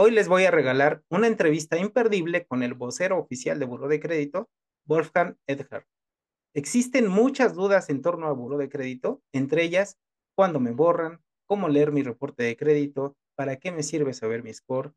Hoy 0.00 0.12
les 0.12 0.28
voy 0.28 0.44
a 0.44 0.52
regalar 0.52 1.02
una 1.10 1.26
entrevista 1.26 1.76
imperdible 1.76 2.46
con 2.46 2.62
el 2.62 2.74
vocero 2.74 3.18
oficial 3.18 3.58
de 3.58 3.66
Buró 3.66 3.88
de 3.88 3.98
Crédito, 3.98 4.48
Wolfgang 4.86 5.36
Edgar. 5.48 5.88
Existen 6.54 7.08
muchas 7.08 7.54
dudas 7.54 7.90
en 7.90 8.00
torno 8.00 8.28
a 8.28 8.32
Buró 8.32 8.58
de 8.58 8.68
Crédito, 8.68 9.24
entre 9.32 9.64
ellas, 9.64 9.98
cuándo 10.36 10.60
me 10.60 10.70
borran, 10.70 11.20
cómo 11.46 11.68
leer 11.68 11.90
mi 11.90 12.04
reporte 12.04 12.44
de 12.44 12.56
crédito, 12.56 13.16
para 13.34 13.56
qué 13.56 13.72
me 13.72 13.82
sirve 13.82 14.14
saber 14.14 14.44
mi 14.44 14.54
score, 14.54 14.94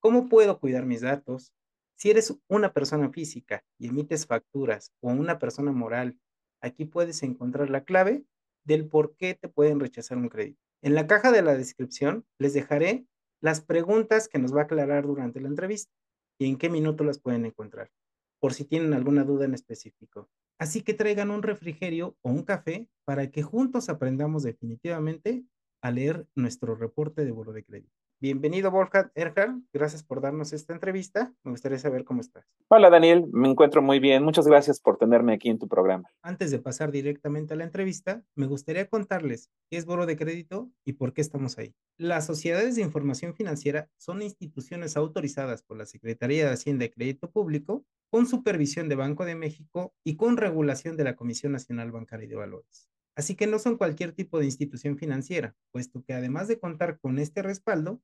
cómo 0.00 0.28
puedo 0.28 0.58
cuidar 0.58 0.84
mis 0.84 1.02
datos. 1.02 1.52
Si 1.96 2.10
eres 2.10 2.36
una 2.48 2.72
persona 2.72 3.08
física 3.10 3.62
y 3.78 3.86
emites 3.86 4.26
facturas 4.26 4.92
o 5.00 5.10
una 5.10 5.38
persona 5.38 5.70
moral, 5.70 6.18
aquí 6.60 6.86
puedes 6.86 7.22
encontrar 7.22 7.70
la 7.70 7.84
clave 7.84 8.24
del 8.64 8.88
por 8.88 9.14
qué 9.14 9.34
te 9.34 9.48
pueden 9.48 9.78
rechazar 9.78 10.18
un 10.18 10.28
crédito. 10.28 10.60
En 10.82 10.96
la 10.96 11.06
caja 11.06 11.30
de 11.30 11.42
la 11.42 11.54
descripción 11.56 12.26
les 12.36 12.52
dejaré 12.52 13.06
las 13.40 13.60
preguntas 13.60 14.28
que 14.28 14.38
nos 14.38 14.54
va 14.54 14.60
a 14.60 14.64
aclarar 14.64 15.06
durante 15.06 15.40
la 15.40 15.48
entrevista 15.48 15.92
y 16.38 16.46
en 16.46 16.56
qué 16.56 16.68
minuto 16.68 17.04
las 17.04 17.18
pueden 17.18 17.44
encontrar, 17.46 17.90
por 18.38 18.54
si 18.54 18.64
tienen 18.64 18.94
alguna 18.94 19.24
duda 19.24 19.44
en 19.44 19.54
específico. 19.54 20.28
Así 20.58 20.82
que 20.82 20.94
traigan 20.94 21.30
un 21.30 21.42
refrigerio 21.42 22.16
o 22.22 22.30
un 22.30 22.42
café 22.42 22.88
para 23.04 23.30
que 23.30 23.42
juntos 23.42 23.88
aprendamos 23.88 24.42
definitivamente 24.42 25.44
a 25.82 25.90
leer 25.90 26.26
nuestro 26.34 26.74
reporte 26.74 27.24
de 27.24 27.30
buro 27.32 27.52
de 27.52 27.64
crédito. 27.64 27.99
Bienvenido, 28.22 28.70
Wolfgang 28.70 29.10
Erhard. 29.14 29.62
Gracias 29.72 30.02
por 30.02 30.20
darnos 30.20 30.52
esta 30.52 30.74
entrevista. 30.74 31.32
Me 31.42 31.52
gustaría 31.52 31.78
saber 31.78 32.04
cómo 32.04 32.20
estás. 32.20 32.44
Hola, 32.68 32.90
Daniel. 32.90 33.26
Me 33.32 33.48
encuentro 33.48 33.80
muy 33.80 33.98
bien. 33.98 34.22
Muchas 34.22 34.46
gracias 34.46 34.78
por 34.78 34.98
tenerme 34.98 35.32
aquí 35.32 35.48
en 35.48 35.58
tu 35.58 35.68
programa. 35.68 36.10
Antes 36.20 36.50
de 36.50 36.58
pasar 36.58 36.92
directamente 36.92 37.54
a 37.54 37.56
la 37.56 37.64
entrevista, 37.64 38.22
me 38.34 38.44
gustaría 38.44 38.86
contarles 38.90 39.48
qué 39.70 39.78
es 39.78 39.86
Boro 39.86 40.04
de 40.04 40.18
Crédito 40.18 40.70
y 40.84 40.92
por 40.92 41.14
qué 41.14 41.22
estamos 41.22 41.56
ahí. 41.56 41.74
Las 41.96 42.26
sociedades 42.26 42.76
de 42.76 42.82
información 42.82 43.34
financiera 43.34 43.88
son 43.96 44.20
instituciones 44.20 44.98
autorizadas 44.98 45.62
por 45.62 45.78
la 45.78 45.86
Secretaría 45.86 46.44
de 46.44 46.52
Hacienda 46.52 46.84
y 46.84 46.90
Crédito 46.90 47.30
Público 47.30 47.86
con 48.10 48.26
supervisión 48.26 48.90
de 48.90 48.96
Banco 48.96 49.24
de 49.24 49.34
México 49.34 49.94
y 50.04 50.16
con 50.16 50.36
regulación 50.36 50.98
de 50.98 51.04
la 51.04 51.16
Comisión 51.16 51.52
Nacional 51.52 51.90
Bancaria 51.90 52.26
y 52.26 52.28
de 52.28 52.36
Valores. 52.36 52.89
Así 53.16 53.34
que 53.34 53.46
no 53.46 53.58
son 53.58 53.76
cualquier 53.76 54.12
tipo 54.12 54.38
de 54.38 54.46
institución 54.46 54.96
financiera, 54.96 55.54
puesto 55.72 56.02
que 56.02 56.12
además 56.12 56.48
de 56.48 56.58
contar 56.58 56.98
con 57.00 57.18
este 57.18 57.42
respaldo, 57.42 58.00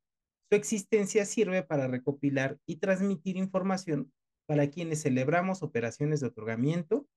su 0.49 0.57
existencia 0.57 1.25
sirve 1.25 1.63
para 1.63 1.89
recopilar 1.89 2.59
y 2.67 2.77
transmitir 2.77 3.37
información 3.37 4.13
para 4.47 4.71
quienes 4.71 5.03
celebramos 5.03 5.63
operaciones 5.63 6.21
de 6.21 6.29
otorgamiento, 6.29 7.09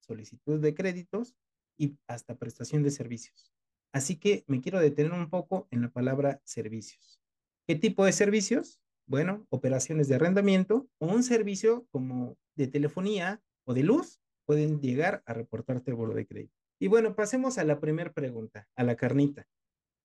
solicitud 0.00 0.60
de 0.60 0.74
créditos 0.74 1.34
y 1.78 1.96
hasta 2.06 2.36
prestación 2.36 2.82
de 2.82 2.90
servicios. 2.90 3.52
Así 3.92 4.16
que 4.16 4.44
me 4.48 4.60
quiero 4.60 4.80
detener 4.80 5.12
un 5.12 5.30
poco 5.30 5.68
en 5.70 5.82
la 5.82 5.88
palabra 5.88 6.40
servicios. 6.44 7.20
¿Qué 7.66 7.76
tipo 7.76 8.04
de 8.04 8.12
servicios? 8.12 8.80
Bueno, 9.06 9.46
operaciones 9.50 10.08
de 10.08 10.16
arrendamiento 10.16 10.88
o 10.98 11.06
un 11.06 11.22
servicio 11.22 11.86
como 11.90 12.36
de 12.56 12.66
telefonía 12.66 13.42
o 13.64 13.74
de 13.74 13.84
luz 13.84 14.20
pueden 14.46 14.80
llegar 14.80 15.22
a 15.26 15.32
reportarte 15.32 15.90
el 15.90 15.96
bolo 15.96 16.14
de 16.14 16.26
crédito. 16.26 16.63
Y 16.78 16.88
bueno, 16.88 17.14
pasemos 17.14 17.58
a 17.58 17.64
la 17.64 17.80
primera 17.80 18.12
pregunta, 18.12 18.68
a 18.76 18.84
la 18.84 18.96
carnita. 18.96 19.46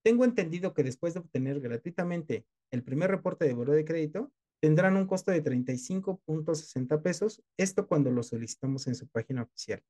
Tengo 0.04 0.24
entendido 0.24 0.74
que 0.74 0.84
después 0.84 1.14
de 1.14 1.20
obtener 1.20 1.60
gratuitamente 1.60 2.46
el 2.72 2.84
primer 2.84 3.12
reporte 3.12 3.46
de 3.46 3.54
buro 3.54 3.74
de 3.74 3.86
crédito, 3.86 4.32
tendrán 4.62 4.98
un 4.98 5.08
costo 5.08 5.32
de 5.32 5.44
35.60 5.44 7.02
pesos, 7.02 7.42
esto 7.58 7.88
cuando 7.88 8.12
lo 8.12 8.24
solicitamos 8.24 8.88
en 8.88 8.96
su 8.96 9.08
página 9.08 9.44
oficial. 9.44 9.82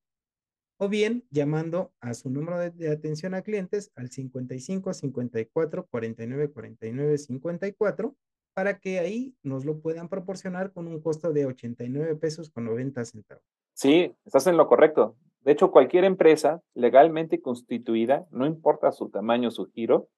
O 0.77 0.88
bien 0.88 1.25
llamando 1.30 1.94
a 1.99 2.13
su 2.13 2.30
número 2.30 2.58
de, 2.58 2.89
atención 2.89 3.33
a 3.33 3.41
clientes 3.41 3.91
al 3.95 4.09
55 4.09 4.93
54 4.93 5.88
49 5.88 6.52
49 6.52 7.17
54 7.17 8.16
para 8.53 8.80
que 8.80 8.99
ahí 8.99 9.36
nos 9.43 9.66
lo 9.66 9.80
puedan 9.80 10.08
proporcionar 10.08 10.71
con 10.71 10.88
un 10.88 11.02
costo 11.02 11.33
de 11.33 11.45
89 11.45 12.16
pesos 12.16 12.49
con 12.49 12.66
90 12.66 13.05
centavos. 13.05 13.43
Sí, 13.73 14.15
estás 14.26 14.48
en 14.48 14.58
lo 14.58 14.67
correcto. 14.67 15.17
De 15.42 15.54
hecho, 15.54 15.72
cualquier 15.72 16.04
empresa 16.04 16.61
legalmente 16.73 17.42
constituida, 17.42 18.27
no 18.32 18.45
importa 18.45 18.92
su 18.92 19.10
tamaño 19.10 19.48
o 19.50 19.52
su 19.52 19.66
giro, 19.67 20.10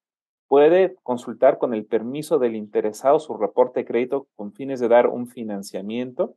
puede 0.48 0.96
consultar 1.04 1.59
con 1.59 1.74
el 1.74 1.86
permiso 1.86 2.40
del 2.40 2.56
interesado 2.56 3.20
su 3.20 3.38
reporte 3.38 3.82
de 3.82 3.86
crédito 3.86 4.28
con 4.36 4.52
fines 4.52 4.80
de 4.80 4.90
dar 4.90 5.08
un 5.08 5.28
financiamiento 5.28 6.36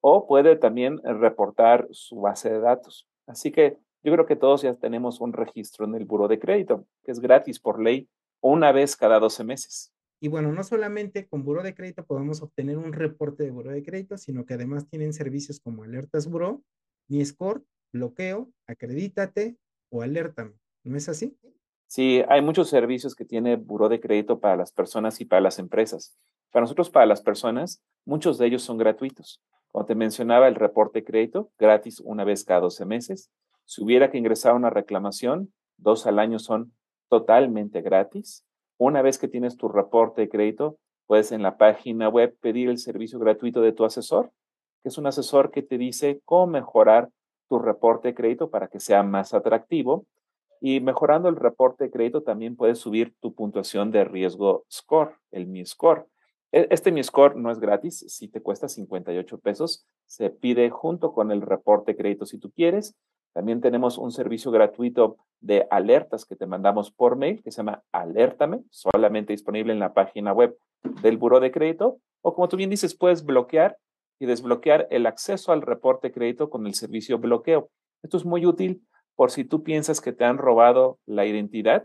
o 0.00 0.26
puede 0.26 0.56
también 0.56 1.00
reportar 1.04 1.86
su 1.90 2.20
base 2.20 2.50
de 2.50 2.60
datos. 2.60 3.06
Así 3.26 3.52
que 3.52 3.76
yo 4.02 4.12
creo 4.12 4.26
que 4.26 4.36
todos 4.36 4.62
ya 4.62 4.74
tenemos 4.74 5.20
un 5.20 5.32
registro 5.32 5.86
en 5.86 5.94
el 5.94 6.04
buro 6.04 6.28
de 6.28 6.38
crédito, 6.38 6.84
que 7.04 7.12
es 7.12 7.20
gratis 7.20 7.60
por 7.60 7.80
ley 7.80 8.08
una 8.40 8.72
vez 8.72 8.96
cada 8.96 9.18
12 9.20 9.44
meses. 9.44 9.92
Y 10.20 10.28
bueno, 10.28 10.52
no 10.52 10.62
solamente 10.64 11.26
con 11.26 11.44
buro 11.44 11.62
de 11.62 11.74
crédito 11.74 12.04
podemos 12.04 12.42
obtener 12.42 12.76
un 12.76 12.92
reporte 12.92 13.44
de 13.44 13.50
buro 13.50 13.70
de 13.70 13.82
crédito, 13.82 14.18
sino 14.18 14.44
que 14.44 14.54
además 14.54 14.88
tienen 14.88 15.12
servicios 15.12 15.60
como 15.60 15.84
Alertas 15.84 16.28
Buro, 16.28 16.62
Mi 17.08 17.24
Score 17.24 17.62
bloqueo, 17.94 18.50
acredítate 18.66 19.56
o 19.88 20.02
alértame. 20.02 20.52
¿No 20.82 20.96
es 20.96 21.08
así? 21.08 21.38
Sí, 21.86 22.22
hay 22.28 22.42
muchos 22.42 22.68
servicios 22.68 23.14
que 23.14 23.24
tiene 23.24 23.56
Buró 23.56 23.88
de 23.88 24.00
Crédito 24.00 24.40
para 24.40 24.56
las 24.56 24.72
personas 24.72 25.20
y 25.20 25.24
para 25.24 25.40
las 25.40 25.58
empresas. 25.58 26.18
Para 26.50 26.64
nosotros, 26.64 26.90
para 26.90 27.06
las 27.06 27.22
personas, 27.22 27.82
muchos 28.04 28.36
de 28.36 28.46
ellos 28.46 28.62
son 28.62 28.78
gratuitos. 28.78 29.40
Como 29.68 29.86
te 29.86 29.94
mencionaba, 29.94 30.48
el 30.48 30.56
reporte 30.56 31.00
de 31.00 31.04
crédito, 31.04 31.50
gratis 31.58 32.00
una 32.00 32.24
vez 32.24 32.44
cada 32.44 32.60
12 32.60 32.84
meses. 32.84 33.30
Si 33.64 33.82
hubiera 33.82 34.10
que 34.10 34.18
ingresar 34.18 34.54
una 34.54 34.70
reclamación, 34.70 35.52
dos 35.78 36.06
al 36.06 36.18
año 36.18 36.38
son 36.38 36.72
totalmente 37.08 37.80
gratis. 37.80 38.44
Una 38.76 39.02
vez 39.02 39.18
que 39.18 39.28
tienes 39.28 39.56
tu 39.56 39.68
reporte 39.68 40.22
de 40.22 40.28
crédito, 40.28 40.78
puedes 41.06 41.32
en 41.32 41.42
la 41.42 41.56
página 41.56 42.08
web 42.08 42.36
pedir 42.40 42.68
el 42.68 42.78
servicio 42.78 43.18
gratuito 43.18 43.60
de 43.62 43.72
tu 43.72 43.84
asesor, 43.84 44.32
que 44.82 44.88
es 44.90 44.98
un 44.98 45.06
asesor 45.06 45.50
que 45.50 45.62
te 45.62 45.78
dice 45.78 46.20
cómo 46.24 46.46
mejorar 46.46 47.10
tu 47.54 47.60
reporte 47.60 48.08
de 48.08 48.14
crédito 48.14 48.50
para 48.50 48.66
que 48.66 48.80
sea 48.80 49.04
más 49.04 49.32
atractivo. 49.32 50.06
Y 50.60 50.80
mejorando 50.80 51.28
el 51.28 51.36
reporte 51.36 51.84
de 51.84 51.90
crédito 51.90 52.22
también 52.22 52.56
puedes 52.56 52.78
subir 52.78 53.14
tu 53.20 53.32
puntuación 53.32 53.92
de 53.92 54.04
riesgo 54.04 54.64
score, 54.72 55.18
el 55.30 55.46
Mi 55.46 55.64
Score. 55.64 56.06
E, 56.50 56.66
este 56.70 56.90
Mi 56.90 57.04
Score 57.04 57.36
no 57.36 57.52
es 57.52 57.60
gratis, 57.60 58.04
si 58.08 58.26
te 58.26 58.40
cuesta 58.40 58.68
58 58.68 59.38
pesos, 59.38 59.86
se 60.06 60.30
pide 60.30 60.68
junto 60.70 61.12
con 61.12 61.30
el 61.30 61.42
reporte 61.42 61.92
de 61.92 61.96
crédito 61.96 62.26
si 62.26 62.38
tú 62.38 62.50
quieres. 62.50 62.96
También 63.34 63.60
tenemos 63.60 63.98
un 63.98 64.10
servicio 64.10 64.50
gratuito 64.50 65.16
de 65.40 65.68
alertas 65.70 66.24
que 66.24 66.34
te 66.34 66.46
mandamos 66.46 66.90
por 66.90 67.14
mail 67.16 67.40
que 67.40 67.52
se 67.52 67.58
llama 67.58 67.84
Alértame, 67.92 68.64
solamente 68.70 69.32
disponible 69.32 69.72
en 69.72 69.78
la 69.78 69.92
página 69.92 70.32
web 70.32 70.56
del 71.02 71.18
Buró 71.18 71.38
de 71.38 71.52
Crédito. 71.52 71.98
O 72.20 72.34
como 72.34 72.48
tú 72.48 72.56
bien 72.56 72.70
dices, 72.70 72.96
puedes 72.96 73.24
bloquear 73.24 73.76
y 74.18 74.26
desbloquear 74.26 74.86
el 74.90 75.06
acceso 75.06 75.52
al 75.52 75.62
reporte 75.62 76.08
de 76.08 76.14
crédito 76.14 76.50
con 76.50 76.66
el 76.66 76.74
servicio 76.74 77.18
bloqueo. 77.18 77.70
Esto 78.02 78.16
es 78.16 78.24
muy 78.24 78.46
útil 78.46 78.86
por 79.14 79.30
si 79.30 79.44
tú 79.44 79.62
piensas 79.62 80.00
que 80.00 80.12
te 80.12 80.24
han 80.24 80.38
robado 80.38 80.98
la 81.06 81.26
identidad 81.26 81.84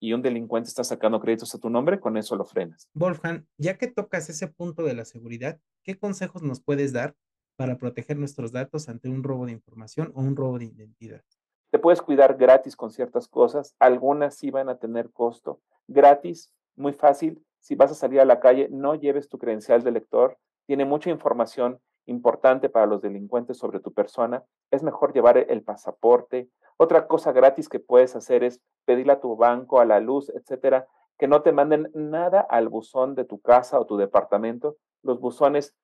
y 0.00 0.14
un 0.14 0.22
delincuente 0.22 0.68
está 0.68 0.82
sacando 0.82 1.20
créditos 1.20 1.54
a 1.54 1.58
tu 1.58 1.70
nombre, 1.70 2.00
con 2.00 2.16
eso 2.16 2.34
lo 2.34 2.44
frenas. 2.44 2.88
Wolfgang, 2.92 3.46
ya 3.56 3.78
que 3.78 3.86
tocas 3.86 4.28
ese 4.28 4.48
punto 4.48 4.82
de 4.82 4.94
la 4.94 5.04
seguridad, 5.04 5.60
¿qué 5.84 5.96
consejos 5.96 6.42
nos 6.42 6.60
puedes 6.60 6.92
dar 6.92 7.14
para 7.56 7.78
proteger 7.78 8.16
nuestros 8.16 8.50
datos 8.50 8.88
ante 8.88 9.08
un 9.08 9.22
robo 9.22 9.46
de 9.46 9.52
información 9.52 10.10
o 10.16 10.22
un 10.22 10.34
robo 10.34 10.58
de 10.58 10.64
identidad? 10.64 11.22
Te 11.70 11.78
puedes 11.78 12.02
cuidar 12.02 12.36
gratis 12.36 12.74
con 12.74 12.90
ciertas 12.90 13.28
cosas, 13.28 13.76
algunas 13.78 14.36
sí 14.36 14.50
van 14.50 14.68
a 14.68 14.78
tener 14.78 15.10
costo. 15.12 15.60
Gratis, 15.86 16.52
muy 16.74 16.92
fácil, 16.92 17.40
si 17.60 17.76
vas 17.76 17.92
a 17.92 17.94
salir 17.94 18.18
a 18.18 18.24
la 18.24 18.40
calle, 18.40 18.68
no 18.72 18.96
lleves 18.96 19.28
tu 19.28 19.38
credencial 19.38 19.84
de 19.84 19.92
lector, 19.92 20.36
tiene 20.66 20.84
mucha 20.84 21.10
información 21.10 21.80
importante 22.06 22.68
para 22.68 22.86
los 22.86 23.00
delincuentes 23.00 23.58
sobre 23.58 23.80
tu 23.80 23.92
persona, 23.92 24.44
es 24.70 24.82
mejor 24.82 25.12
llevar 25.12 25.38
el 25.38 25.62
pasaporte. 25.62 26.48
Otra 26.76 27.06
cosa 27.06 27.32
gratis 27.32 27.68
que 27.68 27.80
puedes 27.80 28.16
hacer 28.16 28.42
es 28.42 28.60
pedirle 28.84 29.12
a 29.12 29.20
tu 29.20 29.36
banco, 29.36 29.80
a 29.80 29.84
la 29.84 30.00
luz, 30.00 30.30
etcétera, 30.30 30.86
que 31.18 31.28
no 31.28 31.42
te 31.42 31.52
manden 31.52 31.90
nada 31.94 32.40
al 32.40 32.68
buzón 32.68 33.14
de 33.14 33.24
tu 33.24 33.40
casa 33.40 33.78
o 33.78 33.86
tu 33.86 33.96
departamento. 33.96 34.76
Los 35.02 35.20
buzones 35.20 35.74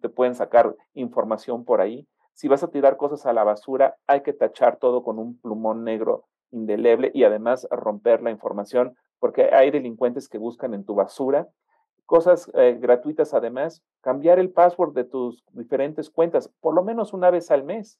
te 0.00 0.08
pueden 0.08 0.34
sacar 0.34 0.74
información 0.94 1.64
por 1.64 1.80
ahí. 1.80 2.06
Si 2.32 2.48
vas 2.48 2.62
a 2.62 2.70
tirar 2.70 2.96
cosas 2.96 3.26
a 3.26 3.32
la 3.32 3.44
basura, 3.44 3.96
hay 4.06 4.22
que 4.22 4.32
tachar 4.32 4.78
todo 4.78 5.02
con 5.02 5.18
un 5.18 5.38
plumón 5.38 5.84
negro 5.84 6.24
indeleble 6.50 7.10
y 7.12 7.24
además 7.24 7.68
romper 7.70 8.22
la 8.22 8.30
información 8.30 8.96
porque 9.18 9.54
hay 9.54 9.70
delincuentes 9.70 10.28
que 10.28 10.38
buscan 10.38 10.74
en 10.74 10.84
tu 10.84 10.94
basura 10.94 11.48
Cosas 12.06 12.50
eh, 12.54 12.76
gratuitas 12.78 13.32
además, 13.32 13.82
cambiar 14.02 14.38
el 14.38 14.50
password 14.50 14.92
de 14.92 15.04
tus 15.04 15.42
diferentes 15.52 16.10
cuentas, 16.10 16.50
por 16.60 16.74
lo 16.74 16.84
menos 16.84 17.12
una 17.12 17.30
vez 17.30 17.50
al 17.50 17.64
mes. 17.64 17.98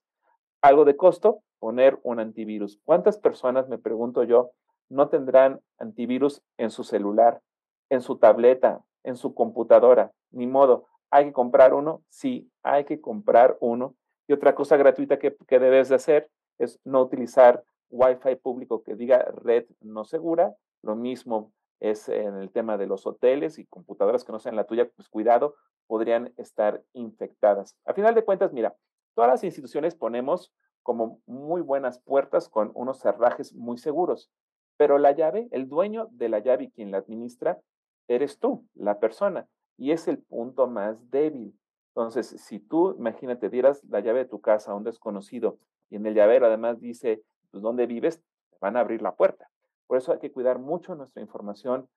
Algo 0.61 0.85
de 0.85 0.97
costo, 0.97 1.41
poner 1.59 1.99
un 2.03 2.21
antivirus. 2.21 2.79
¿Cuántas 2.85 3.19
personas, 3.19 3.69
me 3.69 3.79
pregunto 3.79 4.25
yo, 4.25 4.51
no 4.91 5.09
tendrán 5.09 5.61
antivirus 5.79 6.43
en 6.59 6.71
su 6.71 6.85
celular, 6.85 7.41
en 7.89 8.03
su 8.03 8.19
tableta, 8.19 8.83
en 9.03 9.17
su 9.17 9.35
computadora? 9.35 10.12
Ni 10.31 10.47
modo, 10.47 10.87
¿hay 11.11 11.27
que 11.27 11.33
comprar 11.33 11.73
uno? 11.73 12.03
Sí, 12.11 12.51
hay 12.62 12.85
que 12.85 13.01
comprar 13.01 13.56
uno. 13.61 13.95
Y 14.27 14.35
otra 14.35 14.55
cosa 14.55 14.77
gratuita 14.77 15.19
que, 15.19 15.35
que 15.47 15.59
debes 15.59 15.89
de 15.89 15.95
hacer 15.95 16.31
es 16.59 16.79
no 16.85 17.01
utilizar 17.03 17.65
Wi-Fi 17.91 18.37
público 18.37 18.83
que 18.83 18.97
diga 18.97 19.25
red 19.43 19.65
no 19.81 20.05
segura. 20.05 20.55
Lo 20.83 20.97
mismo, 20.97 21.53
es 21.90 22.08
en 22.08 22.36
el 22.36 22.50
tema 22.50 22.78
de 22.78 22.86
los 22.86 23.06
hoteles 23.06 23.58
y 23.58 23.66
computadoras 23.66 24.25
que 24.25 24.32
no 24.32 24.38
sean 24.38 24.56
la 24.56 24.64
tuya, 24.64 24.88
pues 24.96 25.08
cuidado, 25.08 25.54
podrían 25.86 26.32
estar 26.38 26.82
infectadas. 26.94 27.76
A 27.84 27.92
final 27.92 28.14
de 28.14 28.25
cuentas, 28.25 28.52
mira, 28.54 28.75
todas 29.14 29.31
las 29.31 29.44
instituciones 29.44 29.94
ponemos 29.94 30.52
como 30.82 31.20
muy 31.26 31.60
buenas 31.60 31.98
puertas 31.98 32.48
con 32.48 32.70
unos 32.75 33.00
cerrajes 33.00 33.54
muy 33.54 33.76
seguros, 33.76 34.31
pero 34.78 34.98
la 34.98 35.12
llave, 35.12 35.48
el 35.50 35.69
dueño 35.69 36.08
de 36.12 36.31
la 36.31 36.38
llave 36.38 36.64
y 36.64 36.70
quien 36.70 36.90
la 36.90 36.98
administra, 36.98 37.60
eres 38.08 38.38
tú, 38.38 38.66
la 38.75 38.98
persona, 38.98 39.46
y 39.76 39.92
es 39.92 40.08
el 40.08 40.19
punto 40.19 40.66
más 40.66 41.10
débil. 41.10 41.54
Entonces, 41.88 42.28
si 42.40 42.60
tú, 42.60 42.94
imagínate, 42.98 43.50
dieras 43.50 43.84
la 43.84 44.00
llave 44.00 44.20
de 44.20 44.28
tu 44.31 44.40
casa 44.40 44.72
a 44.72 44.75
un 44.75 44.84
desconocido 44.84 45.58
y 45.90 45.96
en 45.96 46.06
el 46.06 46.14
llavero 46.14 46.46
además 46.46 46.81
dice, 46.81 47.22
pues, 47.50 47.62
¿dónde 47.62 47.86
vives? 47.86 48.22
Van 48.60 48.76
a 48.76 48.81
abrir 48.81 49.02
la 49.02 49.14
puerta. 49.14 49.50
Por 49.86 49.98
eso 49.98 50.12
hay 50.12 50.19
que 50.19 50.32
cuidar 50.32 50.58
mucho 50.58 50.94
nuestra 50.94 51.22
información 51.22 51.88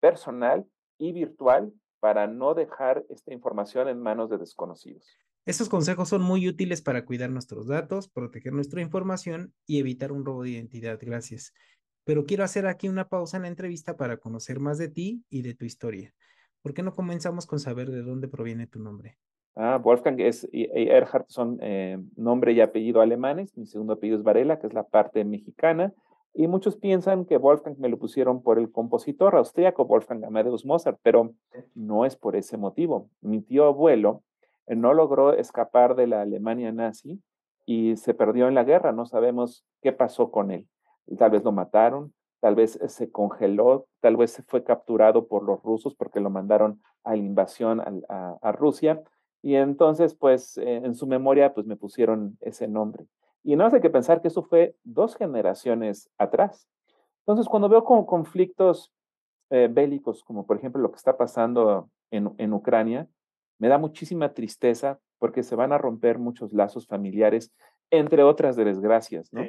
personal 0.00 0.66
y 0.98 1.12
virtual 1.12 1.72
para 2.00 2.26
no 2.26 2.54
dejar 2.54 3.04
esta 3.10 3.32
información 3.32 3.88
en 3.88 4.00
manos 4.00 4.30
de 4.30 4.38
desconocidos. 4.38 5.06
Estos 5.44 5.68
consejos 5.68 6.08
son 6.08 6.22
muy 6.22 6.48
útiles 6.48 6.82
para 6.82 7.04
cuidar 7.04 7.30
nuestros 7.30 7.66
datos, 7.66 8.08
proteger 8.08 8.52
nuestra 8.52 8.80
información 8.80 9.52
y 9.66 9.80
evitar 9.80 10.12
un 10.12 10.24
robo 10.24 10.44
de 10.44 10.50
identidad. 10.50 10.98
Gracias. 11.00 11.52
Pero 12.04 12.26
quiero 12.26 12.44
hacer 12.44 12.66
aquí 12.66 12.88
una 12.88 13.08
pausa 13.08 13.36
en 13.36 13.44
la 13.44 13.48
entrevista 13.48 13.96
para 13.96 14.18
conocer 14.18 14.60
más 14.60 14.78
de 14.78 14.88
ti 14.88 15.24
y 15.30 15.42
de 15.42 15.54
tu 15.54 15.64
historia. 15.64 16.14
¿Por 16.62 16.74
qué 16.74 16.82
no 16.82 16.92
comenzamos 16.92 17.46
con 17.46 17.58
saber 17.58 17.90
de 17.90 18.02
dónde 18.02 18.28
proviene 18.28 18.68
tu 18.68 18.78
nombre? 18.78 19.18
Ah, 19.54 19.78
Wolfgang 19.78 20.20
es, 20.20 20.48
y 20.50 20.68
Erhard 20.72 21.26
son 21.28 21.58
eh, 21.60 21.98
nombre 22.16 22.52
y 22.52 22.60
apellido 22.60 23.00
alemanes. 23.00 23.56
Mi 23.56 23.66
segundo 23.66 23.94
apellido 23.94 24.18
es 24.18 24.24
Varela, 24.24 24.58
que 24.58 24.68
es 24.68 24.72
la 24.72 24.84
parte 24.84 25.24
mexicana. 25.24 25.92
Y 26.34 26.46
muchos 26.46 26.76
piensan 26.76 27.26
que 27.26 27.36
Wolfgang 27.36 27.76
me 27.78 27.90
lo 27.90 27.98
pusieron 27.98 28.42
por 28.42 28.58
el 28.58 28.72
compositor 28.72 29.34
austríaco 29.36 29.84
Wolfgang 29.84 30.24
Amadeus 30.24 30.64
Mozart, 30.64 30.98
pero 31.02 31.34
no 31.74 32.06
es 32.06 32.16
por 32.16 32.36
ese 32.36 32.56
motivo. 32.56 33.10
Mi 33.20 33.42
tío 33.42 33.66
abuelo 33.66 34.22
eh, 34.66 34.74
no 34.74 34.94
logró 34.94 35.34
escapar 35.34 35.94
de 35.94 36.06
la 36.06 36.22
Alemania 36.22 36.72
nazi 36.72 37.20
y 37.66 37.96
se 37.96 38.14
perdió 38.14 38.48
en 38.48 38.54
la 38.54 38.64
guerra. 38.64 38.92
No 38.92 39.04
sabemos 39.04 39.66
qué 39.82 39.92
pasó 39.92 40.30
con 40.30 40.50
él. 40.50 40.66
Tal 41.18 41.30
vez 41.30 41.44
lo 41.44 41.52
mataron, 41.52 42.14
tal 42.40 42.54
vez 42.54 42.78
se 42.86 43.10
congeló, 43.10 43.86
tal 44.00 44.16
vez 44.16 44.42
fue 44.46 44.64
capturado 44.64 45.26
por 45.26 45.42
los 45.42 45.62
rusos 45.62 45.94
porque 45.94 46.20
lo 46.20 46.30
mandaron 46.30 46.80
a 47.04 47.10
la 47.10 47.18
invasión 47.18 47.82
a, 48.08 48.52
Rusia. 48.52 49.02
Y 49.42 49.56
entonces, 49.56 50.14
pues, 50.14 50.56
eh, 50.58 50.76
en 50.76 50.94
su 50.94 51.06
memoria, 51.06 51.52
pues 51.52 51.66
me 51.66 51.76
pusieron 51.76 52.38
ese 52.40 52.68
nombre. 52.68 53.06
Y 53.44 53.56
no 53.56 53.66
hace 53.66 53.80
que 53.80 53.90
pensar 53.90 54.20
que 54.20 54.28
eso 54.28 54.42
fue 54.42 54.76
dos 54.84 55.16
generaciones 55.16 56.10
atrás. 56.18 56.68
Entonces, 57.20 57.48
cuando 57.48 57.68
veo 57.68 57.84
con 57.84 58.04
conflictos 58.06 58.92
eh, 59.50 59.68
bélicos, 59.70 60.24
como 60.24 60.46
por 60.46 60.56
ejemplo 60.56 60.80
lo 60.80 60.90
que 60.90 60.96
está 60.96 61.16
pasando 61.16 61.90
en, 62.10 62.32
en 62.38 62.52
Ucrania, 62.52 63.08
me 63.58 63.68
da 63.68 63.78
muchísima 63.78 64.32
tristeza 64.32 64.98
porque 65.18 65.42
se 65.42 65.54
van 65.54 65.72
a 65.72 65.78
romper 65.78 66.18
muchos 66.18 66.52
lazos 66.52 66.86
familiares, 66.86 67.52
entre 67.90 68.24
otras 68.24 68.56
desgracias, 68.56 69.32
¿no? 69.32 69.42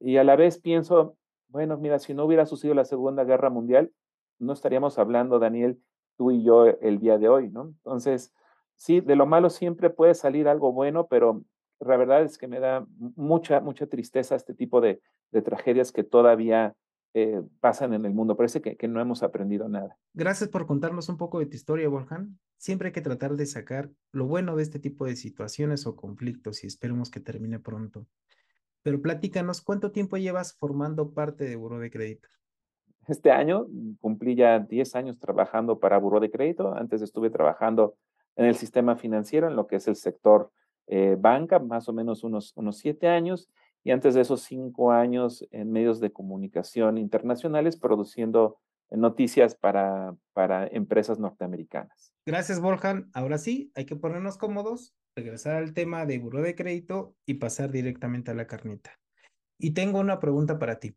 Y 0.00 0.16
a 0.16 0.24
la 0.24 0.36
vez 0.36 0.58
pienso, 0.58 1.16
bueno, 1.48 1.76
mira, 1.76 1.98
si 1.98 2.14
no 2.14 2.24
hubiera 2.24 2.46
sucedido 2.46 2.74
la 2.74 2.86
Segunda 2.86 3.24
Guerra 3.24 3.50
Mundial, 3.50 3.92
no 4.38 4.52
estaríamos 4.52 4.98
hablando, 4.98 5.38
Daniel, 5.38 5.78
tú 6.16 6.30
y 6.30 6.42
yo 6.42 6.66
el 6.66 7.00
día 7.00 7.18
de 7.18 7.28
hoy, 7.28 7.50
¿no? 7.50 7.64
Entonces, 7.64 8.32
sí, 8.76 9.00
de 9.00 9.16
lo 9.16 9.26
malo 9.26 9.50
siempre 9.50 9.90
puede 9.90 10.14
salir 10.14 10.48
algo 10.48 10.72
bueno, 10.72 11.06
pero 11.06 11.42
la 11.86 11.96
verdad 11.96 12.22
es 12.22 12.38
que 12.38 12.48
me 12.48 12.60
da 12.60 12.86
mucha, 12.98 13.60
mucha 13.60 13.86
tristeza 13.86 14.34
este 14.34 14.54
tipo 14.54 14.80
de, 14.80 15.00
tragedias 15.44 15.90
que 15.90 16.04
todavía 16.04 16.76
eh, 17.12 17.42
pasan 17.60 17.92
en 17.92 18.04
el 18.04 18.14
mundo. 18.14 18.36
Parece 18.36 18.62
que, 18.62 18.76
que, 18.76 18.86
no 18.86 19.00
hemos 19.00 19.24
aprendido 19.24 19.68
nada. 19.68 19.96
Gracias 20.12 20.48
por 20.48 20.66
contarnos 20.66 21.08
un 21.08 21.16
poco 21.16 21.40
de 21.40 21.46
tu 21.46 21.56
historia, 21.56 21.88
Wolfgang. 21.88 22.38
Siempre 22.56 22.88
hay 22.88 22.92
que 22.92 23.00
tratar 23.00 23.34
de 23.34 23.46
sacar 23.46 23.90
lo 24.12 24.26
bueno 24.26 24.54
de 24.54 24.62
este 24.62 24.78
tipo 24.78 25.04
de 25.04 25.16
situaciones 25.16 25.86
o 25.86 25.96
conflictos 25.96 26.62
y 26.62 26.68
esperemos 26.68 27.10
que 27.10 27.20
termine 27.20 27.58
pronto. 27.58 28.06
Pero 28.84 29.00
platícanos, 29.00 29.62
¿cuánto 29.62 29.90
tiempo 29.90 30.18
llevas 30.18 30.54
formando 30.54 31.12
parte 31.12 31.44
de 31.44 31.56
Buró 31.56 31.78
de 31.78 31.90
Crédito? 31.90 32.28
Este 33.08 33.30
año 33.30 33.66
cumplí 34.00 34.34
ya 34.34 34.58
10 34.60 34.94
años 34.94 35.18
trabajando 35.18 35.78
para 35.78 35.98
Buró 35.98 36.20
de 36.20 36.30
Crédito. 36.30 36.74
Antes 36.74 37.02
estuve 37.02 37.30
trabajando 37.30 37.96
en 38.36 38.46
el 38.46 38.56
sistema 38.56 38.96
financiero, 38.96 39.48
en 39.48 39.56
lo 39.56 39.66
que 39.66 39.76
es 39.76 39.88
el 39.88 39.96
sector 39.96 40.50
eh, 40.86 41.16
banca, 41.18 41.58
más 41.58 41.88
o 41.88 41.92
menos 41.92 42.24
unos, 42.24 42.52
unos 42.56 42.78
siete 42.78 43.08
años, 43.08 43.48
y 43.82 43.90
antes 43.90 44.14
de 44.14 44.22
esos 44.22 44.42
cinco 44.42 44.92
años 44.92 45.46
en 45.50 45.70
medios 45.70 46.00
de 46.00 46.10
comunicación 46.10 46.96
internacionales 46.98 47.76
produciendo 47.76 48.58
noticias 48.90 49.54
para, 49.54 50.14
para 50.32 50.66
empresas 50.66 51.18
norteamericanas. 51.18 52.12
Gracias, 52.26 52.60
Voljan. 52.60 53.10
Ahora 53.12 53.38
sí, 53.38 53.70
hay 53.74 53.84
que 53.84 53.96
ponernos 53.96 54.38
cómodos, 54.38 54.94
regresar 55.14 55.56
al 55.56 55.74
tema 55.74 56.06
de 56.06 56.18
buró 56.18 56.42
de 56.42 56.54
crédito 56.54 57.14
y 57.26 57.34
pasar 57.34 57.70
directamente 57.70 58.30
a 58.30 58.34
la 58.34 58.46
carnita. 58.46 58.98
Y 59.58 59.72
tengo 59.72 60.00
una 60.00 60.18
pregunta 60.18 60.58
para 60.58 60.78
ti. 60.78 60.96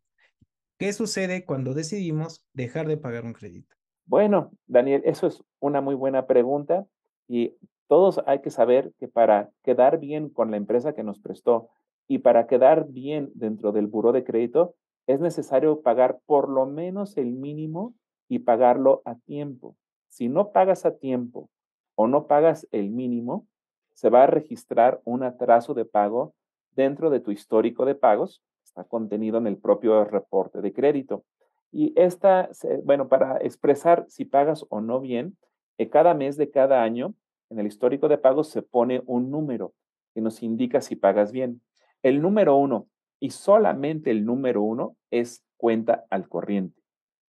¿Qué 0.80 0.94
sucede 0.94 1.44
cuando 1.46 1.74
decidimos 1.74 2.46
dejar 2.54 2.88
de 2.88 2.98
pagar 2.98 3.26
un 3.26 3.34
crédito? 3.34 3.76
Bueno, 4.06 4.52
Daniel, 4.68 5.02
eso 5.06 5.28
es 5.28 5.44
una 5.60 5.82
muy 5.82 5.96
buena 5.96 6.28
pregunta 6.28 6.86
y 7.28 7.58
todos 7.88 8.22
hay 8.26 8.42
que 8.42 8.50
saber 8.50 8.94
que 9.00 9.08
para 9.08 9.50
quedar 9.64 10.00
bien 10.00 10.30
con 10.30 10.52
la 10.52 10.58
empresa 10.58 10.94
que 10.94 11.04
nos 11.04 11.20
prestó 11.20 11.70
y 12.08 12.20
para 12.20 12.48
quedar 12.48 12.88
bien 12.88 13.32
dentro 13.34 13.72
del 13.72 13.88
buro 13.88 14.12
de 14.12 14.24
crédito, 14.24 14.76
es 15.08 15.20
necesario 15.20 15.82
pagar 15.82 16.20
por 16.26 16.50
lo 16.50 16.66
menos 16.66 17.18
el 17.18 17.32
mínimo 17.32 17.96
y 18.28 18.40
pagarlo 18.40 19.02
a 19.06 19.16
tiempo. 19.16 19.76
Si 20.10 20.28
no 20.28 20.52
pagas 20.52 20.86
a 20.86 20.98
tiempo 20.98 21.50
o 21.96 22.08
no 22.08 22.28
pagas 22.28 22.68
el 22.72 22.90
mínimo, 22.90 23.48
se 23.94 24.10
va 24.10 24.24
a 24.24 24.28
registrar 24.28 25.02
un 25.06 25.24
atraso 25.24 25.74
de 25.74 25.86
pago 25.86 26.34
dentro 26.72 27.10
de 27.10 27.20
tu 27.20 27.32
histórico 27.32 27.86
de 27.86 27.96
pagos, 27.96 28.44
está 28.64 28.84
contenido 28.84 29.38
en 29.38 29.48
el 29.48 29.58
propio 29.58 30.04
reporte 30.06 30.62
de 30.62 30.74
crédito. 30.74 31.24
Y 31.72 31.94
esta, 32.00 32.50
bueno, 32.84 33.08
para 33.08 33.38
expresar 33.38 34.06
si 34.08 34.26
pagas 34.26 34.66
o 34.70 34.82
no 34.82 35.00
bien, 35.00 35.38
eh, 35.78 35.90
cada 35.90 36.14
mes 36.14 36.38
de 36.38 36.50
cada 36.52 36.84
año 36.84 37.14
en 37.50 37.60
el 37.60 37.68
histórico 37.68 38.08
de 38.08 38.18
pagos 38.18 38.50
se 38.50 38.62
pone 38.62 39.02
un 39.06 39.32
número 39.32 39.74
que 40.14 40.22
nos 40.22 40.44
indica 40.44 40.82
si 40.82 40.96
pagas 40.96 41.32
bien. 41.32 41.62
El 42.04 42.22
número 42.22 42.56
uno 42.56 42.88
y 43.20 43.32
solamente 43.32 44.12
el 44.12 44.26
número 44.26 44.62
uno 44.62 44.96
es 45.12 45.44
cuenta 45.58 46.06
al 46.10 46.28
corriente. 46.28 46.82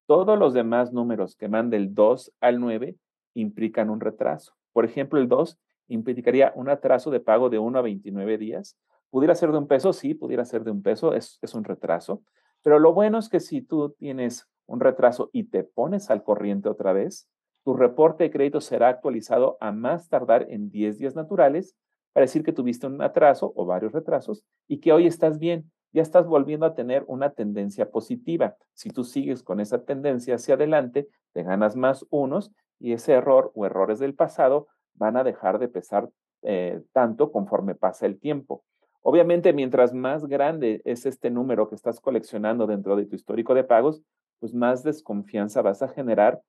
Todos 0.05 0.37
los 0.37 0.53
demás 0.53 0.91
números 0.91 1.35
que 1.35 1.47
van 1.47 1.69
del 1.69 1.93
2 1.93 2.33
al 2.39 2.59
9 2.59 2.95
implican 3.35 3.89
un 3.89 3.99
retraso. 3.99 4.53
Por 4.73 4.85
ejemplo, 4.85 5.19
el 5.19 5.27
2 5.27 5.57
implicaría 5.87 6.51
un 6.55 6.69
atraso 6.69 7.11
de 7.11 7.19
pago 7.19 7.49
de 7.49 7.59
1 7.59 7.77
a 7.77 7.81
29 7.81 8.37
días. 8.37 8.77
¿Pudiera 9.09 9.35
ser 9.35 9.51
de 9.51 9.57
un 9.57 9.67
peso? 9.67 9.93
Sí, 9.93 10.13
pudiera 10.13 10.45
ser 10.45 10.63
de 10.63 10.71
un 10.71 10.81
peso, 10.81 11.13
es, 11.13 11.39
es 11.41 11.53
un 11.53 11.63
retraso. 11.63 12.23
Pero 12.61 12.79
lo 12.79 12.93
bueno 12.93 13.17
es 13.17 13.29
que 13.29 13.39
si 13.39 13.61
tú 13.61 13.95
tienes 13.97 14.47
un 14.65 14.79
retraso 14.79 15.29
y 15.33 15.45
te 15.45 15.63
pones 15.63 16.09
al 16.09 16.23
corriente 16.23 16.69
otra 16.69 16.93
vez, 16.93 17.27
tu 17.63 17.75
reporte 17.75 18.23
de 18.23 18.31
crédito 18.31 18.61
será 18.61 18.89
actualizado 18.89 19.57
a 19.59 19.71
más 19.71 20.09
tardar 20.09 20.47
en 20.49 20.69
10 20.69 20.97
días 20.97 21.15
naturales 21.15 21.75
para 22.13 22.25
decir 22.25 22.43
que 22.43 22.53
tuviste 22.53 22.87
un 22.87 23.01
atraso 23.01 23.53
o 23.55 23.65
varios 23.65 23.91
retrasos 23.91 24.43
y 24.67 24.79
que 24.79 24.93
hoy 24.93 25.07
estás 25.07 25.39
bien, 25.39 25.71
ya 25.91 26.01
estás 26.01 26.27
volviendo 26.27 26.65
a 26.65 26.75
tener 26.75 27.03
una 27.07 27.31
tendencia 27.31 27.89
positiva. 27.89 28.55
Si 28.73 28.89
tú 28.89 29.03
sigues 29.03 29.43
con 29.43 29.59
esa 29.59 29.83
tendencia 29.83 30.35
hacia 30.35 30.55
adelante, 30.55 31.07
te 31.33 31.43
ganas 31.43 31.75
más 31.75 32.05
unos 32.09 32.51
y 32.79 32.93
ese 32.93 33.13
error 33.13 33.51
o 33.55 33.65
errores 33.65 33.99
del 33.99 34.15
pasado 34.15 34.67
van 34.93 35.17
a 35.17 35.23
dejar 35.23 35.59
de 35.59 35.67
pesar 35.67 36.09
eh, 36.41 36.81
tanto 36.93 37.31
conforme 37.31 37.75
pasa 37.75 38.05
el 38.05 38.19
tiempo. 38.19 38.63
Obviamente, 39.01 39.53
mientras 39.53 39.93
más 39.93 40.25
grande 40.25 40.81
es 40.85 41.05
este 41.05 41.29
número 41.29 41.69
que 41.69 41.75
estás 41.75 41.99
coleccionando 41.99 42.67
dentro 42.67 42.95
de 42.95 43.05
tu 43.05 43.15
histórico 43.15 43.53
de 43.53 43.63
pagos, 43.63 44.01
pues 44.39 44.53
más 44.53 44.83
desconfianza 44.83 45.61
vas 45.61 45.81
a 45.81 45.87
generar 45.87 46.41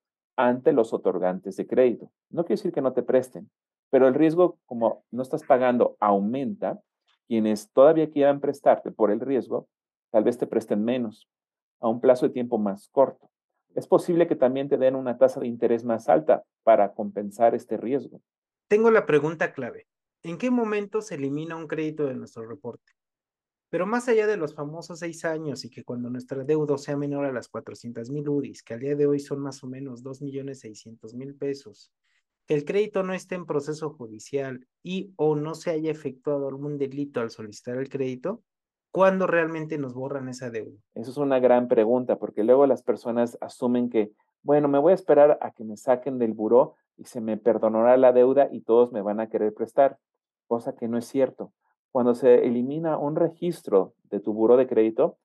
ante 0.47 0.73
los 0.73 0.93
otorgantes 0.93 1.55
de 1.55 1.67
crédito. 1.67 2.11
No 2.29 2.43
quiere 2.43 2.59
decir 2.59 2.71
que 2.71 2.81
no 2.81 2.93
te 2.93 3.03
presten, 3.03 3.49
pero 3.89 4.07
el 4.07 4.13
riesgo, 4.13 4.57
como 4.65 5.03
no 5.11 5.21
estás 5.21 5.43
pagando, 5.43 5.97
aumenta. 5.99 6.81
Quienes 7.27 7.71
todavía 7.71 8.09
quieran 8.09 8.41
prestarte 8.41 8.91
por 8.91 9.09
el 9.09 9.21
riesgo, 9.21 9.67
tal 10.09 10.25
vez 10.25 10.37
te 10.37 10.47
presten 10.47 10.83
menos, 10.83 11.29
a 11.79 11.87
un 11.87 12.01
plazo 12.01 12.27
de 12.27 12.33
tiempo 12.33 12.57
más 12.57 12.89
corto. 12.89 13.29
Es 13.73 13.87
posible 13.87 14.27
que 14.27 14.35
también 14.35 14.67
te 14.67 14.77
den 14.77 14.95
una 14.95 15.17
tasa 15.17 15.39
de 15.39 15.47
interés 15.47 15.85
más 15.85 16.09
alta 16.09 16.43
para 16.63 16.93
compensar 16.93 17.55
este 17.55 17.77
riesgo. 17.77 18.19
Tengo 18.67 18.91
la 18.91 19.05
pregunta 19.05 19.53
clave. 19.53 19.87
¿En 20.23 20.37
qué 20.37 20.51
momento 20.51 21.01
se 21.01 21.15
elimina 21.15 21.55
un 21.55 21.67
crédito 21.67 22.05
de 22.05 22.15
nuestro 22.15 22.45
reporte? 22.45 22.91
Pero 23.71 23.87
más 23.87 24.07
allá 24.07 24.27
de 24.27 24.37
los 24.37 24.53
famosos 24.53 24.99
seis 24.99 25.25
años 25.25 25.65
y 25.65 25.69
que 25.69 25.83
cuando 25.83 26.09
nuestra 26.09 26.43
deuda 26.43 26.77
sea 26.77 26.95
menor 26.95 27.25
a 27.25 27.31
las 27.31 27.47
400 27.47 28.11
mil 28.11 28.29
UDIs, 28.29 28.61
que 28.61 28.75
al 28.75 28.81
día 28.81 28.95
de 28.95 29.07
hoy 29.07 29.19
son 29.19 29.39
más 29.39 29.63
o 29.63 29.67
menos 29.67 30.03
2 30.03 30.21
millones 30.21 30.59
600 30.59 31.15
mil 31.15 31.33
pesos, 31.33 31.91
que 32.45 32.53
el 32.53 32.65
crédito 32.65 33.01
no 33.01 33.13
esté 33.13 33.35
en 33.35 33.45
proceso 33.45 33.89
judicial 33.89 34.67
y 34.83 35.13
o 35.15 35.35
no 35.35 35.55
se 35.55 35.71
haya 35.71 35.89
efectuado 35.89 36.47
algún 36.47 36.77
delito 36.77 37.21
al 37.21 37.31
solicitar 37.31 37.77
el 37.77 37.89
crédito, 37.89 38.43
¿cuándo 38.91 39.25
realmente 39.25 39.79
nos 39.79 39.93
borran 39.93 40.27
esa 40.27 40.51
deuda? 40.51 40.77
Eso 40.93 41.09
es 41.09 41.17
una 41.17 41.39
gran 41.39 41.67
pregunta 41.67 42.19
porque 42.19 42.43
luego 42.43 42.67
las 42.67 42.83
personas 42.83 43.37
asumen 43.41 43.89
que 43.89 44.11
bueno, 44.43 44.67
me 44.67 44.79
voy 44.79 44.91
a 44.91 44.95
esperar 44.95 45.37
a 45.41 45.51
que 45.51 45.63
me 45.63 45.77
saquen 45.77 46.17
del 46.17 46.33
buró 46.33 46.75
y 46.97 47.05
se 47.05 47.21
me 47.21 47.37
perdonará 47.37 47.95
la 47.97 48.11
deuda 48.11 48.49
y 48.51 48.61
todos 48.61 48.91
me 48.91 49.01
van 49.01 49.19
a 49.19 49.29
querer 49.29 49.53
prestar, 49.53 49.97
cosa 50.47 50.75
que 50.75 50.87
no 50.87 50.97
es 50.97 51.05
cierto. 51.05 51.53
Cuando 51.91 52.15
se 52.15 52.45
elimina 52.45 52.97
un 52.97 53.15
registro 53.15 53.93
de 54.09 54.19
tu 54.19 54.33
buró 54.33 54.57
de 54.57 54.67
crédito, 54.67 55.17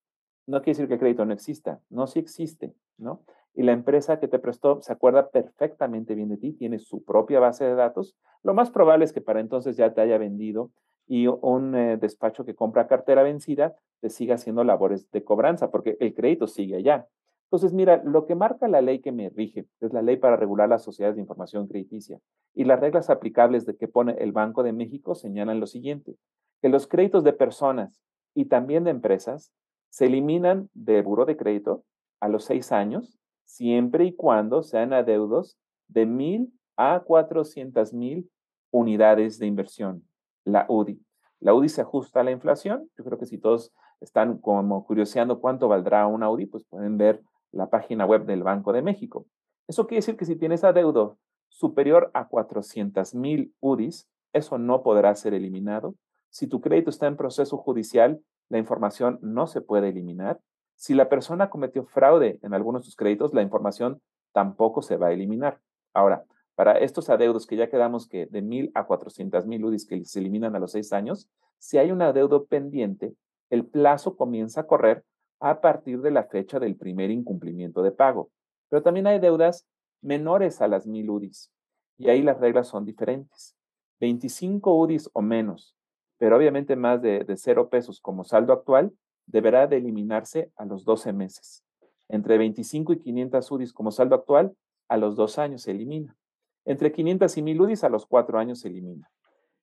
no 0.46 0.58
quiere 0.58 0.76
decir 0.76 0.88
que 0.88 0.94
el 0.94 1.00
crédito 1.00 1.24
no 1.24 1.32
exista, 1.32 1.80
no, 1.90 2.06
sí 2.06 2.18
existe, 2.18 2.74
¿no? 2.98 3.22
Y 3.54 3.62
la 3.62 3.72
empresa 3.72 4.20
que 4.20 4.28
te 4.28 4.38
prestó 4.38 4.82
se 4.82 4.92
acuerda 4.92 5.30
perfectamente 5.30 6.14
bien 6.14 6.28
de 6.28 6.36
ti, 6.36 6.52
tiene 6.52 6.78
su 6.78 7.02
propia 7.04 7.40
base 7.40 7.64
de 7.64 7.74
datos. 7.74 8.14
Lo 8.42 8.52
más 8.52 8.70
probable 8.70 9.04
es 9.04 9.12
que 9.12 9.22
para 9.22 9.40
entonces 9.40 9.76
ya 9.76 9.94
te 9.94 10.02
haya 10.02 10.18
vendido 10.18 10.70
y 11.06 11.26
un 11.26 11.74
eh, 11.74 11.96
despacho 11.96 12.44
que 12.44 12.54
compra 12.54 12.86
cartera 12.86 13.22
vencida 13.22 13.76
te 14.00 14.10
siga 14.10 14.34
haciendo 14.34 14.62
labores 14.64 15.10
de 15.10 15.24
cobranza, 15.24 15.70
porque 15.70 15.96
el 16.00 16.14
crédito 16.14 16.46
sigue 16.46 16.76
allá. 16.76 17.06
Entonces, 17.46 17.72
mira, 17.72 18.02
lo 18.04 18.26
que 18.26 18.34
marca 18.34 18.66
la 18.68 18.80
ley 18.80 18.98
que 19.00 19.12
me 19.12 19.30
rige 19.30 19.66
es 19.80 19.92
la 19.92 20.02
ley 20.02 20.16
para 20.16 20.36
regular 20.36 20.68
las 20.68 20.82
sociedades 20.82 21.16
de 21.16 21.22
información 21.22 21.68
crediticia 21.68 22.18
y 22.54 22.64
las 22.64 22.80
reglas 22.80 23.08
aplicables 23.08 23.66
de 23.66 23.76
que 23.76 23.86
pone 23.86 24.16
el 24.18 24.32
Banco 24.32 24.64
de 24.64 24.72
México 24.72 25.14
señalan 25.14 25.60
lo 25.60 25.66
siguiente, 25.66 26.16
que 26.60 26.68
los 26.68 26.86
créditos 26.86 27.24
de 27.24 27.32
personas 27.32 28.00
y 28.34 28.46
también 28.46 28.84
de 28.84 28.90
empresas 28.90 29.52
se 29.90 30.06
eliminan 30.06 30.68
de 30.74 31.02
buro 31.02 31.24
de 31.24 31.36
crédito 31.36 31.84
a 32.20 32.28
los 32.28 32.44
seis 32.44 32.72
años, 32.72 33.18
siempre 33.44 34.04
y 34.04 34.14
cuando 34.14 34.62
sean 34.62 34.92
adeudos 34.92 35.56
de 35.88 36.06
mil 36.06 36.52
a 36.76 37.00
cuatrocientas 37.00 37.92
mil 37.94 38.30
unidades 38.70 39.38
de 39.38 39.46
inversión, 39.46 40.06
la 40.44 40.66
UDI. 40.68 41.00
La 41.40 41.54
UDI 41.54 41.68
se 41.68 41.82
ajusta 41.82 42.20
a 42.20 42.24
la 42.24 42.30
inflación. 42.30 42.90
Yo 42.96 43.04
creo 43.04 43.18
que 43.18 43.26
si 43.26 43.38
todos 43.38 43.72
están 44.00 44.38
como 44.38 44.84
curioseando 44.84 45.40
cuánto 45.40 45.68
valdrá 45.68 46.06
una 46.06 46.30
UDI, 46.30 46.46
pues 46.46 46.64
pueden 46.64 46.98
ver 46.98 47.22
la 47.52 47.70
página 47.70 48.04
web 48.04 48.26
del 48.26 48.42
Banco 48.42 48.72
de 48.72 48.82
México. 48.82 49.26
Eso 49.68 49.86
quiere 49.86 49.98
decir 49.98 50.16
que 50.16 50.24
si 50.24 50.36
tienes 50.36 50.64
adeudo 50.64 51.18
superior 51.48 52.10
a 52.14 52.28
400 52.28 53.14
mil 53.14 53.54
UDIs, 53.60 54.08
eso 54.32 54.58
no 54.58 54.82
podrá 54.82 55.14
ser 55.14 55.34
eliminado. 55.34 55.94
Si 56.36 56.48
tu 56.48 56.60
crédito 56.60 56.90
está 56.90 57.06
en 57.06 57.16
proceso 57.16 57.56
judicial, 57.56 58.20
la 58.50 58.58
información 58.58 59.18
no 59.22 59.46
se 59.46 59.62
puede 59.62 59.88
eliminar. 59.88 60.38
Si 60.74 60.92
la 60.92 61.08
persona 61.08 61.48
cometió 61.48 61.86
fraude 61.86 62.38
en 62.42 62.52
algunos 62.52 62.82
de 62.82 62.84
sus 62.84 62.94
créditos, 62.94 63.32
la 63.32 63.40
información 63.40 64.02
tampoco 64.32 64.82
se 64.82 64.98
va 64.98 65.06
a 65.06 65.12
eliminar. 65.12 65.62
Ahora, 65.94 66.26
para 66.54 66.72
estos 66.72 67.08
adeudos 67.08 67.46
que 67.46 67.56
ya 67.56 67.70
quedamos 67.70 68.06
que 68.06 68.26
de 68.26 68.42
mil 68.42 68.70
a 68.74 68.84
400 68.86 69.46
mil 69.46 69.64
UDIs 69.64 69.86
que 69.86 70.04
se 70.04 70.18
eliminan 70.18 70.54
a 70.54 70.58
los 70.58 70.72
seis 70.72 70.92
años, 70.92 71.30
si 71.56 71.78
hay 71.78 71.90
un 71.90 72.02
adeudo 72.02 72.44
pendiente, 72.44 73.14
el 73.48 73.64
plazo 73.64 74.14
comienza 74.14 74.60
a 74.60 74.66
correr 74.66 75.06
a 75.40 75.62
partir 75.62 76.02
de 76.02 76.10
la 76.10 76.24
fecha 76.24 76.60
del 76.60 76.76
primer 76.76 77.10
incumplimiento 77.10 77.82
de 77.82 77.92
pago. 77.92 78.30
Pero 78.68 78.82
también 78.82 79.06
hay 79.06 79.20
deudas 79.20 79.66
menores 80.02 80.60
a 80.60 80.68
las 80.68 80.86
mil 80.86 81.08
UDIs 81.08 81.50
y 81.96 82.10
ahí 82.10 82.20
las 82.20 82.38
reglas 82.38 82.68
son 82.68 82.84
diferentes. 82.84 83.56
25 84.00 84.78
UDIs 84.78 85.08
o 85.14 85.22
menos, 85.22 85.75
pero 86.18 86.36
obviamente 86.36 86.76
más 86.76 87.02
de, 87.02 87.24
de 87.24 87.36
0 87.36 87.68
pesos 87.68 88.00
como 88.00 88.24
saldo 88.24 88.52
actual, 88.52 88.92
deberá 89.26 89.66
de 89.66 89.76
eliminarse 89.76 90.50
a 90.56 90.64
los 90.64 90.84
12 90.84 91.12
meses. 91.12 91.64
Entre 92.08 92.38
25 92.38 92.92
y 92.92 92.98
500 92.98 93.50
UDIs 93.50 93.72
como 93.72 93.90
saldo 93.90 94.14
actual, 94.14 94.54
a 94.88 94.96
los 94.96 95.16
2 95.16 95.38
años 95.38 95.62
se 95.62 95.72
elimina. 95.72 96.16
Entre 96.64 96.92
500 96.92 97.36
y 97.36 97.42
1000 97.42 97.60
UDIs 97.60 97.84
a 97.84 97.88
los 97.88 98.06
4 98.06 98.38
años 98.38 98.60
se 98.60 98.68
elimina. 98.68 99.10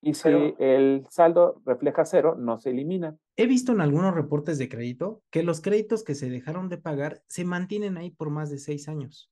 Y 0.05 0.15
si 0.15 0.27
el 0.60 1.07
saldo 1.10 1.62
refleja 1.65 2.03
cero, 2.03 2.36
no 2.38 2.57
se 2.57 2.72
elimina. 2.72 3.15
He 3.38 3.48
visto 3.48 3.72
en 3.72 3.79
algunos 3.79 4.13
reportes 4.13 4.57
de 4.57 4.67
crédito 4.67 5.24
que 5.29 5.43
los 5.43 5.62
créditos 5.62 6.03
que 6.03 6.13
se 6.13 6.29
dejaron 6.29 6.67
de 6.67 6.77
pagar 6.77 7.24
se 7.27 7.45
mantienen 7.45 7.95
ahí 7.95 8.12
por 8.12 8.29
más 8.29 8.50
de 8.50 8.57
seis 8.57 8.89
años. 8.89 9.31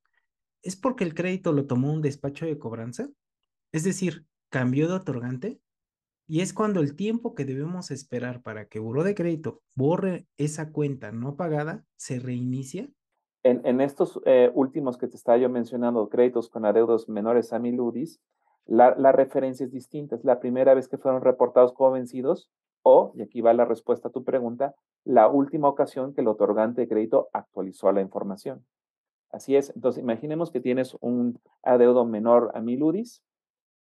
¿Es 0.62 0.76
porque 0.76 1.04
el 1.04 1.14
crédito 1.14 1.52
lo 1.52 1.66
tomó 1.66 1.92
un 1.92 2.00
despacho 2.00 2.46
de 2.46 2.58
cobranza? 2.58 3.10
Es 3.70 3.84
decir, 3.84 4.24
cambió 4.48 4.88
de 4.88 4.94
otorgante. 4.94 5.60
Y 6.26 6.40
es 6.40 6.54
cuando 6.54 6.80
el 6.80 6.96
tiempo 6.96 7.34
que 7.34 7.44
debemos 7.44 7.90
esperar 7.90 8.42
para 8.42 8.66
que 8.66 8.78
Buró 8.78 9.04
de 9.04 9.14
Crédito 9.14 9.60
borre 9.74 10.26
esa 10.36 10.72
cuenta 10.72 11.12
no 11.12 11.36
pagada 11.36 11.84
se 11.96 12.18
reinicia. 12.18 12.88
En, 13.44 13.80
estos 13.80 14.20
eh, 14.24 14.52
últimos 14.54 14.96
que 14.96 15.08
te 15.08 15.16
estaba 15.16 15.36
yo 15.36 15.48
mencionando, 15.48 16.08
créditos 16.08 16.48
con 16.48 16.64
adeudos 16.64 17.08
menores 17.08 17.52
a 17.52 17.58
mil 17.58 17.80
UDIs, 17.80 18.20
la, 18.66 19.12
referencia 19.12 19.66
es 19.66 19.72
distinta. 19.72 20.14
Es 20.14 20.24
la 20.24 20.38
primera 20.38 20.74
vez 20.74 20.88
que 20.88 20.98
fueron 20.98 21.22
reportados 21.22 21.72
como 21.72 21.92
vencidos 21.92 22.50
o, 22.82 23.12
y 23.16 23.22
aquí 23.22 23.40
va 23.40 23.52
la 23.52 23.64
respuesta 23.64 24.08
a 24.08 24.12
tu 24.12 24.24
pregunta, 24.24 24.74
la 25.04 25.28
última 25.28 25.68
ocasión 25.68 26.14
que 26.14 26.20
el 26.20 26.28
otorgante 26.28 26.82
de 26.82 26.88
crédito 26.88 27.28
actualizó 27.32 27.90
la 27.92 28.00
información. 28.00 28.64
Así 29.30 29.56
es. 29.56 29.72
Entonces, 29.74 30.02
imaginemos 30.02 30.50
que 30.50 30.60
tienes 30.60 30.96
un 31.00 31.40
adeudo 31.62 32.04
menor 32.04 32.50
a 32.54 32.60
mil 32.60 32.82
UDIs. 32.82 33.22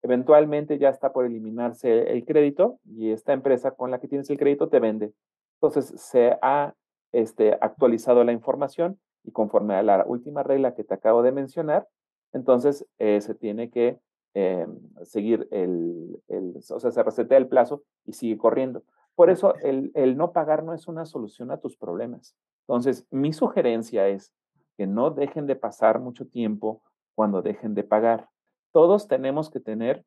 Eventualmente 0.02 0.78
ya 0.78 0.88
está 0.88 1.12
por 1.12 1.26
eliminarse 1.26 2.10
el 2.12 2.24
crédito 2.24 2.78
y 2.84 3.10
esta 3.10 3.32
empresa 3.32 3.72
con 3.72 3.90
la 3.90 4.00
que 4.00 4.08
tienes 4.08 4.30
el 4.30 4.38
crédito 4.38 4.68
te 4.68 4.80
vende. 4.80 5.12
Entonces, 5.60 5.92
se 6.00 6.38
ha 6.40 6.74
este, 7.12 7.52
actualizado 7.60 8.24
la 8.24 8.32
información 8.32 8.98
y 9.24 9.32
conforme 9.32 9.74
a 9.74 9.82
la 9.82 10.04
última 10.06 10.42
regla 10.42 10.74
que 10.74 10.84
te 10.84 10.94
acabo 10.94 11.22
de 11.22 11.32
mencionar, 11.32 11.86
entonces 12.32 12.86
eh, 12.98 13.20
se 13.20 13.34
tiene 13.34 13.70
que 13.70 13.98
eh, 14.34 14.66
seguir 15.02 15.48
el, 15.50 16.22
o 16.70 16.80
sea, 16.80 16.90
se 16.90 17.02
resetea 17.02 17.36
el 17.36 17.48
plazo 17.48 17.82
y 18.06 18.12
sigue 18.12 18.38
corriendo. 18.38 18.82
Por 19.14 19.28
eso 19.28 19.54
el, 19.56 19.90
el 19.94 20.16
no 20.16 20.32
pagar 20.32 20.62
no 20.62 20.72
es 20.72 20.88
una 20.88 21.04
solución 21.04 21.50
a 21.50 21.58
tus 21.58 21.76
problemas. 21.76 22.34
Entonces, 22.66 23.06
mi 23.10 23.32
sugerencia 23.32 24.08
es 24.08 24.32
que 24.78 24.86
no 24.86 25.10
dejen 25.10 25.46
de 25.46 25.56
pasar 25.56 26.00
mucho 26.00 26.26
tiempo 26.26 26.82
cuando 27.14 27.42
dejen 27.42 27.74
de 27.74 27.84
pagar. 27.84 28.28
Todos 28.72 29.08
tenemos 29.08 29.50
que 29.50 29.60
tener 29.60 30.04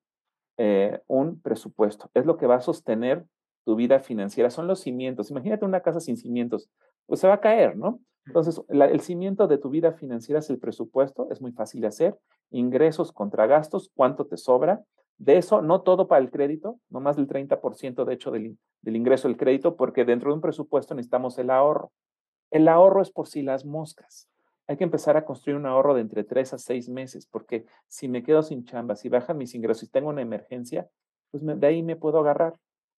eh, 0.57 1.01
un 1.07 1.41
presupuesto. 1.41 2.09
Es 2.13 2.25
lo 2.25 2.37
que 2.37 2.47
va 2.47 2.55
a 2.55 2.61
sostener 2.61 3.25
tu 3.65 3.75
vida 3.75 3.99
financiera. 3.99 4.49
Son 4.49 4.67
los 4.67 4.81
cimientos. 4.81 5.31
Imagínate 5.31 5.65
una 5.65 5.81
casa 5.81 5.99
sin 5.99 6.17
cimientos. 6.17 6.69
Pues 7.05 7.19
se 7.19 7.27
va 7.27 7.35
a 7.35 7.41
caer, 7.41 7.75
¿no? 7.77 7.99
Entonces, 8.25 8.61
el 8.69 9.01
cimiento 9.01 9.47
de 9.47 9.57
tu 9.57 9.69
vida 9.69 9.91
financiera 9.91 10.39
es 10.39 10.49
el 10.49 10.59
presupuesto. 10.59 11.27
Es 11.31 11.41
muy 11.41 11.51
fácil 11.51 11.81
de 11.81 11.87
hacer 11.87 12.17
ingresos 12.51 13.11
contra 13.11 13.47
gastos, 13.47 13.91
cuánto 13.95 14.25
te 14.25 14.37
sobra. 14.37 14.83
De 15.17 15.37
eso, 15.37 15.61
no 15.61 15.81
todo 15.81 16.07
para 16.07 16.21
el 16.21 16.31
crédito, 16.31 16.79
no 16.89 16.99
más 16.99 17.15
del 17.15 17.27
30% 17.27 18.05
de 18.05 18.13
hecho 18.13 18.31
del, 18.31 18.57
del 18.81 18.95
ingreso 18.95 19.27
del 19.27 19.37
crédito, 19.37 19.75
porque 19.75 20.05
dentro 20.05 20.29
de 20.29 20.35
un 20.35 20.41
presupuesto 20.41 20.95
necesitamos 20.95 21.37
el 21.37 21.49
ahorro. 21.49 21.91
El 22.51 22.67
ahorro 22.67 23.01
es 23.01 23.11
por 23.11 23.27
si 23.27 23.41
las 23.41 23.65
moscas. 23.65 24.29
Hay 24.67 24.77
que 24.77 24.83
empezar 24.83 25.17
a 25.17 25.25
construir 25.25 25.57
un 25.57 25.65
ahorro 25.65 25.93
de 25.93 26.01
entre 26.01 26.23
tres 26.23 26.53
a 26.53 26.57
seis 26.57 26.89
meses, 26.89 27.27
porque 27.27 27.65
si 27.87 28.07
me 28.07 28.23
quedo 28.23 28.43
sin 28.43 28.63
chamba, 28.63 28.95
si 28.95 29.09
bajan 29.09 29.37
mis 29.37 29.55
ingresos 29.55 29.83
y 29.83 29.91
tengo 29.91 30.09
una 30.09 30.21
emergencia, 30.21 30.89
pues 31.31 31.43
de 31.43 31.67
ahí 31.67 31.83
me 31.83 31.95
puedo 31.95 32.19
agarrar. 32.19 32.55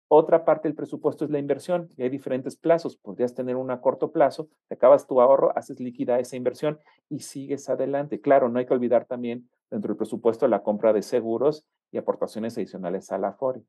Otra 0.09 0.45
parte 0.45 0.67
del 0.67 0.75
presupuesto 0.75 1.25
es 1.25 1.31
la 1.31 1.39
inversión 1.39 1.89
y 1.97 2.03
hay 2.03 2.09
diferentes 2.09 2.55
plazos. 2.55 2.97
Podrías 2.97 3.33
tener 3.33 3.55
un 3.55 3.71
a 3.71 3.81
corto 3.81 4.11
plazo, 4.11 4.49
te 4.67 4.75
acabas 4.75 5.07
tu 5.07 5.21
ahorro, 5.21 5.57
haces 5.57 5.79
líquida 5.79 6.19
esa 6.19 6.35
inversión 6.35 6.79
y 7.09 7.21
sigues 7.21 7.69
adelante. 7.69 8.21
Claro, 8.21 8.49
no 8.49 8.59
hay 8.59 8.65
que 8.65 8.73
olvidar 8.73 9.05
también 9.05 9.49
dentro 9.71 9.89
del 9.89 9.97
presupuesto 9.97 10.47
la 10.47 10.61
compra 10.61 10.93
de 10.93 11.01
seguros 11.01 11.65
y 11.91 11.97
aportaciones 11.97 12.57
adicionales 12.57 13.11
a 13.11 13.17
la 13.17 13.29
Afore. 13.29 13.63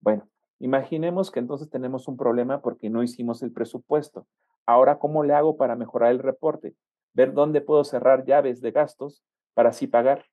Bueno, 0.00 0.28
imaginemos 0.60 1.30
que 1.30 1.40
entonces 1.40 1.68
tenemos 1.68 2.06
un 2.06 2.16
problema 2.16 2.60
porque 2.60 2.90
no 2.90 3.02
hicimos 3.02 3.42
el 3.42 3.50
presupuesto. 3.50 4.26
Ahora, 4.66 4.98
¿cómo 4.98 5.24
le 5.24 5.34
hago 5.34 5.56
para 5.56 5.74
mejorar 5.74 6.12
el 6.12 6.20
reporte? 6.20 6.74
Ver 7.14 7.32
dónde 7.32 7.60
puedo 7.60 7.84
cerrar 7.84 8.24
llaves 8.24 8.60
de 8.60 8.70
gastos 8.70 9.22
para 9.54 9.70
así 9.70 9.86
pagar. 9.86 10.26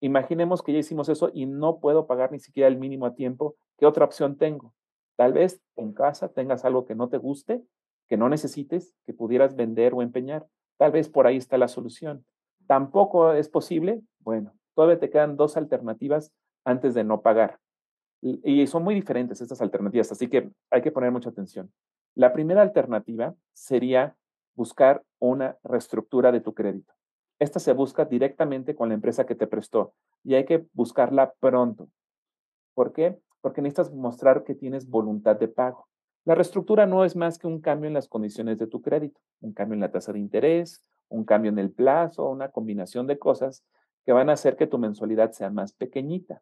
Imaginemos 0.00 0.62
que 0.62 0.72
ya 0.72 0.78
hicimos 0.78 1.08
eso 1.08 1.30
y 1.32 1.46
no 1.46 1.80
puedo 1.80 2.06
pagar 2.06 2.32
ni 2.32 2.38
siquiera 2.38 2.68
el 2.68 2.76
mínimo 2.76 3.06
a 3.06 3.14
tiempo. 3.14 3.56
¿Qué 3.78 3.86
otra 3.86 4.04
opción 4.04 4.36
tengo? 4.36 4.74
Tal 5.16 5.32
vez 5.32 5.62
en 5.76 5.92
casa 5.92 6.28
tengas 6.28 6.64
algo 6.64 6.84
que 6.84 6.94
no 6.94 7.08
te 7.08 7.18
guste, 7.18 7.62
que 8.08 8.16
no 8.16 8.28
necesites, 8.28 8.94
que 9.06 9.14
pudieras 9.14 9.54
vender 9.56 9.94
o 9.94 10.02
empeñar. 10.02 10.46
Tal 10.76 10.92
vez 10.92 11.08
por 11.08 11.26
ahí 11.26 11.36
está 11.36 11.56
la 11.56 11.68
solución. 11.68 12.24
Tampoco 12.66 13.32
es 13.32 13.48
posible. 13.48 14.02
Bueno, 14.20 14.52
todavía 14.74 14.98
te 14.98 15.10
quedan 15.10 15.36
dos 15.36 15.56
alternativas 15.56 16.32
antes 16.64 16.94
de 16.94 17.04
no 17.04 17.22
pagar. 17.22 17.58
Y 18.20 18.66
son 18.66 18.82
muy 18.84 18.94
diferentes 18.94 19.42
estas 19.42 19.60
alternativas, 19.60 20.10
así 20.10 20.28
que 20.28 20.50
hay 20.70 20.80
que 20.80 20.90
poner 20.90 21.12
mucha 21.12 21.28
atención. 21.28 21.70
La 22.14 22.32
primera 22.32 22.62
alternativa 22.62 23.34
sería 23.52 24.16
buscar 24.54 25.02
una 25.30 25.58
reestructura 25.62 26.32
de 26.32 26.40
tu 26.40 26.54
crédito. 26.54 26.92
Esta 27.38 27.58
se 27.58 27.72
busca 27.72 28.04
directamente 28.04 28.74
con 28.74 28.88
la 28.88 28.94
empresa 28.94 29.26
que 29.26 29.34
te 29.34 29.46
prestó 29.46 29.94
y 30.22 30.34
hay 30.34 30.44
que 30.44 30.66
buscarla 30.72 31.34
pronto. 31.40 31.88
¿Por 32.74 32.92
qué? 32.92 33.18
porque 33.44 33.60
necesitas 33.60 33.92
mostrar 33.92 34.42
que 34.42 34.54
tienes 34.54 34.88
voluntad 34.88 35.36
de 35.36 35.48
pago. 35.48 35.86
La 36.24 36.34
reestructura 36.34 36.86
no 36.86 37.04
es 37.04 37.14
más 37.14 37.36
que 37.36 37.46
un 37.46 37.60
cambio 37.60 37.88
en 37.88 37.92
las 37.92 38.08
condiciones 38.08 38.58
de 38.58 38.66
tu 38.66 38.80
crédito, 38.80 39.20
un 39.42 39.52
cambio 39.52 39.74
en 39.74 39.80
la 39.80 39.90
tasa 39.92 40.14
de 40.14 40.18
interés, 40.18 40.82
un 41.10 41.26
cambio 41.26 41.50
en 41.50 41.58
el 41.58 41.70
plazo, 41.70 42.30
una 42.30 42.48
combinación 42.48 43.06
de 43.06 43.18
cosas 43.18 43.62
que 44.06 44.14
van 44.14 44.30
a 44.30 44.32
hacer 44.32 44.56
que 44.56 44.66
tu 44.66 44.78
mensualidad 44.78 45.32
sea 45.32 45.50
más 45.50 45.74
pequeñita. 45.74 46.40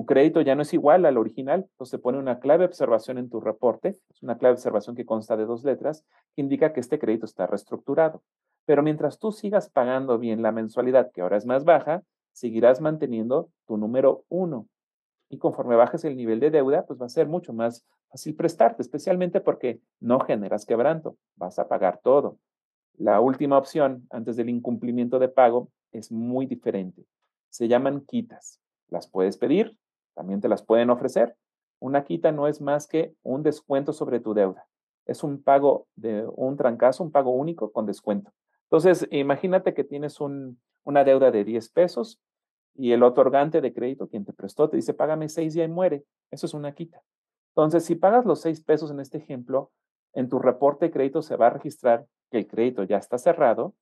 Tu 0.00 0.06
crédito 0.06 0.40
ya 0.40 0.54
no 0.54 0.62
es 0.62 0.72
igual 0.72 1.04
al 1.04 1.18
original, 1.18 1.66
entonces 1.72 1.90
se 1.90 1.98
pone 1.98 2.16
una 2.16 2.40
clave 2.40 2.64
observación 2.64 3.18
en 3.18 3.28
tu 3.28 3.38
reporte, 3.38 3.98
es 4.08 4.22
una 4.22 4.38
clave 4.38 4.54
observación 4.54 4.96
que 4.96 5.04
consta 5.04 5.36
de 5.36 5.44
dos 5.44 5.62
letras, 5.62 6.06
que 6.34 6.40
indica 6.40 6.72
que 6.72 6.80
este 6.80 6.98
crédito 6.98 7.26
está 7.26 7.46
reestructurado. 7.46 8.22
Pero 8.64 8.82
mientras 8.82 9.18
tú 9.18 9.30
sigas 9.30 9.68
pagando 9.68 10.18
bien 10.18 10.40
la 10.40 10.52
mensualidad, 10.52 11.10
que 11.12 11.20
ahora 11.20 11.36
es 11.36 11.44
más 11.44 11.66
baja, 11.66 12.02
seguirás 12.32 12.80
manteniendo 12.80 13.50
tu 13.66 13.76
número 13.76 14.24
uno. 14.30 14.66
Y 15.28 15.36
conforme 15.36 15.76
bajes 15.76 16.02
el 16.06 16.16
nivel 16.16 16.40
de 16.40 16.50
deuda, 16.50 16.86
pues 16.86 16.98
va 16.98 17.04
a 17.04 17.10
ser 17.10 17.28
mucho 17.28 17.52
más 17.52 17.84
fácil 18.08 18.34
prestarte, 18.34 18.80
especialmente 18.80 19.42
porque 19.42 19.82
no 20.00 20.20
generas 20.20 20.64
quebranto, 20.64 21.18
vas 21.36 21.58
a 21.58 21.68
pagar 21.68 22.00
todo. 22.02 22.38
La 22.96 23.20
última 23.20 23.58
opción, 23.58 24.06
antes 24.08 24.36
del 24.36 24.48
incumplimiento 24.48 25.18
de 25.18 25.28
pago, 25.28 25.68
es 25.92 26.10
muy 26.10 26.46
diferente. 26.46 27.04
Se 27.50 27.68
llaman 27.68 28.00
quitas. 28.06 28.60
Las 28.88 29.06
puedes 29.06 29.36
pedir, 29.36 29.76
también 30.14 30.40
te 30.40 30.48
las 30.48 30.62
pueden 30.62 30.90
ofrecer. 30.90 31.36
Una 31.78 32.04
quita 32.04 32.32
no 32.32 32.46
es 32.46 32.60
más 32.60 32.86
que 32.86 33.14
un 33.22 33.42
descuento 33.42 33.92
sobre 33.92 34.20
tu 34.20 34.34
deuda. 34.34 34.66
Es 35.06 35.24
un 35.24 35.42
pago 35.42 35.86
de 35.96 36.26
un 36.34 36.56
trancazo, 36.56 37.02
un 37.02 37.10
pago 37.10 37.30
único 37.30 37.72
con 37.72 37.86
descuento. 37.86 38.32
Entonces, 38.64 39.08
imagínate 39.10 39.74
que 39.74 39.84
tienes 39.84 40.18
una 40.20 41.04
deuda 41.04 41.30
de 41.30 41.44
10 41.44 41.70
pesos 41.70 42.20
y 42.74 42.92
el 42.92 43.02
otorgante 43.02 43.60
de 43.60 43.74
crédito, 43.74 44.08
quien 44.08 44.24
te 44.24 44.32
prestó, 44.32 44.68
te 44.68 44.76
dice, 44.76 44.94
págame 44.94 45.28
6 45.28 45.56
y 45.56 45.68
muere. 45.68 46.04
Eso 46.30 46.46
es 46.46 46.54
una 46.54 46.72
quita. 46.72 47.02
Entonces, 47.56 47.84
si 47.84 47.96
pagas 47.96 48.24
los 48.24 48.40
6 48.42 48.62
pesos 48.62 48.90
en 48.90 49.00
este 49.00 49.18
ejemplo, 49.18 49.72
en 50.12 50.28
tu 50.28 50.38
reporte 50.38 50.86
de 50.86 50.92
crédito 50.92 51.22
se 51.22 51.36
va 51.36 51.48
a 51.48 51.50
registrar 51.50 52.06
que 52.30 52.38
el 52.38 52.46
crédito 52.46 52.84
ya 52.84 52.98
está 52.98 53.18
cerrado, 53.18 53.74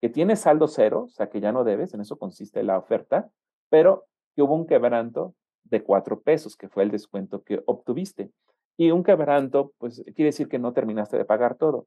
que 0.00 0.08
tiene 0.08 0.36
saldo 0.36 0.68
cero, 0.68 1.04
o 1.06 1.08
sea, 1.08 1.28
que 1.28 1.40
ya 1.40 1.52
no 1.52 1.64
debes, 1.64 1.94
en 1.94 2.00
eso 2.00 2.18
consiste 2.18 2.62
la 2.62 2.78
oferta, 2.78 3.30
pero 3.68 4.06
que 4.34 4.42
hubo 4.42 4.54
un 4.54 4.66
quebranto 4.66 5.34
de 5.70 5.82
4 5.82 6.20
pesos, 6.20 6.56
que 6.56 6.68
fue 6.68 6.82
el 6.82 6.90
descuento 6.90 7.42
que 7.42 7.62
obtuviste. 7.66 8.30
Y 8.76 8.90
un 8.90 9.02
quebranto, 9.02 9.72
pues 9.78 10.02
quiere 10.14 10.26
decir 10.26 10.48
que 10.48 10.58
no 10.58 10.72
terminaste 10.72 11.16
de 11.16 11.24
pagar 11.24 11.56
todo. 11.56 11.86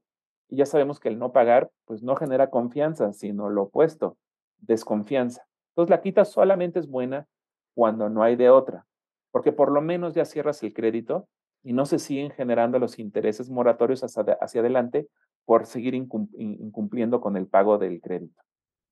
Y 0.49 0.57
ya 0.57 0.65
sabemos 0.65 0.99
que 0.99 1.09
el 1.09 1.19
no 1.19 1.31
pagar, 1.31 1.69
pues 1.85 2.01
no 2.01 2.15
genera 2.15 2.49
confianza, 2.49 3.13
sino 3.13 3.49
lo 3.49 3.63
opuesto, 3.63 4.17
desconfianza. 4.57 5.45
Entonces 5.71 5.91
la 5.91 6.01
quita 6.01 6.25
solamente 6.25 6.79
es 6.79 6.87
buena 6.87 7.27
cuando 7.75 8.09
no 8.09 8.23
hay 8.23 8.35
de 8.35 8.49
otra, 8.49 8.85
porque 9.31 9.51
por 9.51 9.71
lo 9.71 9.81
menos 9.81 10.13
ya 10.13 10.25
cierras 10.25 10.61
el 10.63 10.73
crédito 10.73 11.27
y 11.63 11.73
no 11.73 11.85
se 11.85 11.99
siguen 11.99 12.31
generando 12.31 12.79
los 12.79 12.99
intereses 12.99 13.49
moratorios 13.49 14.03
hacia, 14.03 14.33
hacia 14.41 14.61
adelante 14.61 15.07
por 15.45 15.65
seguir 15.65 15.93
incumpliendo 15.95 17.21
con 17.21 17.37
el 17.37 17.47
pago 17.47 17.77
del 17.77 18.01
crédito. 18.01 18.41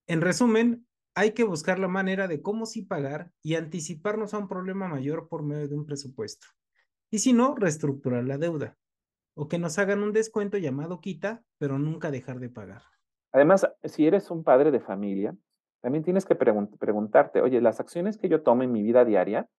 En 0.08 0.22
resumen, 0.22 0.87
hay 1.18 1.32
que 1.32 1.44
buscar 1.44 1.80
la 1.80 1.88
manera 1.88 2.28
de 2.28 2.44
cómo 2.44 2.68
sí 2.68 2.84
pagar 2.84 3.32
y 3.42 3.56
anticiparnos 3.56 4.36
a 4.36 4.38
un 4.38 4.48
problema 4.48 4.88
mayor 4.88 5.28
por 5.28 5.42
medio 5.42 5.68
de 5.68 5.74
un 5.74 5.84
presupuesto. 5.84 6.46
Y 7.10 7.18
si 7.18 7.34
no, 7.34 7.56
reestructurar 7.56 8.24
la 8.26 8.38
deuda. 8.38 8.78
O 9.36 9.48
que 9.48 9.58
nos 9.58 9.80
hagan 9.80 10.04
un 10.04 10.14
descuento 10.14 10.60
llamado 10.60 11.02
quita, 11.02 11.44
pero 11.58 11.80
nunca 11.80 12.12
dejar 12.12 12.40
de 12.40 12.50
pagar. 12.50 12.84
Además, 13.32 13.68
si 13.84 14.06
eres 14.06 14.30
un 14.30 14.44
padre 14.44 14.70
de 14.70 14.80
familia, 14.80 15.36
también 15.82 16.04
tienes 16.04 16.24
que 16.24 16.36
preguntarte, 16.36 17.42
oye, 17.42 17.62
las 17.62 17.80
acciones 17.80 18.20
que 18.20 18.30
yo 18.30 18.44
tomo 18.44 18.62
en 18.62 18.72
mi 18.72 18.84
vida 18.84 19.04
diaria, 19.04 19.50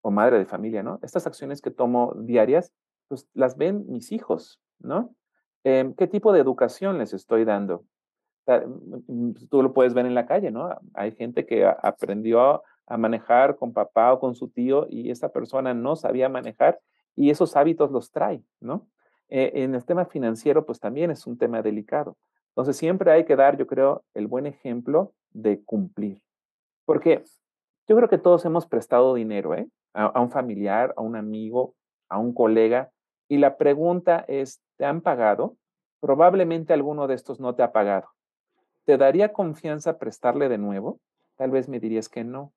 o 0.00 0.12
madre 0.12 0.38
de 0.38 0.46
familia, 0.46 0.84
¿no? 0.84 1.00
Estas 1.02 1.26
acciones 1.26 1.60
que 1.60 1.72
tomo 1.72 2.14
diarias, 2.20 2.72
pues 3.08 3.28
las 3.34 3.56
ven 3.56 3.84
mis 3.88 4.12
hijos, 4.12 4.60
¿no? 4.78 5.12
Em, 5.64 5.92
¿Qué 5.94 6.06
tipo 6.06 6.32
de 6.32 6.38
educación 6.38 6.98
les 6.98 7.14
estoy 7.14 7.44
dando? 7.44 7.84
Mm, 8.46 9.32
pues, 9.32 9.48
tú 9.48 9.62
lo 9.62 9.72
puedes 9.72 9.94
ver 9.94 10.06
en 10.06 10.14
la 10.14 10.26
calle, 10.26 10.50
¿no? 10.50 10.70
Hay 10.94 11.12
gente 11.12 11.46
que 11.46 11.64
aprendió 11.64 12.62
a 12.86 12.96
manejar 12.98 13.56
con 13.56 13.72
papá 13.72 14.12
o 14.12 14.20
con 14.20 14.34
su 14.34 14.48
tío 14.48 14.86
y 14.90 15.10
esa 15.10 15.30
persona 15.30 15.72
no 15.72 15.96
sabía 15.96 16.28
manejar 16.28 16.80
y 17.16 17.30
esos 17.30 17.56
hábitos 17.56 17.90
los 17.90 18.10
trae, 18.10 18.42
¿no? 18.60 18.86
Eh, 19.28 19.52
en 19.64 19.74
el 19.74 19.84
tema 19.84 20.04
financiero, 20.04 20.66
pues 20.66 20.80
también 20.80 21.10
es 21.10 21.26
un 21.26 21.38
tema 21.38 21.62
delicado. 21.62 22.16
Entonces, 22.48 22.76
siempre 22.76 23.10
hay 23.10 23.24
que 23.24 23.36
dar, 23.36 23.56
yo 23.56 23.66
creo, 23.66 24.04
el 24.14 24.26
buen 24.26 24.46
ejemplo 24.46 25.12
de 25.32 25.62
cumplir. 25.64 26.22
Porque 26.84 27.24
yo 27.88 27.96
creo 27.96 28.08
que 28.08 28.18
todos 28.18 28.44
hemos 28.44 28.66
prestado 28.66 29.14
dinero, 29.14 29.54
¿eh? 29.54 29.66
A, 29.94 30.20
un 30.20 30.30
familiar, 30.30 30.92
a 30.96 31.02
un 31.02 31.16
amigo, 31.16 31.74
a 32.08 32.18
un 32.18 32.34
colega. 32.34 32.90
Y 33.28 33.38
la 33.38 33.56
pregunta 33.56 34.24
es, 34.28 34.60
¿te 34.76 34.84
han 34.84 35.00
pagado? 35.00 35.56
Probablemente 36.00 36.72
alguno 36.72 37.06
de 37.06 37.14
estos 37.14 37.40
no 37.40 37.54
te 37.54 37.62
ha 37.62 37.72
pagado. 37.72 38.13
¿Te 38.84 38.98
daría 38.98 39.32
confianza 39.32 39.98
prestarle 39.98 40.48
de 40.48 40.58
nuevo? 40.58 41.00
Tal 41.36 41.50
vez 41.50 41.68
me 41.68 41.80
dirías 41.80 42.08
que 42.08 42.22
no. 42.22 42.52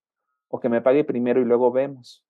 O 0.50 0.60
que 0.60 0.70
me 0.70 0.82
pague 0.82 1.04
primero 1.04 1.42
y 1.42 1.46
luego 1.46 1.72
vemos. 1.72 2.24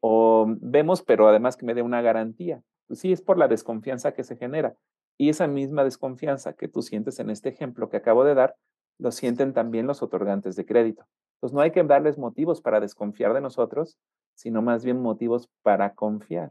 O 0.00 0.46
vemos, 0.48 1.02
pero 1.02 1.28
además 1.28 1.56
que 1.56 1.66
me 1.66 1.74
dé 1.74 1.82
una 1.82 2.02
garantía. 2.02 2.62
Pues 2.86 3.00
sí, 3.00 3.12
es 3.12 3.22
por 3.22 3.38
la 3.38 3.48
desconfianza 3.48 4.12
que 4.12 4.24
se 4.24 4.36
genera. 4.36 4.74
Y 5.16 5.28
esa 5.28 5.46
misma 5.46 5.84
desconfianza 5.84 6.54
que 6.54 6.68
tú 6.68 6.82
sientes 6.82 7.20
en 7.20 7.30
este 7.30 7.48
ejemplo 7.48 7.88
que 7.88 7.96
acabo 7.96 8.24
de 8.24 8.34
dar, 8.34 8.56
lo 8.98 9.12
sienten 9.12 9.52
también 9.52 9.86
los 9.86 10.02
otorgantes 10.02 10.56
de 10.56 10.66
crédito. 10.66 11.06
Entonces 11.36 11.54
no 11.54 11.60
hay 11.60 11.70
que 11.70 11.82
darles 11.84 12.18
motivos 12.18 12.60
para 12.60 12.80
desconfiar 12.80 13.34
de 13.34 13.40
nosotros, 13.40 13.98
sino 14.34 14.62
más 14.62 14.84
bien 14.84 15.00
motivos 15.00 15.48
para 15.62 15.94
confiar. 15.94 16.50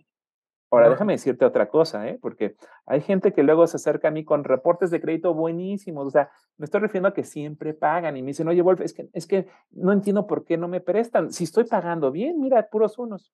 Ahora, 0.73 0.89
déjame 0.89 1.13
decirte 1.13 1.45
otra 1.45 1.69
cosa, 1.69 2.07
¿eh? 2.07 2.17
porque 2.19 2.55
hay 2.87 3.01
gente 3.01 3.31
que 3.31 3.43
luego 3.43 3.67
se 3.67 3.77
acerca 3.77 4.07
a 4.07 4.11
mí 4.11 4.25
con 4.25 4.43
reportes 4.43 4.89
de 4.89 4.99
crédito 4.99 5.33
buenísimos. 5.35 6.07
O 6.07 6.09
sea, 6.09 6.31
me 6.57 6.65
estoy 6.65 6.81
refiriendo 6.81 7.09
a 7.09 7.13
que 7.13 7.23
siempre 7.23 7.75
pagan 7.75 8.17
y 8.17 8.23
me 8.23 8.29
dicen, 8.29 8.47
oye, 8.47 8.61
Wolf, 8.63 8.81
es 8.81 8.93
que, 8.93 9.07
es 9.13 9.27
que 9.27 9.47
no 9.69 9.91
entiendo 9.91 10.25
por 10.25 10.45
qué 10.45 10.57
no 10.57 10.67
me 10.67 10.81
prestan. 10.81 11.31
Si 11.31 11.43
estoy 11.43 11.65
pagando 11.65 12.11
bien, 12.11 12.39
mira, 12.39 12.69
puros 12.69 12.97
unos. 12.97 13.31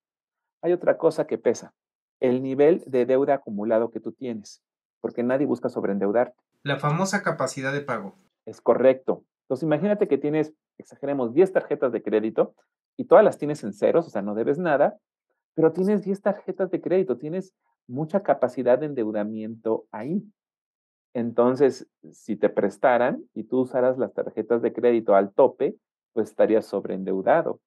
Hay 0.61 0.73
otra 0.73 0.97
cosa 0.97 1.27
que 1.27 1.37
pesa, 1.37 1.73
el 2.19 2.43
nivel 2.43 2.83
de 2.85 3.05
deuda 3.05 3.35
acumulado 3.35 3.89
que 3.89 4.01
tú 4.01 4.11
tienes 4.11 4.61
porque 5.01 5.23
nadie 5.23 5.45
busca 5.45 5.69
sobreendeudarte. 5.69 6.37
La 6.63 6.77
famosa 6.77 7.23
capacidad 7.23 7.71
de 7.71 7.81
pago. 7.81 8.15
Es 8.45 8.61
correcto. 8.61 9.23
Entonces, 9.43 9.63
imagínate 9.63 10.07
que 10.07 10.17
tienes, 10.17 10.53
exageremos, 10.77 11.33
10 11.33 11.53
tarjetas 11.53 11.91
de 11.91 12.03
crédito 12.03 12.53
y 12.97 13.05
todas 13.05 13.23
las 13.23 13.37
tienes 13.37 13.63
en 13.63 13.73
ceros, 13.73 14.07
o 14.07 14.09
sea, 14.09 14.21
no 14.21 14.35
debes 14.35 14.59
nada, 14.59 14.97
pero 15.59 15.73
tienes 15.73 16.03
10 16.03 16.21
tarjetas 16.21 16.71
de 16.71 16.79
crédito, 16.79 17.17
tienes 17.17 17.53
mucha 17.85 18.23
capacidad 18.23 18.79
de 18.79 18.85
endeudamiento 18.85 19.87
ahí. 19.91 20.23
Entonces, 21.13 21.85
si 22.13 22.37
te 22.37 22.47
prestaran 22.47 23.25
y 23.33 23.43
tú 23.43 23.59
usaras 23.59 23.97
las 23.97 24.13
tarjetas 24.13 24.61
de 24.61 24.71
crédito 24.71 25.15
al 25.15 25.33
tope, 25.33 25.75
pues 26.13 26.29
estarías 26.29 26.65
sobreendeudado. 26.65 27.59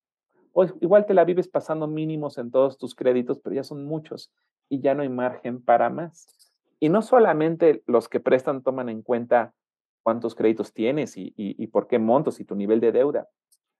O 0.54 0.64
igual 0.80 1.04
te 1.04 1.12
la 1.12 1.26
vives 1.26 1.48
pasando 1.48 1.86
mínimos 1.86 2.38
en 2.38 2.50
todos 2.50 2.78
tus 2.78 2.94
créditos, 2.94 3.40
pero 3.40 3.56
ya 3.56 3.62
son 3.62 3.84
muchos 3.84 4.32
y 4.70 4.80
ya 4.80 4.94
no 4.94 5.02
hay 5.02 5.10
margen 5.10 5.62
para 5.62 5.90
más. 5.90 6.50
Y 6.80 6.88
no 6.88 7.02
solamente 7.02 7.82
los 7.86 8.08
que 8.08 8.20
prestan 8.20 8.62
toman 8.62 8.88
en 8.88 9.02
cuenta 9.02 9.52
cuántos 10.02 10.34
créditos 10.34 10.72
tienes 10.72 11.12
y, 11.18 11.66
por 11.66 11.88
qué 11.88 11.98
montos 11.98 12.40
y 12.40 12.46
tu 12.46 12.54
nivel 12.54 12.80
de 12.80 12.92
deuda. 12.92 13.28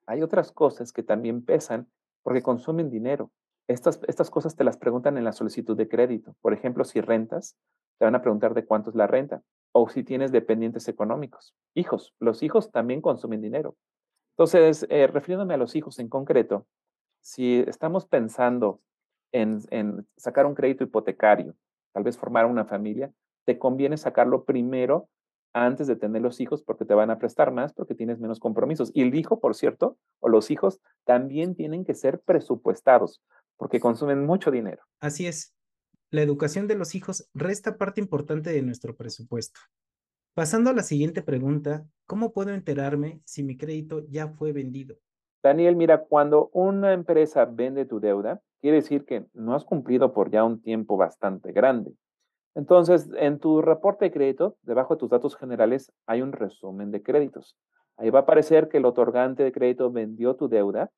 Hay 0.04 0.20
otras 0.20 0.52
cosas 0.52 0.92
que 0.92 1.02
también 1.02 1.42
pesan 1.42 1.88
porque 2.22 2.42
consumen 2.42 2.90
dinero. 2.90 3.30
Estas, 3.68 4.00
estas 4.08 4.30
cosas 4.30 4.56
te 4.56 4.64
las 4.64 4.76
preguntan 4.76 5.16
en 5.18 5.24
la 5.24 5.32
solicitud 5.32 5.76
de 5.76 5.88
crédito. 5.88 6.34
Por 6.40 6.52
ejemplo, 6.52 6.84
si 6.84 7.00
rentas, 7.00 7.56
te 7.98 8.04
van 8.04 8.14
a 8.14 8.22
preguntar 8.22 8.54
de 8.54 8.64
cuánto 8.64 8.90
es 8.90 8.96
la 8.96 9.06
renta 9.06 9.42
o 9.72 9.88
si 9.88 10.02
tienes 10.02 10.32
dependientes 10.32 10.88
económicos. 10.88 11.54
Hijos, 11.74 12.14
los 12.18 12.42
hijos 12.42 12.70
también 12.70 13.00
consumen 13.00 13.40
dinero. 13.40 13.76
Entonces, 14.36 14.86
eh, 14.90 15.06
refiriéndome 15.06 15.54
a 15.54 15.58
los 15.58 15.76
hijos 15.76 15.98
en 15.98 16.08
concreto, 16.08 16.66
si 17.20 17.60
estamos 17.66 18.06
pensando 18.06 18.80
en 19.30 20.06
sacar 20.16 20.44
un 20.44 20.54
crédito 20.54 20.84
hipotecario 20.84 21.54
tal 21.92 22.02
vez 22.02 22.18
formar 22.18 22.46
una 22.46 22.64
familia, 22.64 23.12
te 23.44 23.58
conviene 23.58 23.96
sacarlo 23.96 24.44
primero 24.44 25.08
antes 25.54 25.86
de 25.86 25.96
tener 25.96 26.22
los 26.22 26.40
hijos 26.40 26.62
porque 26.62 26.86
te 26.86 26.94
van 26.94 27.10
a 27.10 27.18
prestar 27.18 27.52
más 27.52 27.74
porque 27.74 27.94
tienes 27.94 28.18
menos 28.18 28.40
compromisos. 28.40 28.90
Y 28.94 29.02
el 29.02 29.14
hijo, 29.14 29.38
por 29.38 29.54
cierto, 29.54 29.98
o 30.20 30.28
los 30.28 30.50
hijos 30.50 30.80
también 31.04 31.54
tienen 31.54 31.84
que 31.84 31.94
ser 31.94 32.20
presupuestados 32.20 33.20
porque 33.56 33.80
consumen 33.80 34.24
mucho 34.24 34.50
dinero. 34.50 34.82
Así 35.00 35.26
es. 35.26 35.54
La 36.10 36.22
educación 36.22 36.66
de 36.66 36.74
los 36.74 36.94
hijos 36.94 37.28
resta 37.32 37.78
parte 37.78 38.00
importante 38.00 38.50
de 38.50 38.62
nuestro 38.62 38.96
presupuesto. 38.96 39.60
Pasando 40.34 40.70
a 40.70 40.74
la 40.74 40.82
siguiente 40.82 41.22
pregunta, 41.22 41.86
¿cómo 42.06 42.32
puedo 42.32 42.50
enterarme 42.50 43.20
si 43.24 43.42
mi 43.42 43.56
crédito 43.56 44.06
ya 44.08 44.28
fue 44.28 44.52
vendido? 44.52 44.96
Daniel, 45.42 45.76
mira, 45.76 46.04
cuando 46.04 46.50
una 46.52 46.92
empresa 46.92 47.44
vende 47.44 47.84
tu 47.84 47.98
deuda, 47.98 48.40
quiere 48.60 48.76
decir 48.76 49.04
que 49.04 49.26
no 49.34 49.54
has 49.54 49.64
cumplido 49.64 50.12
por 50.12 50.30
ya 50.30 50.44
un 50.44 50.62
tiempo 50.62 50.96
bastante 50.96 51.52
grande. 51.52 51.92
Entonces, 52.54 53.10
en 53.16 53.38
tu 53.38 53.60
reporte 53.60 54.06
de 54.06 54.12
crédito, 54.12 54.56
debajo 54.62 54.94
de 54.94 55.00
tus 55.00 55.10
datos 55.10 55.36
generales, 55.36 55.92
hay 56.06 56.22
un 56.22 56.32
resumen 56.32 56.90
de 56.90 57.02
créditos. 57.02 57.56
Ahí 57.96 58.10
va 58.10 58.20
a 58.20 58.22
aparecer 58.22 58.68
que 58.68 58.78
el 58.78 58.84
otorgante 58.84 59.42
de 59.42 59.52
crédito 59.52 59.90
vendió 59.90 60.36
tu 60.36 60.48
deuda. 60.48 60.90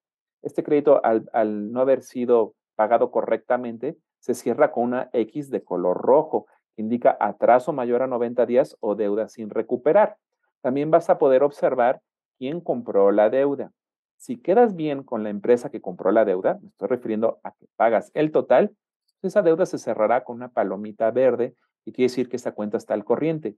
Este 0.44 0.62
crédito, 0.62 1.00
al, 1.04 1.72
no 1.72 1.80
haber 1.80 2.02
sido 2.02 2.54
pagado 2.76 3.10
correctamente, 3.10 3.96
se 4.20 4.34
cierra 4.34 4.72
con 4.72 4.84
una 4.84 5.10
X 5.12 5.50
de 5.50 5.64
color 5.64 5.98
rojo, 5.98 6.46
que 6.76 6.82
indica 6.82 7.16
atraso 7.18 7.72
mayor 7.72 8.02
a 8.02 8.06
90 8.06 8.44
días 8.46 8.76
o 8.80 8.94
deuda 8.94 9.28
sin 9.28 9.48
recuperar. 9.48 10.16
También 10.60 10.90
vas 10.90 11.08
a 11.08 11.18
poder 11.18 11.42
observar 11.42 12.00
quién 12.38 12.60
compró 12.60 13.10
la 13.10 13.30
deuda. 13.30 13.72
Si 14.16 14.36
quedas 14.36 14.74
bien 14.74 15.02
con 15.02 15.22
la 15.22 15.30
empresa 15.30 15.70
que 15.70 15.80
compró 15.80 16.12
la 16.12 16.24
deuda, 16.24 16.58
me 16.60 16.68
estoy 16.68 16.88
refiriendo 16.88 17.40
a 17.42 17.52
que 17.52 17.66
pagas 17.76 18.10
el 18.14 18.30
total, 18.30 18.74
esa 19.22 19.42
deuda 19.42 19.64
se 19.64 19.78
cerrará 19.78 20.24
con 20.24 20.36
una 20.36 20.48
palomita 20.48 21.10
verde 21.10 21.54
y 21.84 21.92
quiere 21.92 22.10
decir 22.10 22.28
que 22.28 22.36
esta 22.36 22.52
cuenta 22.52 22.76
está 22.76 22.94
al 22.94 23.04
corriente. 23.04 23.56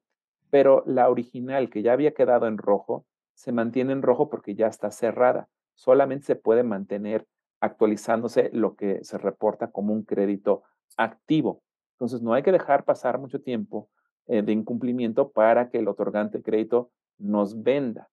pero 0.48 0.84
la 0.86 1.10
original 1.10 1.68
que 1.70 1.82
ya 1.82 1.92
había 1.92 2.14
quedado 2.14 2.46
en 2.46 2.56
rojo 2.56 3.04
se 3.34 3.50
mantiene 3.50 3.92
en 3.92 4.02
rojo 4.02 4.30
porque 4.30 4.54
ya 4.54 4.68
está 4.68 4.92
cerrada. 4.92 5.48
Solamente 5.76 6.26
se 6.26 6.36
puede 6.36 6.62
mantener 6.62 7.26
actualizándose 7.60 8.50
lo 8.52 8.74
que 8.74 9.04
se 9.04 9.18
reporta 9.18 9.70
como 9.70 9.92
un 9.92 10.02
crédito 10.02 10.64
activo. 10.96 11.62
Entonces, 11.92 12.20
no 12.22 12.34
hay 12.34 12.42
que 12.42 12.52
dejar 12.52 12.84
pasar 12.84 13.18
mucho 13.18 13.40
tiempo 13.40 13.88
eh, 14.26 14.42
de 14.42 14.52
incumplimiento 14.52 15.30
para 15.30 15.70
que 15.70 15.78
el 15.78 15.88
otorgante 15.88 16.38
de 16.38 16.44
crédito 16.44 16.90
nos 17.18 17.62
venda. 17.62 18.10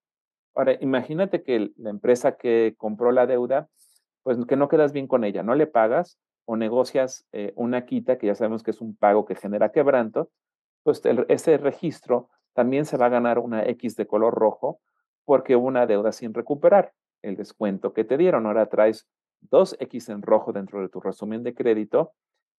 Ahora, 0.56 0.78
imagínate 0.80 1.43
que 1.43 1.71
la 1.78 1.89
empresa 1.89 2.38
que 2.38 2.76
compró 2.78 3.12
la 3.12 3.26
deuda, 3.26 3.67
pues 4.21 4.38
que 4.45 4.56
no 4.56 4.69
quedas 4.69 4.93
bien 4.93 5.08
con 5.08 5.23
ella, 5.23 5.43
no 5.43 5.56
le 5.56 5.67
pagas 5.67 6.19
o 6.45 6.56
negocias 6.56 7.26
eh, 7.32 7.54
una 7.56 7.86
quita, 7.86 8.17
que 8.17 8.28
ya 8.28 8.36
sabemos 8.36 8.63
que 8.63 8.71
es 8.71 8.82
un 8.82 8.95
pago 8.95 9.26
que 9.26 9.36
genera 9.36 9.71
quebranto, 9.71 10.30
pues 10.84 11.02
ese 11.30 11.58
registro 11.58 12.30
también 12.54 12.86
se 12.86 12.97
va 12.97 13.08
a 13.08 13.10
ganar 13.10 13.39
una 13.39 13.63
X 13.63 13.95
de 13.95 14.06
color 14.06 14.34
rojo 14.34 14.80
porque 15.26 15.56
hubo 15.56 15.67
una 15.67 15.88
deuda 15.88 16.12
sin 16.12 16.34
recuperar. 16.34 16.93
El 17.24 17.36
descuento 17.36 17.94
que 17.94 18.04
te 18.04 18.18
dieron, 18.18 18.46
ahora 18.46 18.68
traes 18.68 19.08
dos 19.42 19.76
X 19.80 20.10
en 20.10 20.22
rojo 20.22 20.54
dentro 20.54 20.82
de 20.82 20.90
tu 20.90 21.00
resumen 21.00 21.42
de 21.44 21.56
crédito 21.56 22.14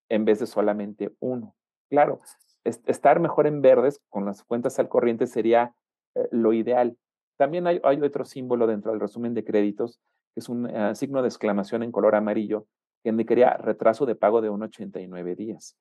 en 0.08 0.24
vez 0.24 0.40
de 0.40 0.46
solamente 0.46 1.14
uno. 1.20 1.54
Claro, 1.88 2.20
estar 2.64 3.20
mejor 3.20 3.46
en 3.46 3.62
verdes 3.62 4.00
con 4.08 4.24
las 4.24 4.42
cuentas 4.42 4.78
al 4.78 4.88
corriente 4.88 5.26
sería 5.26 5.74
eh, 6.14 6.28
lo 6.30 6.52
ideal. 6.52 6.96
También 7.36 7.66
hay, 7.66 7.80
otro 7.82 8.24
símbolo 8.24 8.66
dentro 8.66 8.92
del 8.92 9.00
resumen 9.00 9.34
de 9.34 9.44
créditos, 9.44 10.00
que 10.34 10.40
es 10.40 10.48
un 10.48 10.68
eh, 10.68 10.94
signo 10.94 11.22
de 11.22 11.28
exclamación 11.28 11.82
en 11.82 11.92
color 11.92 12.14
amarillo, 12.14 12.66
que 13.02 13.10
indicaría 13.10 13.56
retraso 13.56 14.06
de 14.06 14.14
pago 14.14 14.40
de 14.40 14.50
1,89 14.50 15.36
días. 15.36 15.76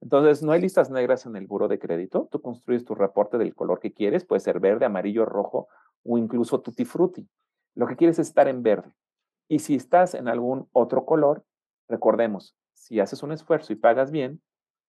Entonces, 0.00 0.42
no 0.42 0.52
hay 0.52 0.60
listas 0.60 0.90
negras 0.90 1.26
en 1.26 1.36
el 1.36 1.46
buro 1.46 1.68
de 1.68 1.78
crédito. 1.78 2.28
Tú 2.30 2.40
construyes 2.40 2.84
tu 2.84 2.94
reporte 2.94 3.38
del 3.38 3.54
color 3.54 3.78
que 3.78 3.92
quieres, 3.92 4.24
puede 4.24 4.40
ser 4.40 4.58
verde, 4.58 4.84
amarillo, 4.84 5.24
rojo 5.24 5.68
o 6.04 6.18
incluso 6.18 6.60
tutti 6.60 6.84
frutti. 6.84 7.28
Lo 7.74 7.86
que 7.86 7.96
quieres 7.96 8.18
es 8.18 8.28
estar 8.28 8.48
en 8.48 8.62
verde. 8.62 8.92
Y 9.48 9.60
si 9.60 9.74
estás 9.74 10.14
en 10.14 10.28
algún 10.28 10.68
otro 10.72 11.04
color, 11.04 11.44
recordemos, 11.88 12.56
si 12.72 13.00
haces 13.00 13.22
un 13.22 13.32
esfuerzo 13.32 13.72
y 13.72 13.76
pagas 13.76 14.10
bien, 14.10 14.40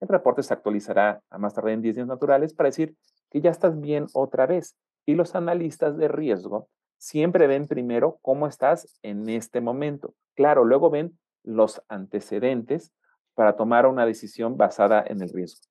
el 0.02 0.08
reporte 0.08 0.44
se 0.44 0.54
actualizará 0.54 1.22
a 1.30 1.38
más 1.38 1.54
tarde 1.54 1.74
en 1.74 1.82
10 1.82 1.96
días 1.96 2.08
naturales 2.08 2.54
para 2.54 2.70
decir 2.70 2.96
que 3.30 3.42
ya 3.42 3.52
estás 3.52 3.80
bien 3.80 4.08
otra 4.14 4.46
vez. 4.46 4.76
Y 5.06 5.16
los 5.16 5.36
analistas 5.36 5.98
de 5.98 6.08
riesgo 6.08 6.70
siempre 6.98 7.48
ven 7.48 7.68
primero 7.68 8.20
cómo 8.22 8.48
estás 8.48 9.00
en 9.02 9.28
este 9.30 9.62
momento. 9.62 10.14
Claro, 10.36 10.66
luego 10.66 10.90
ven 10.90 11.18
los 11.44 11.82
antecedentes 11.90 12.94
para 13.34 13.56
tomar 13.56 13.86
una 13.86 14.06
decisión 14.06 14.58
basada 14.58 15.04
en 15.06 15.22
el 15.22 15.30
riesgo. 15.30 15.62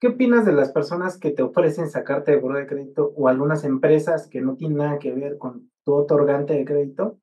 ¿Qué 0.00 0.08
opinas 0.08 0.46
de 0.46 0.52
las 0.52 0.72
personas 0.72 1.18
que 1.18 1.30
te 1.30 1.42
ofrecen 1.42 1.90
sacarte 1.90 2.30
de 2.30 2.38
buro 2.38 2.56
de 2.56 2.66
crédito 2.66 3.12
o 3.16 3.28
algunas 3.28 3.64
empresas 3.64 4.28
que 4.28 4.40
no 4.40 4.56
tienen 4.56 4.78
nada 4.78 4.98
que 4.98 5.12
ver 5.12 5.36
con 5.36 5.69
tu 5.84 5.94
otorgante 5.94 6.54
de 6.54 6.64
crédito 6.64 7.18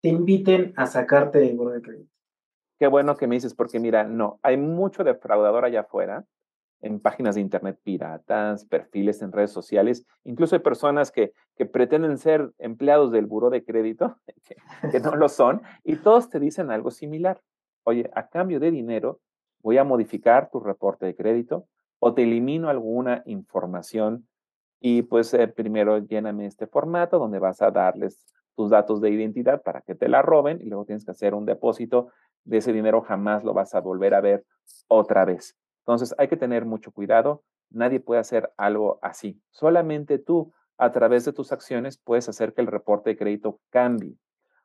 te 0.00 0.08
inviten 0.08 0.72
a 0.76 0.86
sacarte 0.86 1.38
de 1.38 1.52
buro 1.52 1.70
de 1.70 1.82
crédito? 1.82 2.10
Qué 2.78 2.86
bueno 2.86 3.16
que 3.16 3.26
me 3.26 3.34
dices, 3.34 3.54
porque 3.54 3.80
mira, 3.80 4.04
no, 4.04 4.38
hay 4.42 4.56
mucho 4.56 5.02
defraudador 5.02 5.64
allá 5.64 5.80
afuera, 5.80 6.24
en 6.80 7.00
páginas 7.00 7.34
de 7.34 7.40
internet 7.40 7.78
piratas, 7.82 8.64
perfiles 8.64 9.20
en 9.22 9.32
redes 9.32 9.50
sociales, 9.50 10.06
incluso 10.24 10.54
hay 10.54 10.60
personas 10.62 11.10
que, 11.10 11.32
que 11.56 11.66
pretenden 11.66 12.18
ser 12.18 12.52
empleados 12.58 13.10
del 13.10 13.26
buro 13.26 13.50
de 13.50 13.64
crédito, 13.64 14.16
que, 14.92 15.00
no 15.00 15.16
lo 15.16 15.28
son, 15.28 15.62
y 15.82 15.96
todos 15.96 16.30
te 16.30 16.38
dicen 16.38 16.70
algo 16.70 16.90
similar. 16.90 17.42
Oye, 17.84 18.10
a 18.14 18.28
cambio 18.28 18.60
de 18.60 18.70
dinero, 18.70 19.20
voy 19.60 19.78
a 19.78 19.84
modificar 19.84 20.50
tu 20.50 20.60
reporte 20.60 21.06
de 21.06 21.16
crédito 21.16 21.66
o 21.98 22.14
te 22.14 22.22
elimino 22.22 22.68
alguna 22.68 23.22
información 23.26 24.28
y 24.80 25.02
pues 25.02 25.34
eh, 25.34 25.48
primero 25.48 25.98
lléname 25.98 26.46
este 26.46 26.66
formato 26.66 27.18
donde 27.18 27.38
vas 27.38 27.62
a 27.62 27.70
darles 27.70 28.24
tus 28.56 28.70
datos 28.70 29.00
de 29.00 29.10
identidad 29.10 29.62
para 29.62 29.82
que 29.82 29.94
te 29.94 30.08
la 30.08 30.22
roben 30.22 30.60
y 30.60 30.68
luego 30.68 30.84
tienes 30.84 31.04
que 31.04 31.12
hacer 31.12 31.34
un 31.34 31.46
depósito 31.46 32.08
de 32.44 32.58
ese 32.58 32.72
dinero, 32.72 33.02
jamás 33.02 33.44
lo 33.44 33.54
vas 33.54 33.74
a 33.74 33.80
volver 33.80 34.14
a 34.14 34.20
ver 34.20 34.44
otra 34.88 35.24
vez. 35.24 35.56
Entonces 35.80 36.14
hay 36.18 36.28
que 36.28 36.36
tener 36.36 36.64
mucho 36.64 36.92
cuidado, 36.92 37.42
nadie 37.70 38.00
puede 38.00 38.20
hacer 38.20 38.52
algo 38.56 38.98
así. 39.02 39.40
Solamente 39.50 40.18
tú, 40.18 40.52
a 40.76 40.92
través 40.92 41.24
de 41.24 41.32
tus 41.32 41.52
acciones, 41.52 41.98
puedes 41.98 42.28
hacer 42.28 42.52
que 42.54 42.60
el 42.60 42.66
reporte 42.66 43.10
de 43.10 43.16
crédito 43.16 43.60
cambie. 43.70 44.16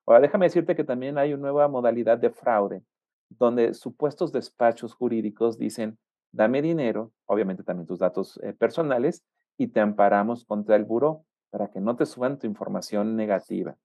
Ahora, 0.05 0.19
déjame 0.19 0.47
decirte 0.47 0.75
que 0.75 0.83
también 0.83 1.17
hay 1.17 1.33
una 1.33 1.43
nueva 1.43 1.67
modalidad 1.67 2.17
de 2.17 2.29
fraude, 2.29 2.83
donde 3.29 3.73
supuestos 3.73 4.31
despachos 4.31 4.93
jurídicos 4.93 5.57
dicen, 5.57 5.97
dame 6.31 6.61
dinero, 6.61 7.11
obviamente 7.25 7.63
también 7.63 7.87
tus 7.87 7.99
datos 7.99 8.39
eh, 8.43 8.53
personales, 8.53 9.23
y 9.57 9.67
te 9.67 9.79
amparamos 9.79 10.45
contra 10.45 10.75
el 10.75 10.85
buró 10.85 11.25
para 11.49 11.69
que 11.69 11.79
no 11.79 11.95
te 11.95 12.05
suban 12.05 12.39
tu 12.39 12.47
información 12.47 13.15
negativa. 13.15 13.77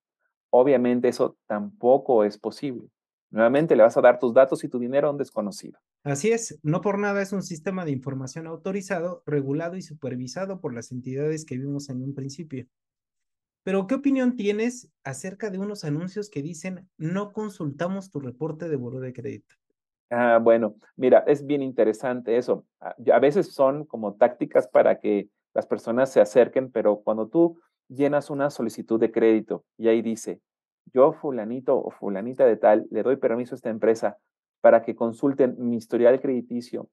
Obviamente 0.51 1.09
eso 1.09 1.37
tampoco 1.47 2.25
es 2.25 2.39
posible. 2.39 2.89
Nuevamente 3.31 3.77
le 3.77 3.83
vas 3.83 3.97
a 3.97 4.01
dar 4.01 4.19
tus 4.19 4.33
datos 4.33 4.65
y 4.65 4.69
tu 4.69 4.79
dinero 4.79 5.09
a 5.09 5.11
un 5.11 5.19
desconocido. 5.19 5.79
Así 6.05 6.31
es, 6.31 6.59
no 6.63 6.81
por 6.81 6.99
nada 6.99 7.21
es 7.21 7.33
un 7.33 7.43
sistema 7.43 7.85
de 7.85 7.91
información 7.91 8.47
autorizado, 8.47 9.23
regulado 9.27 9.77
y 9.77 9.83
supervisado 9.83 10.61
por 10.61 10.73
las 10.73 10.93
entidades 10.93 11.45
que 11.45 11.59
vimos 11.59 11.91
en 11.91 12.03
un 12.03 12.15
principio. 12.15 12.67
Pero, 13.65 13.87
¿qué 13.87 13.97
opinión 13.97 14.37
tienes 14.37 14.91
acerca 15.05 15.51
de 15.51 15.59
unos 15.59 15.85
anuncios 15.85 16.31
que 16.31 16.43
dicen 16.43 16.89
no 16.97 17.33
consultamos 17.33 18.11
tu 18.11 18.21
reporte 18.21 18.69
de 18.69 18.77
buro 18.77 19.01
de 19.01 19.13
crédito? 19.13 19.57
Ah, 20.11 20.39
bueno, 20.43 20.77
mira, 20.97 21.19
es 21.27 21.45
bien 21.45 21.63
interesante 21.63 22.39
eso. 22.39 22.67
Ah, 22.81 22.95
a 23.13 23.19
veces 23.19 23.53
son 23.53 23.85
como 23.85 24.15
tácticas 24.15 24.67
para 24.67 25.01
que 25.01 25.29
las 25.55 25.67
personas 25.67 26.13
se 26.13 26.21
acerquen, 26.21 26.71
pero 26.71 27.01
cuando 27.01 27.29
tú 27.29 27.59
llenas 27.89 28.31
una 28.31 28.51
solicitud 28.51 29.01
de 29.01 29.11
crédito 29.11 29.65
y 29.77 29.89
ahí 29.89 30.03
dice, 30.03 30.41
yo 30.93 31.13
fulanito 31.13 31.77
o 31.77 31.91
fulanita 31.91 32.45
de 32.45 32.57
tal, 32.57 32.87
le 32.91 33.03
doy 33.03 33.17
permiso 33.17 33.55
a 33.55 33.57
esta 33.57 33.71
empresa 33.71 34.19
para 34.61 34.83
que 34.83 34.95
consulten 34.95 35.57
mi 35.59 35.77
historial 35.77 36.21
crediticio 36.21 36.89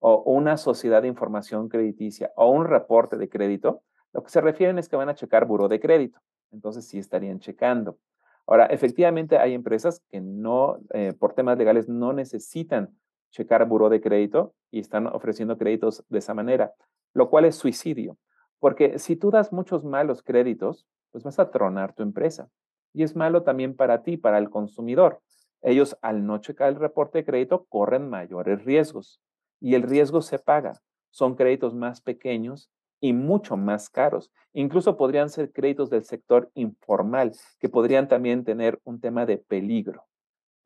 o 0.00 0.22
una 0.22 0.56
sociedad 0.56 1.02
de 1.02 1.08
información 1.08 1.68
crediticia 1.68 2.32
o 2.36 2.50
un 2.50 2.66
reporte 2.66 3.16
de 3.16 3.28
crédito, 3.28 3.82
lo 4.12 4.22
que 4.22 4.30
se 4.30 4.40
refieren 4.40 4.78
es 4.78 4.88
que 4.88 4.96
van 4.96 5.08
a 5.08 5.14
checar 5.14 5.46
buro 5.46 5.68
de 5.68 5.80
crédito. 5.80 6.20
Entonces 6.52 6.86
sí 6.86 6.98
estarían 6.98 7.40
checando. 7.40 7.98
Ahora, 8.46 8.66
efectivamente 8.66 9.36
hay 9.36 9.52
empresas 9.52 10.00
que 10.08 10.20
no, 10.20 10.78
eh, 10.94 11.12
por 11.12 11.34
temas 11.34 11.58
legales, 11.58 11.88
no 11.88 12.12
necesitan 12.12 12.96
checar 13.30 13.66
buro 13.66 13.90
de 13.90 14.00
crédito 14.00 14.54
y 14.70 14.80
están 14.80 15.06
ofreciendo 15.06 15.58
créditos 15.58 16.04
de 16.08 16.18
esa 16.18 16.32
manera 16.32 16.72
lo 17.12 17.30
cual 17.30 17.44
es 17.44 17.56
suicidio. 17.56 18.18
Porque 18.58 18.98
si 18.98 19.16
tú 19.16 19.30
das 19.30 19.52
muchos 19.52 19.84
malos 19.84 20.22
créditos, 20.22 20.86
pues 21.10 21.24
vas 21.24 21.38
a 21.38 21.50
tronar 21.50 21.94
tu 21.94 22.02
empresa. 22.02 22.50
Y 22.92 23.02
es 23.02 23.16
malo 23.16 23.42
también 23.42 23.76
para 23.76 24.02
ti, 24.02 24.16
para 24.16 24.38
el 24.38 24.50
consumidor. 24.50 25.20
Ellos 25.62 25.96
al 26.02 26.26
no 26.26 26.38
checar 26.38 26.68
el 26.68 26.76
reporte 26.76 27.18
de 27.18 27.24
crédito 27.24 27.66
corren 27.68 28.08
mayores 28.08 28.64
riesgos. 28.64 29.20
Y 29.60 29.74
el 29.74 29.82
riesgo 29.82 30.22
se 30.22 30.38
paga. 30.38 30.80
Son 31.10 31.34
créditos 31.34 31.74
más 31.74 32.00
pequeños 32.00 32.70
y 33.00 33.12
mucho 33.12 33.56
más 33.56 33.90
caros. 33.90 34.32
Incluso 34.52 34.96
podrían 34.96 35.30
ser 35.30 35.52
créditos 35.52 35.90
del 35.90 36.04
sector 36.04 36.50
informal, 36.54 37.32
que 37.58 37.68
podrían 37.68 38.08
también 38.08 38.44
tener 38.44 38.80
un 38.84 39.00
tema 39.00 39.26
de 39.26 39.38
peligro. 39.38 40.04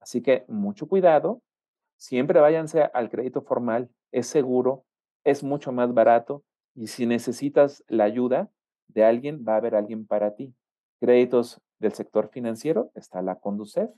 Así 0.00 0.22
que 0.22 0.44
mucho 0.48 0.88
cuidado. 0.88 1.42
Siempre 1.96 2.40
váyanse 2.40 2.82
al 2.82 3.10
crédito 3.10 3.42
formal. 3.42 3.88
Es 4.10 4.26
seguro, 4.26 4.84
es 5.24 5.42
mucho 5.42 5.72
más 5.72 5.92
barato 5.94 6.44
y 6.74 6.86
si 6.86 7.06
necesitas 7.06 7.84
la 7.88 8.04
ayuda 8.04 8.50
de 8.88 9.04
alguien, 9.04 9.44
va 9.46 9.54
a 9.54 9.56
haber 9.56 9.74
alguien 9.74 10.06
para 10.06 10.34
ti. 10.34 10.54
Créditos 11.00 11.60
del 11.78 11.92
sector 11.92 12.28
financiero, 12.28 12.90
está 12.94 13.22
la 13.22 13.36
Conducef. 13.36 13.90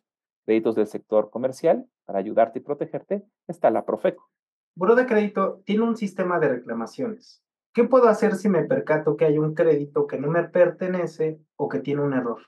Créditos 0.44 0.74
del 0.74 0.86
sector 0.86 1.30
comercial, 1.30 1.86
para 2.04 2.18
ayudarte 2.18 2.58
y 2.58 2.62
protegerte, 2.62 3.24
está 3.48 3.70
la 3.70 3.84
Profeco. 3.84 4.28
Buro 4.76 4.94
de 4.94 5.06
crédito 5.06 5.62
tiene 5.64 5.84
un 5.84 5.96
sistema 5.96 6.38
de 6.38 6.48
reclamaciones. 6.48 7.42
¿Qué 7.72 7.84
puedo 7.84 8.08
hacer 8.08 8.34
si 8.36 8.48
me 8.48 8.64
percato 8.64 9.16
que 9.16 9.24
hay 9.24 9.38
un 9.38 9.54
crédito 9.54 10.06
que 10.06 10.18
no 10.18 10.30
me 10.30 10.44
pertenece 10.44 11.40
o 11.56 11.68
que 11.68 11.80
tiene 11.80 12.02
un 12.02 12.12
error? 12.12 12.42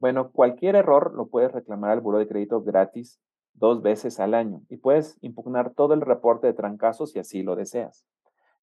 Bueno, 0.00 0.30
cualquier 0.30 0.76
error 0.76 1.14
lo 1.14 1.26
puedes 1.26 1.52
reclamar 1.52 1.90
al 1.90 2.00
buro 2.00 2.18
de 2.18 2.28
crédito 2.28 2.62
gratis 2.62 3.20
dos 3.54 3.82
veces 3.82 4.20
al 4.20 4.34
año 4.34 4.62
y 4.68 4.76
puedes 4.76 5.16
impugnar 5.20 5.72
todo 5.74 5.94
el 5.94 6.00
reporte 6.00 6.46
de 6.46 6.52
trancazos 6.52 7.12
si 7.12 7.18
así 7.18 7.42
lo 7.42 7.56
deseas. 7.56 8.04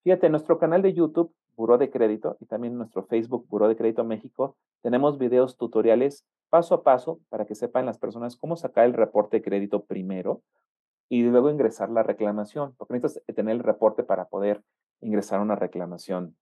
Fíjate, 0.02 0.26
en 0.26 0.32
nuestro 0.32 0.58
canal 0.58 0.82
de 0.82 0.92
YouTube, 0.92 1.32
Buró 1.56 1.78
de 1.78 1.90
Crédito, 1.90 2.36
y 2.40 2.46
también 2.46 2.72
en 2.72 2.78
nuestro 2.78 3.02
Facebook, 3.04 3.46
Buró 3.48 3.68
de 3.68 3.76
Crédito 3.76 4.02
México, 4.02 4.56
tenemos 4.82 5.18
videos 5.18 5.56
tutoriales 5.56 6.26
paso 6.48 6.74
a 6.74 6.82
paso 6.82 7.20
para 7.28 7.46
que 7.46 7.54
sepan 7.54 7.86
las 7.86 7.98
personas 7.98 8.36
cómo 8.36 8.56
sacar 8.56 8.84
el 8.86 8.94
reporte 8.94 9.38
de 9.38 9.42
crédito 9.42 9.84
primero 9.84 10.42
y 11.08 11.22
luego 11.22 11.50
ingresar 11.50 11.90
la 11.90 12.02
reclamación, 12.02 12.74
porque 12.76 12.94
necesitas 12.94 13.34
tener 13.34 13.54
el 13.54 13.62
reporte 13.62 14.02
para 14.02 14.26
poder 14.26 14.62
ingresar 15.00 15.40
una 15.40 15.54
reclamación. 15.54 16.36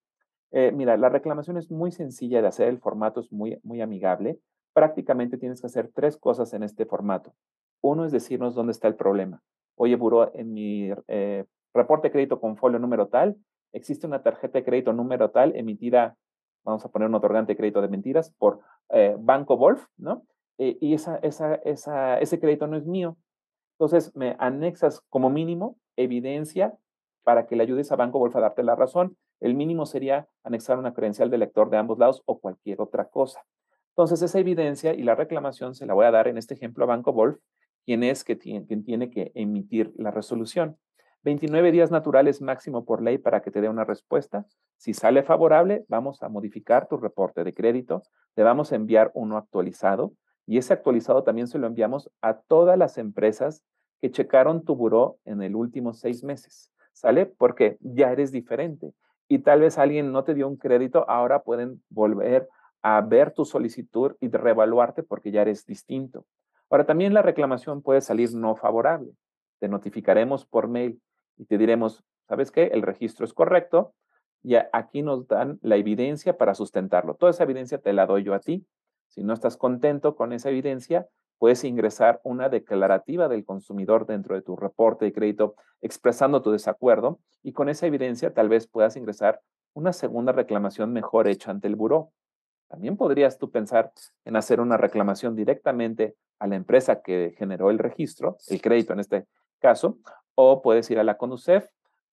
Eh, 0.50 0.72
mira, 0.72 0.96
la 0.96 1.08
reclamación 1.08 1.56
es 1.56 1.70
muy 1.70 1.90
sencilla 1.90 2.40
de 2.40 2.48
hacer, 2.48 2.68
el 2.68 2.78
formato 2.78 3.20
es 3.20 3.32
muy, 3.32 3.58
muy 3.62 3.80
amigable. 3.80 4.40
Prácticamente 4.72 5.36
tienes 5.36 5.60
que 5.60 5.66
hacer 5.66 5.90
tres 5.94 6.16
cosas 6.16 6.52
en 6.54 6.62
este 6.62 6.86
formato. 6.86 7.34
Uno 7.80 8.04
es 8.04 8.12
decirnos 8.12 8.54
dónde 8.54 8.72
está 8.72 8.88
el 8.88 8.94
problema. 8.94 9.42
Oye, 9.76 9.96
buró, 9.96 10.32
en 10.34 10.52
mi 10.52 10.90
eh, 11.06 11.44
reporte 11.72 12.08
de 12.08 12.12
crédito 12.12 12.40
con 12.40 12.56
folio 12.56 12.78
número 12.78 13.08
tal, 13.08 13.36
existe 13.72 14.06
una 14.06 14.22
tarjeta 14.22 14.58
de 14.58 14.64
crédito 14.64 14.92
número 14.92 15.30
tal 15.30 15.54
emitida, 15.54 16.16
vamos 16.64 16.84
a 16.84 16.88
poner 16.88 17.08
un 17.08 17.14
otorgante 17.14 17.52
de 17.52 17.56
crédito 17.56 17.80
de 17.80 17.88
mentiras, 17.88 18.32
por 18.38 18.60
eh, 18.90 19.16
Banco 19.18 19.56
Wolf, 19.56 19.86
¿no? 19.96 20.24
Eh, 20.58 20.76
y 20.80 20.94
esa, 20.94 21.16
esa, 21.18 21.54
esa, 21.56 22.18
ese 22.18 22.40
crédito 22.40 22.66
no 22.66 22.76
es 22.76 22.86
mío. 22.86 23.16
Entonces, 23.78 24.14
me 24.16 24.34
anexas 24.40 25.00
como 25.08 25.30
mínimo 25.30 25.78
evidencia 25.96 26.76
para 27.22 27.46
que 27.46 27.54
le 27.54 27.62
ayudes 27.62 27.92
a 27.92 27.96
Banco 27.96 28.18
Wolf 28.18 28.34
a 28.34 28.40
darte 28.40 28.64
la 28.64 28.74
razón. 28.74 29.16
El 29.40 29.54
mínimo 29.54 29.86
sería 29.86 30.26
anexar 30.42 30.78
una 30.78 30.94
credencial 30.94 31.30
de 31.30 31.38
lector 31.38 31.70
de 31.70 31.76
ambos 31.76 31.98
lados 31.98 32.22
o 32.26 32.40
cualquier 32.40 32.80
otra 32.80 33.04
cosa. 33.04 33.44
Entonces, 33.90 34.22
esa 34.22 34.38
evidencia 34.38 34.94
y 34.94 35.02
la 35.02 35.14
reclamación 35.14 35.74
se 35.74 35.86
la 35.86 35.94
voy 35.94 36.06
a 36.06 36.10
dar 36.10 36.26
en 36.26 36.38
este 36.38 36.54
ejemplo 36.54 36.84
a 36.84 36.88
Banco 36.88 37.12
Wolf, 37.12 37.38
quien 37.88 38.02
es 38.02 38.22
que 38.22 38.36
tiene, 38.36 38.66
quien 38.66 38.84
tiene 38.84 39.10
que 39.10 39.32
emitir 39.34 39.94
la 39.96 40.10
resolución. 40.10 40.76
29 41.22 41.72
días 41.72 41.90
naturales 41.90 42.42
máximo 42.42 42.84
por 42.84 43.00
ley 43.00 43.16
para 43.16 43.40
que 43.40 43.50
te 43.50 43.62
dé 43.62 43.70
una 43.70 43.84
respuesta. 43.84 44.44
Si 44.76 44.92
sale 44.92 45.22
favorable, 45.22 45.86
vamos 45.88 46.22
a 46.22 46.28
modificar 46.28 46.86
tu 46.86 46.98
reporte 46.98 47.44
de 47.44 47.54
crédito, 47.54 48.02
te 48.34 48.42
vamos 48.42 48.72
a 48.72 48.76
enviar 48.76 49.10
uno 49.14 49.38
actualizado 49.38 50.12
y 50.44 50.58
ese 50.58 50.74
actualizado 50.74 51.24
también 51.24 51.46
se 51.46 51.58
lo 51.58 51.66
enviamos 51.66 52.10
a 52.20 52.34
todas 52.34 52.76
las 52.76 52.98
empresas 52.98 53.64
que 54.02 54.10
checaron 54.10 54.66
tu 54.66 54.76
buró 54.76 55.16
en 55.24 55.40
el 55.40 55.56
último 55.56 55.94
seis 55.94 56.22
meses. 56.22 56.70
¿Sale? 56.92 57.24
Porque 57.24 57.78
ya 57.80 58.12
eres 58.12 58.32
diferente 58.32 58.92
y 59.28 59.38
tal 59.38 59.60
vez 59.60 59.78
alguien 59.78 60.12
no 60.12 60.24
te 60.24 60.34
dio 60.34 60.46
un 60.46 60.58
crédito, 60.58 61.08
ahora 61.08 61.42
pueden 61.42 61.82
volver 61.88 62.50
a 62.82 63.00
ver 63.00 63.32
tu 63.32 63.46
solicitud 63.46 64.14
y 64.20 64.28
reevaluarte 64.28 65.02
porque 65.02 65.30
ya 65.30 65.40
eres 65.40 65.64
distinto. 65.64 66.26
Ahora, 66.70 66.86
también 66.86 67.14
la 67.14 67.22
reclamación 67.22 67.82
puede 67.82 68.00
salir 68.00 68.32
no 68.34 68.56
favorable. 68.56 69.12
Te 69.58 69.68
notificaremos 69.68 70.44
por 70.44 70.68
mail 70.68 71.00
y 71.36 71.46
te 71.46 71.58
diremos, 71.58 72.04
¿sabes 72.28 72.50
qué? 72.50 72.64
El 72.64 72.82
registro 72.82 73.24
es 73.24 73.32
correcto 73.32 73.94
y 74.42 74.54
aquí 74.54 75.02
nos 75.02 75.26
dan 75.26 75.58
la 75.62 75.76
evidencia 75.76 76.36
para 76.36 76.54
sustentarlo. 76.54 77.14
Toda 77.14 77.30
esa 77.30 77.44
evidencia 77.44 77.78
te 77.78 77.92
la 77.92 78.06
doy 78.06 78.24
yo 78.24 78.34
a 78.34 78.40
ti. 78.40 78.66
Si 79.08 79.22
no 79.22 79.32
estás 79.32 79.56
contento 79.56 80.14
con 80.14 80.32
esa 80.32 80.50
evidencia, 80.50 81.08
puedes 81.38 81.64
ingresar 81.64 82.20
una 82.24 82.48
declarativa 82.48 83.28
del 83.28 83.44
consumidor 83.44 84.06
dentro 84.06 84.34
de 84.34 84.42
tu 84.42 84.56
reporte 84.56 85.06
de 85.06 85.12
crédito 85.12 85.54
expresando 85.80 86.42
tu 86.42 86.50
desacuerdo 86.50 87.20
y 87.42 87.52
con 87.52 87.68
esa 87.68 87.86
evidencia 87.86 88.34
tal 88.34 88.48
vez 88.48 88.66
puedas 88.66 88.96
ingresar 88.96 89.40
una 89.72 89.92
segunda 89.92 90.32
reclamación 90.32 90.92
mejor 90.92 91.28
hecha 91.28 91.50
ante 91.50 91.68
el 91.68 91.76
buró. 91.76 92.10
También 92.68 92.96
podrías 92.96 93.38
tú 93.38 93.50
pensar 93.50 93.92
en 94.24 94.36
hacer 94.36 94.60
una 94.60 94.76
reclamación 94.76 95.34
directamente 95.34 96.16
a 96.38 96.46
la 96.46 96.56
empresa 96.56 97.02
que 97.02 97.34
generó 97.36 97.70
el 97.70 97.78
registro, 97.78 98.36
el 98.48 98.60
crédito 98.60 98.92
en 98.92 99.00
este 99.00 99.26
caso, 99.58 99.98
o 100.34 100.62
puedes 100.62 100.90
ir 100.90 100.98
a 100.98 101.04
la 101.04 101.16
CONUCEF 101.16 101.66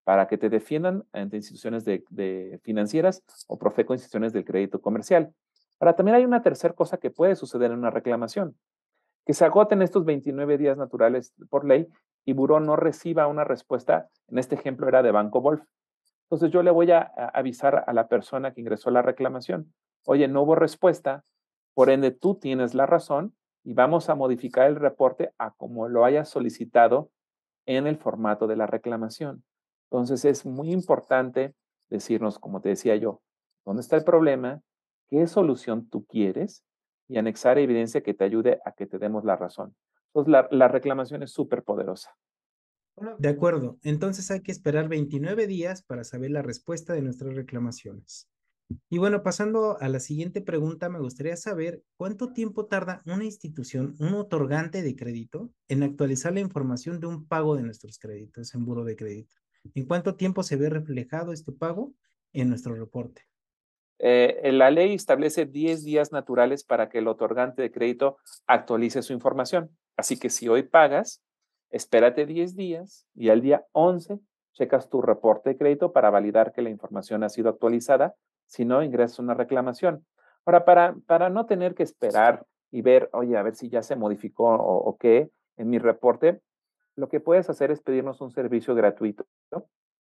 para 0.06 0.28
que 0.28 0.38
te 0.38 0.50
defiendan 0.50 1.04
ante 1.14 1.36
instituciones 1.36 1.84
de, 1.84 2.60
financieras 2.64 3.24
o 3.48 3.58
Profeco 3.58 3.94
instituciones 3.94 4.34
del 4.34 4.46
crédito 4.46 4.80
comercial. 4.80 5.34
Ahora, 5.80 5.96
también 5.96 6.16
hay 6.16 6.26
una 6.26 6.42
tercera 6.42 6.74
cosa 6.74 6.98
que 6.98 7.12
puede 7.12 7.36
suceder 7.36 7.72
en 7.72 7.80
una 7.80 7.90
reclamación, 7.90 8.56
que 9.26 9.34
se 9.34 9.44
agoten 9.44 9.82
estos 9.82 10.06
29 10.06 10.58
días 10.58 10.78
naturales 10.78 11.34
por 11.50 11.66
ley 11.66 11.88
y 12.24 12.34
Buró 12.34 12.60
no 12.60 12.76
reciba 12.76 13.28
una 13.28 13.44
respuesta, 13.44 14.08
en 14.28 14.38
este 14.38 14.56
ejemplo 14.56 14.88
era 14.88 15.04
de 15.04 15.12
Banco 15.12 15.42
Wolf. 15.42 15.64
Entonces 16.26 16.52
yo 16.52 16.64
le 16.64 16.72
voy 16.72 16.92
a 16.92 17.02
avisar 17.34 17.84
a 17.86 17.94
la 17.94 18.08
persona 18.08 18.54
que 18.54 18.62
ingresó 18.62 18.90
la 18.92 19.02
reclamación, 19.02 19.74
oye, 20.06 20.28
no 20.28 20.44
hubo 20.44 20.56
respuesta, 20.56 21.24
por 21.74 21.90
ende 21.90 22.12
tú 22.12 22.36
tienes 22.36 22.74
la 22.74 22.86
razón 22.86 23.36
y 23.64 23.74
vamos 23.74 24.10
a 24.10 24.16
modificar 24.16 24.68
el 24.68 24.76
reporte 24.76 25.34
a 25.38 25.52
como 25.52 25.90
lo 25.90 26.06
hayas 26.06 26.30
solicitado 26.30 27.12
en 27.66 27.88
el 27.88 27.98
formato 27.98 28.48
de 28.48 28.56
la 28.56 28.68
reclamación. 28.68 29.44
Entonces 29.90 30.24
es 30.26 30.46
muy 30.46 30.72
importante 30.72 31.56
decirnos, 31.90 32.40
como 32.40 32.62
te 32.62 32.70
decía 32.70 32.96
yo, 32.96 33.22
dónde 33.66 33.82
está 33.82 33.96
el 33.96 34.04
problema, 34.04 34.62
qué 35.10 35.28
solución 35.28 35.90
tú 35.90 36.06
quieres 36.06 36.64
y 37.08 37.18
anexar 37.18 37.58
evidencia 37.58 38.02
que 38.02 38.14
te 38.14 38.24
ayude 38.24 38.60
a 38.66 38.72
que 38.72 38.86
te 38.86 39.00
demos 39.00 39.26
la 39.26 39.36
razón. 39.36 39.76
Entonces 40.08 40.32
la, 40.32 40.48
la 40.52 40.68
reclamación 40.68 41.24
es 41.24 41.32
súper 41.32 41.64
poderosa. 41.64 42.16
De 43.18 43.28
acuerdo, 43.28 43.78
entonces 43.84 44.32
hay 44.32 44.42
que 44.42 44.54
esperar 44.54 44.88
29 44.88 45.48
días 45.48 45.84
para 45.84 46.06
saber 46.06 46.32
la 46.32 46.42
respuesta 46.42 46.94
de 46.94 47.02
nuestras 47.02 47.36
reclamaciones. 47.36 48.30
Y 48.90 48.98
bueno, 48.98 49.22
pasando 49.22 49.78
a 49.80 49.90
la 49.90 50.00
siguiente 50.00 50.42
pregunta, 50.42 50.90
me 50.90 51.00
gustaría 51.00 51.36
saber 51.36 51.84
cuánto 51.98 52.34
tiempo 52.34 52.66
tarda 52.66 53.02
una 53.06 53.24
institución, 53.24 53.96
un 54.00 54.16
otorgante 54.16 54.82
de 54.82 54.96
crédito, 54.96 55.52
en 55.68 55.84
actualizar 55.84 56.34
la 56.34 56.40
información 56.40 57.00
de 57.00 57.08
un 57.08 57.28
pago 57.28 57.56
de 57.56 57.64
nuestros 57.64 58.00
créditos 58.00 58.56
en 58.56 58.66
buro 58.66 58.84
de 58.84 58.96
crédito. 58.96 59.36
¿En 59.74 59.86
cuánto 59.86 60.16
tiempo 60.16 60.44
se 60.44 60.56
ve 60.56 60.70
reflejado 60.70 61.32
este 61.32 61.52
pago 61.52 61.94
en 62.34 62.50
nuestro 62.50 62.74
reporte? 62.76 63.24
Eh, 64.00 64.52
la 64.52 64.72
ley 64.72 64.94
establece 64.94 65.46
10 65.46 65.84
días 65.84 66.12
naturales 66.12 66.64
para 66.64 66.90
que 66.90 66.98
el 66.98 67.08
otorgante 67.08 67.62
de 67.62 67.72
crédito 67.72 68.18
actualice 68.48 69.02
su 69.04 69.14
información. 69.14 69.70
Así 69.96 70.18
que 70.18 70.30
si 70.30 70.48
hoy 70.50 70.64
pagas, 70.64 71.24
espérate 71.70 72.26
10 72.26 72.56
días 72.56 73.08
y 73.14 73.30
al 73.30 73.42
día 73.42 73.66
11 73.72 74.20
checas 74.54 74.90
tu 74.90 75.02
reporte 75.02 75.52
de 75.52 75.58
crédito 75.58 75.92
para 75.92 76.10
validar 76.10 76.52
que 76.52 76.62
la 76.62 76.70
información 76.70 77.24
ha 77.24 77.30
sido 77.30 77.50
actualizada 77.50 78.16
si 78.46 78.66
no, 78.66 78.84
ingresa 78.84 79.22
una 79.22 79.34
reclamación. 79.34 80.06
Ahora, 80.46 80.66
para, 80.66 80.96
para 81.08 81.30
no 81.30 81.46
tener 81.46 81.76
que 81.76 81.84
esperar 81.84 82.46
y 82.72 82.82
ver, 82.82 83.10
oye, 83.14 83.38
a 83.38 83.44
ver 83.44 83.56
si 83.56 83.70
ya 83.70 83.82
se 83.82 83.96
modificó 83.96 84.54
o, 84.54 84.98
qué 84.98 85.30
en 85.58 85.70
mi 85.70 85.80
reporte, 85.80 86.42
lo 86.96 87.10
que 87.10 87.20
puedes 87.20 87.50
hacer 87.50 87.72
es 87.72 87.82
pedirnos 87.82 88.22
un 88.22 88.32
servicio 88.32 88.76
gratuito 88.76 89.26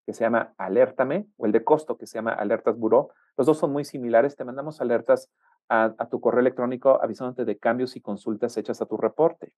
que 0.05 0.13
se 0.13 0.23
llama 0.23 0.53
Alértame 0.58 1.27
o 1.38 1.45
el 1.45 1.51
de 1.51 1.63
costo 1.63 1.97
que 1.97 2.05
se 2.05 2.17
llama 2.17 2.34
Alertas 2.34 2.77
Buró. 2.77 3.10
Los 3.38 3.47
dos 3.47 3.58
son 3.58 3.71
muy 3.71 3.86
similares. 3.86 4.36
Te 4.36 4.45
mandamos 4.45 4.79
alertas 4.79 5.31
a, 5.67 5.89
tu 6.10 6.21
correo 6.21 6.41
electrónico 6.41 7.01
avisándote 7.01 7.43
de 7.43 7.58
cambios 7.58 7.95
y 7.95 8.01
consultas 8.01 8.55
hechas 8.58 8.81
a 8.81 8.86
tu 8.86 8.97
reporte. 8.97 9.51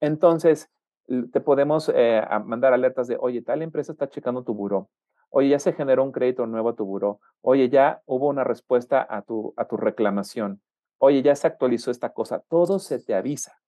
Entonces, 0.00 0.70
te 1.06 1.40
podemos 1.40 1.92
eh, 1.94 2.22
mandar 2.44 2.72
alertas 2.72 3.08
de, 3.08 3.18
oye, 3.20 3.42
tal 3.42 3.60
empresa 3.60 3.92
está 3.92 4.08
checando 4.08 4.42
tu 4.42 4.54
buró. 4.54 4.88
Oye, 5.36 5.48
ya 5.48 5.58
se 5.58 5.72
generó 5.72 6.04
un 6.04 6.12
crédito 6.12 6.46
nuevo 6.46 6.68
a 6.68 6.76
tu 6.76 6.84
buró. 6.84 7.18
Oye, 7.40 7.68
ya 7.68 8.00
hubo 8.06 8.28
una 8.28 8.44
respuesta 8.44 9.04
a 9.10 9.22
tu, 9.22 9.52
a 9.56 9.64
tu 9.64 9.76
reclamación. 9.76 10.62
Oye, 10.98 11.22
ya 11.22 11.34
se 11.34 11.48
actualizó 11.48 11.90
esta 11.90 12.10
cosa. 12.10 12.44
Todo 12.48 12.78
se 12.78 13.00
te 13.00 13.16
avisa. 13.16 13.60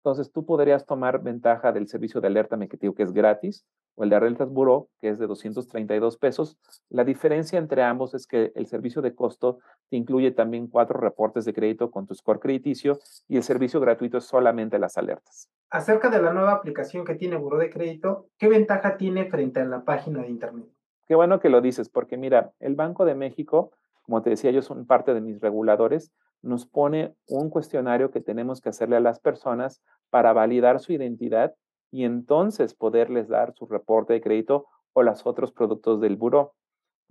Entonces, 0.00 0.32
tú 0.32 0.44
podrías 0.44 0.84
tomar 0.84 1.22
ventaja 1.22 1.70
del 1.70 1.86
servicio 1.86 2.20
de 2.20 2.26
alerta 2.26 2.58
que 2.66 2.76
que 2.76 3.02
es 3.04 3.12
gratis, 3.12 3.64
o 3.94 4.02
el 4.02 4.10
de 4.10 4.18
Rentas 4.18 4.50
Buró, 4.50 4.88
que 5.00 5.10
es 5.10 5.20
de 5.20 5.28
232 5.28 6.16
pesos. 6.16 6.58
La 6.88 7.04
diferencia 7.04 7.56
entre 7.56 7.84
ambos 7.84 8.14
es 8.14 8.26
que 8.26 8.50
el 8.56 8.66
servicio 8.66 9.00
de 9.00 9.14
costo 9.14 9.60
incluye 9.90 10.32
también 10.32 10.66
cuatro 10.66 10.98
reportes 10.98 11.44
de 11.44 11.54
crédito 11.54 11.92
con 11.92 12.08
tu 12.08 12.16
score 12.16 12.40
crediticio 12.40 12.98
y 13.28 13.36
el 13.36 13.44
servicio 13.44 13.78
gratuito 13.78 14.18
es 14.18 14.24
solamente 14.24 14.76
las 14.80 14.98
alertas. 14.98 15.48
Acerca 15.70 16.10
de 16.10 16.20
la 16.20 16.32
nueva 16.32 16.50
aplicación 16.50 17.04
que 17.04 17.14
tiene 17.14 17.36
Buró 17.36 17.58
de 17.58 17.70
Crédito, 17.70 18.26
¿qué 18.38 18.48
ventaja 18.48 18.96
tiene 18.96 19.30
frente 19.30 19.60
a 19.60 19.64
la 19.64 19.84
página 19.84 20.22
de 20.22 20.28
Internet? 20.28 20.66
Qué 21.12 21.16
bueno 21.16 21.40
que 21.40 21.50
lo 21.50 21.60
dices, 21.60 21.90
porque 21.90 22.16
mira, 22.16 22.54
el 22.58 22.74
Banco 22.74 23.04
de 23.04 23.14
México, 23.14 23.72
como 24.00 24.22
te 24.22 24.30
decía, 24.30 24.48
ellos 24.48 24.64
son 24.64 24.86
parte 24.86 25.12
de 25.12 25.20
mis 25.20 25.42
reguladores, 25.42 26.10
nos 26.40 26.64
pone 26.64 27.14
un 27.28 27.50
cuestionario 27.50 28.10
que 28.10 28.22
tenemos 28.22 28.62
que 28.62 28.70
hacerle 28.70 28.96
a 28.96 29.00
las 29.00 29.20
personas 29.20 29.82
para 30.08 30.32
validar 30.32 30.80
su 30.80 30.94
identidad 30.94 31.54
y 31.90 32.04
entonces 32.04 32.72
poderles 32.72 33.28
dar 33.28 33.52
su 33.52 33.66
reporte 33.66 34.14
de 34.14 34.22
crédito 34.22 34.68
o 34.94 35.02
los 35.02 35.26
otros 35.26 35.52
productos 35.52 36.00
del 36.00 36.16
buró. 36.16 36.54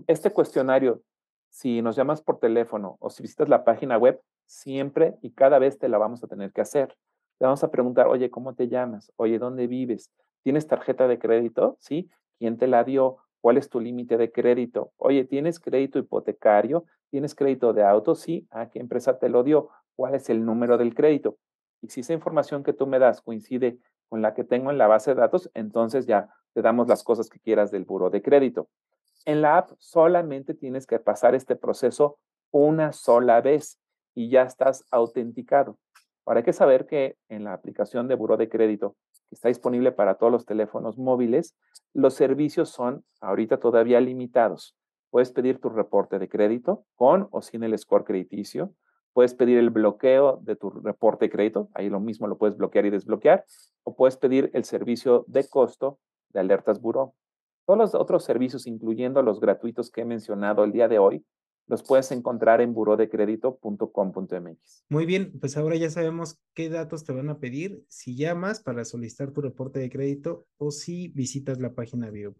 Este 0.08 0.32
cuestionario, 0.32 1.04
si 1.52 1.84
nos 1.84 1.96
llamas 1.96 2.24
por 2.24 2.40
teléfono 2.40 2.98
o 3.02 3.12
si 3.12 3.22
visitas 3.22 3.50
la 3.50 3.64
página 3.64 4.00
web, 4.00 4.20
siempre 4.48 5.16
y 5.22 5.30
cada 5.34 5.60
vez 5.60 5.78
te 5.78 5.90
la 5.90 6.00
vamos 6.00 6.24
a 6.24 6.28
tener 6.28 6.52
que 6.52 6.62
hacer. 6.62 6.98
Te 7.38 7.46
vamos 7.46 7.64
a 7.64 7.70
preguntar, 7.70 8.08
oye, 8.08 8.32
¿cómo 8.32 8.56
te 8.56 8.68
llamas? 8.68 9.14
Oye, 9.18 9.38
¿dónde 9.38 9.68
vives? 9.68 10.12
¿Tienes 10.42 10.66
tarjeta 10.66 11.08
de 11.08 11.20
crédito? 11.20 11.78
¿Sí? 11.80 12.10
¿Quién 12.40 12.58
te 12.58 12.66
la 12.66 12.84
dio? 12.84 13.20
¿Cuál 13.42 13.58
es 13.58 13.70
tu 13.70 13.80
límite 13.80 14.18
de 14.18 14.32
crédito? 14.32 14.94
Oye, 14.98 15.26
¿tienes 15.26 15.60
crédito 15.60 15.98
hipotecario? 15.98 16.86
¿Tienes 17.10 17.34
crédito 17.34 17.74
de 17.74 17.84
auto? 17.84 18.16
Sí. 18.16 18.48
¿A 18.52 18.70
qué 18.70 18.80
empresa 18.80 19.18
te 19.18 19.30
lo 19.30 19.44
dio? 19.44 19.70
¿Cuál 19.96 20.16
es 20.16 20.30
el 20.30 20.46
número 20.46 20.78
del 20.78 20.94
crédito? 20.94 21.38
Y 21.82 21.90
si 21.90 22.02
esa 22.02 22.14
información 22.14 22.64
que 22.64 22.74
tú 22.74 22.86
me 22.86 23.00
das 23.00 23.22
coincide 23.22 23.80
con 24.10 24.22
la 24.22 24.34
que 24.34 24.44
tengo 24.44 24.70
en 24.70 24.78
la 24.78 24.88
base 24.88 25.16
de 25.16 25.22
datos, 25.22 25.50
entonces 25.56 26.06
ya 26.06 26.30
te 26.54 26.62
damos 26.62 26.88
las 26.88 27.04
cosas 27.04 27.30
que 27.30 27.40
quieras 27.40 27.72
del 27.72 27.86
buro 27.86 28.10
de 28.10 28.22
crédito. 28.22 28.70
En 29.26 29.42
la 29.42 29.58
app 29.58 29.72
solamente 29.80 30.54
tienes 30.54 30.86
que 30.86 31.00
pasar 31.00 31.34
este 31.34 31.56
proceso 31.56 32.20
una 32.52 32.92
sola 32.92 33.42
vez 33.42 33.80
y 34.14 34.30
ya 34.30 34.44
estás 34.44 34.86
autenticado. 34.92 35.78
Ahora 36.26 36.40
hay 36.40 36.44
que 36.44 36.54
saber 36.54 36.86
que 36.86 37.18
en 37.30 37.44
la 37.44 37.54
aplicación 37.54 38.08
de 38.08 38.16
buro 38.16 38.38
de 38.38 38.50
crédito 38.50 38.96
está 39.32 39.48
disponible 39.48 39.92
para 39.92 40.16
todos 40.16 40.32
los 40.32 40.46
teléfonos 40.46 40.98
móviles, 40.98 41.56
los 41.94 42.14
servicios 42.14 42.70
son 42.70 43.04
ahorita 43.22 43.58
todavía 43.60 44.00
limitados. 44.00 44.76
Puedes 45.10 45.32
pedir 45.32 45.60
tu 45.60 45.70
reporte 45.70 46.20
de 46.20 46.30
crédito 46.30 46.86
con 46.96 47.28
o 47.32 47.42
sin 47.42 47.64
el 47.64 47.78
score 47.78 48.04
crediticio. 48.04 48.74
Puedes 49.14 49.34
pedir 49.34 49.58
el 49.58 49.70
bloqueo 49.70 50.38
de 50.42 50.56
tu 50.56 50.70
reporte 50.70 51.26
de 51.26 51.32
crédito, 51.32 51.70
ahí 51.74 51.90
lo 51.90 52.00
mismo 52.00 52.28
lo 52.28 52.38
puedes 52.38 52.56
bloquear 52.56 52.86
y 52.86 52.92
desbloquear, 52.92 53.46
o 53.84 53.94
puedes 53.96 54.16
pedir 54.16 54.50
el 54.54 54.64
servicio 54.64 55.26
de 55.28 55.48
costo 55.50 56.00
de 56.30 56.40
alertas 56.40 56.80
buró. 56.80 57.14
Todos 57.66 57.78
los 57.78 57.96
otros 57.96 58.24
servicios, 58.24 58.68
incluyendo 58.68 59.22
los 59.22 59.42
gratuitos 59.42 59.92
que 59.92 60.02
he 60.02 60.06
mencionado 60.06 60.64
el 60.64 60.72
día 60.72 60.88
de 60.88 61.00
hoy, 61.00 61.26
los 61.72 61.82
puedes 61.84 62.12
encontrar 62.12 62.60
en 62.60 62.74
burodecredito.com.mx. 62.74 64.86
Muy 64.90 65.06
bien, 65.06 65.32
pues 65.40 65.56
ahora 65.56 65.78
ya 65.78 65.90
sabemos 65.90 66.38
qué 66.54 66.70
datos 66.70 67.06
te 67.06 67.14
van 67.14 67.30
a 67.30 67.40
pedir 67.40 67.86
si 67.88 68.18
llamas 68.18 68.62
para 68.62 68.84
solicitar 68.84 69.32
tu 69.32 69.40
reporte 69.40 69.80
de 69.80 69.90
crédito 69.90 70.46
o 70.58 70.72
si 70.72 71.08
visitas 71.08 71.62
la 71.62 71.74
página 71.74 72.10
Bio. 72.10 72.36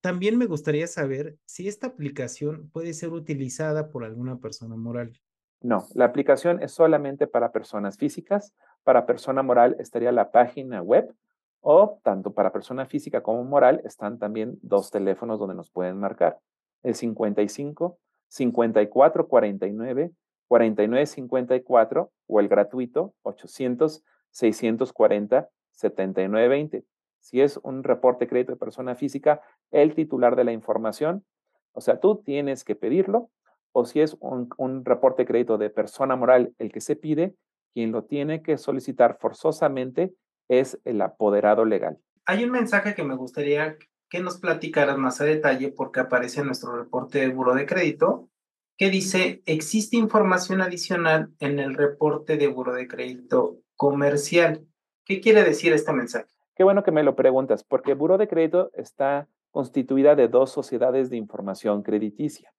También 0.00 0.38
me 0.38 0.46
gustaría 0.46 0.86
saber 0.86 1.36
si 1.44 1.68
esta 1.68 1.88
aplicación 1.88 2.70
puede 2.70 2.94
ser 2.94 3.10
utilizada 3.10 3.90
por 3.90 4.02
alguna 4.02 4.38
persona 4.38 4.76
moral. 4.76 5.12
No, 5.60 5.86
la 5.92 6.06
aplicación 6.06 6.62
es 6.62 6.72
solamente 6.72 7.26
para 7.26 7.52
personas 7.52 7.98
físicas. 7.98 8.54
Para 8.82 9.04
persona 9.04 9.42
moral 9.42 9.76
estaría 9.78 10.10
la 10.10 10.30
página 10.30 10.80
web 10.80 11.14
o 11.60 12.00
tanto 12.02 12.32
para 12.32 12.50
persona 12.50 12.86
física 12.86 13.22
como 13.22 13.44
moral 13.44 13.82
están 13.84 14.18
también 14.18 14.58
dos 14.62 14.90
teléfonos 14.90 15.38
donde 15.38 15.54
nos 15.54 15.70
pueden 15.70 15.98
marcar. 15.98 16.38
El 16.82 16.94
55 16.94 17.98
54 18.30 19.28
49 19.28 20.12
49 20.48 21.06
54 21.06 22.12
o 22.26 22.40
el 22.40 22.48
gratuito 22.48 23.14
800 23.22 24.02
640 24.30 25.48
79 25.72 26.48
20. 26.48 26.84
Si 27.20 27.40
es 27.40 27.58
un 27.62 27.84
reporte 27.84 28.24
de 28.24 28.28
crédito 28.30 28.52
de 28.52 28.58
persona 28.58 28.94
física, 28.94 29.42
el 29.70 29.94
titular 29.94 30.36
de 30.36 30.44
la 30.44 30.52
información, 30.52 31.24
o 31.72 31.80
sea, 31.80 32.00
tú 32.00 32.22
tienes 32.22 32.64
que 32.64 32.74
pedirlo, 32.74 33.30
o 33.72 33.84
si 33.84 34.00
es 34.00 34.16
un, 34.20 34.48
un 34.56 34.84
reporte 34.84 35.22
de 35.22 35.26
crédito 35.26 35.58
de 35.58 35.70
persona 35.70 36.16
moral, 36.16 36.54
el 36.58 36.72
que 36.72 36.80
se 36.80 36.96
pide, 36.96 37.34
quien 37.72 37.92
lo 37.92 38.04
tiene 38.04 38.42
que 38.42 38.58
solicitar 38.58 39.18
forzosamente 39.20 40.14
es 40.48 40.80
el 40.84 41.00
apoderado 41.02 41.64
legal. 41.64 41.98
Hay 42.26 42.44
un 42.44 42.50
mensaje 42.50 42.94
que 42.94 43.04
me 43.04 43.14
gustaría 43.14 43.76
que 44.10 44.20
nos 44.20 44.38
platicaras 44.38 44.98
más 44.98 45.20
a 45.20 45.24
detalle 45.24 45.72
porque 45.72 46.00
aparece 46.00 46.40
en 46.40 46.46
nuestro 46.46 46.76
reporte 46.76 47.20
de 47.20 47.28
buro 47.28 47.54
de 47.54 47.64
crédito 47.64 48.28
que 48.76 48.90
dice, 48.90 49.42
existe 49.46 49.96
información 49.96 50.62
adicional 50.62 51.30
en 51.38 51.58
el 51.58 51.74
reporte 51.74 52.36
de 52.36 52.48
buro 52.48 52.72
de 52.72 52.88
crédito 52.88 53.58
comercial. 53.76 54.66
¿Qué 55.04 55.20
quiere 55.20 55.44
decir 55.44 55.72
este 55.72 55.92
mensaje? 55.92 56.28
Qué 56.56 56.64
bueno 56.64 56.82
que 56.82 56.90
me 56.90 57.02
lo 57.02 57.14
preguntas, 57.14 57.62
porque 57.62 57.92
el 57.92 57.98
buro 57.98 58.18
de 58.18 58.26
crédito 58.26 58.70
está 58.74 59.28
constituida 59.50 60.14
de 60.14 60.28
dos 60.28 60.50
sociedades 60.50 61.10
de 61.10 61.18
información 61.18 61.82
crediticia. 61.82 62.52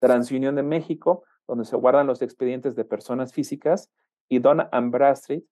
TransUnion 0.00 0.56
de 0.56 0.62
México, 0.62 1.24
donde 1.48 1.64
se 1.64 1.76
guardan 1.76 2.06
los 2.06 2.22
expedientes 2.22 2.76
de 2.76 2.84
personas 2.84 3.32
físicas, 3.32 3.90
y 4.28 4.38
Donna 4.38 4.68
Bradstreet, 4.72 5.44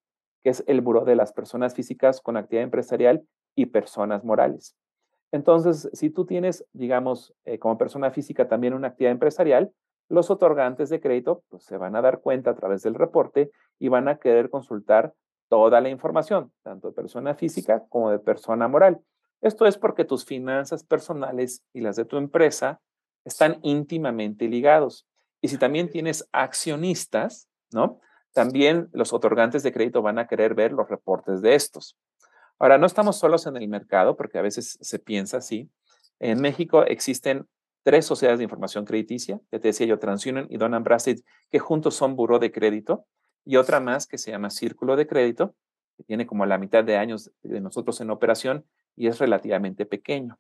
que 0.43 0.51
es 0.51 0.65
el 0.67 0.81
Buró 0.81 1.05
de 1.05 1.17
las 1.17 1.33
Personas 1.33 1.75
Físicas 1.75 2.21
con 2.21 2.37
Actividad 2.37 2.65
Empresarial 2.65 3.27
y 3.55 3.67
Personas 3.67 4.25
Morales. 4.25 4.77
Entonces, 5.33 5.89
si 5.93 6.11
tú 6.11 6.27
tienes, 6.27 6.67
digamos, 6.73 7.35
eh, 7.45 7.59
como 7.59 7.79
persona 7.79 8.11
física 8.11 8.49
también 8.49 8.75
una 8.75 8.89
actividad 8.89 9.13
empresarial, 9.13 9.73
los 10.09 10.29
otorgantes 10.31 10.89
de 10.91 11.01
crédito 11.01 11.45
pues, 11.49 11.63
se 11.63 11.77
van 11.77 11.95
a 11.95 12.03
dar 12.03 12.21
cuenta 12.21 12.51
a 12.51 12.57
través 12.57 12.83
del 12.83 12.95
reporte 12.95 13.51
y 13.79 13.89
van 13.89 14.09
a 14.09 14.19
querer 14.19 14.51
consultar 14.51 15.15
toda 15.49 15.81
la 15.81 15.89
información, 15.89 16.53
tanto 16.63 16.89
de 16.89 16.95
persona 16.95 17.35
física 17.35 17.85
como 17.89 18.11
de 18.11 18.19
persona 18.19 18.69
moral. 18.69 19.01
Esto 19.41 19.67
es 19.67 19.79
porque 19.79 20.05
tus 20.05 20.25
finanzas 20.25 20.85
personales 20.85 21.65
y 21.73 21.81
las 21.81 21.97
de 21.97 22.05
tu 22.05 22.17
empresa 22.17 22.81
están 23.25 23.59
íntimamente 23.63 24.49
ligados. 24.49 25.07
Y 25.41 25.49
si 25.49 25.59
también 25.59 25.89
tienes 25.91 26.29
accionistas, 26.33 27.49
¿no? 27.73 28.01
También 28.33 28.89
los 28.93 29.13
otorgantes 29.13 29.63
de 29.63 29.73
crédito 29.73 30.03
van 30.03 30.19
a 30.19 30.27
querer 30.27 30.55
ver 30.55 30.73
los 30.73 30.89
reportes 30.89 31.41
de 31.41 31.55
estos. 31.55 31.97
Ahora, 32.61 32.77
no 32.77 32.87
estamos 32.87 33.19
solos 33.19 33.47
en 33.47 33.57
el 33.57 33.67
mercado, 33.69 34.17
porque 34.17 34.39
a 34.39 34.43
veces 34.43 34.79
se 34.81 34.99
piensa 34.99 35.39
así. 35.39 35.71
En 36.19 36.43
México 36.43 36.85
existen 36.85 37.49
tres 37.83 38.05
sociedades 38.05 38.39
de 38.39 38.45
información 38.45 38.85
crediticia, 38.85 39.41
que 39.51 39.59
te 39.59 39.69
decía 39.69 39.87
yo, 39.87 39.99
TransUnion 39.99 40.47
y 40.51 40.59
Don 40.59 40.85
Bradstreet, 40.85 41.25
que 41.51 41.59
juntos 41.59 41.95
son 41.95 42.17
buró 42.17 42.39
de 42.39 42.53
crédito, 42.53 43.07
y 43.47 43.57
otra 43.57 43.81
más 43.81 44.07
que 44.07 44.19
se 44.19 44.31
llama 44.31 44.51
Círculo 44.51 44.97
de 44.97 45.07
Crédito, 45.07 45.55
que 45.97 46.05
tiene 46.05 46.27
como 46.27 46.45
la 46.45 46.59
mitad 46.59 46.85
de 46.85 46.99
años 46.99 47.33
de 47.43 47.63
nosotros 47.63 47.99
en 48.03 48.11
operación 48.11 48.67
y 48.95 49.07
es 49.07 49.19
relativamente 49.19 49.87
pequeño. 49.87 50.39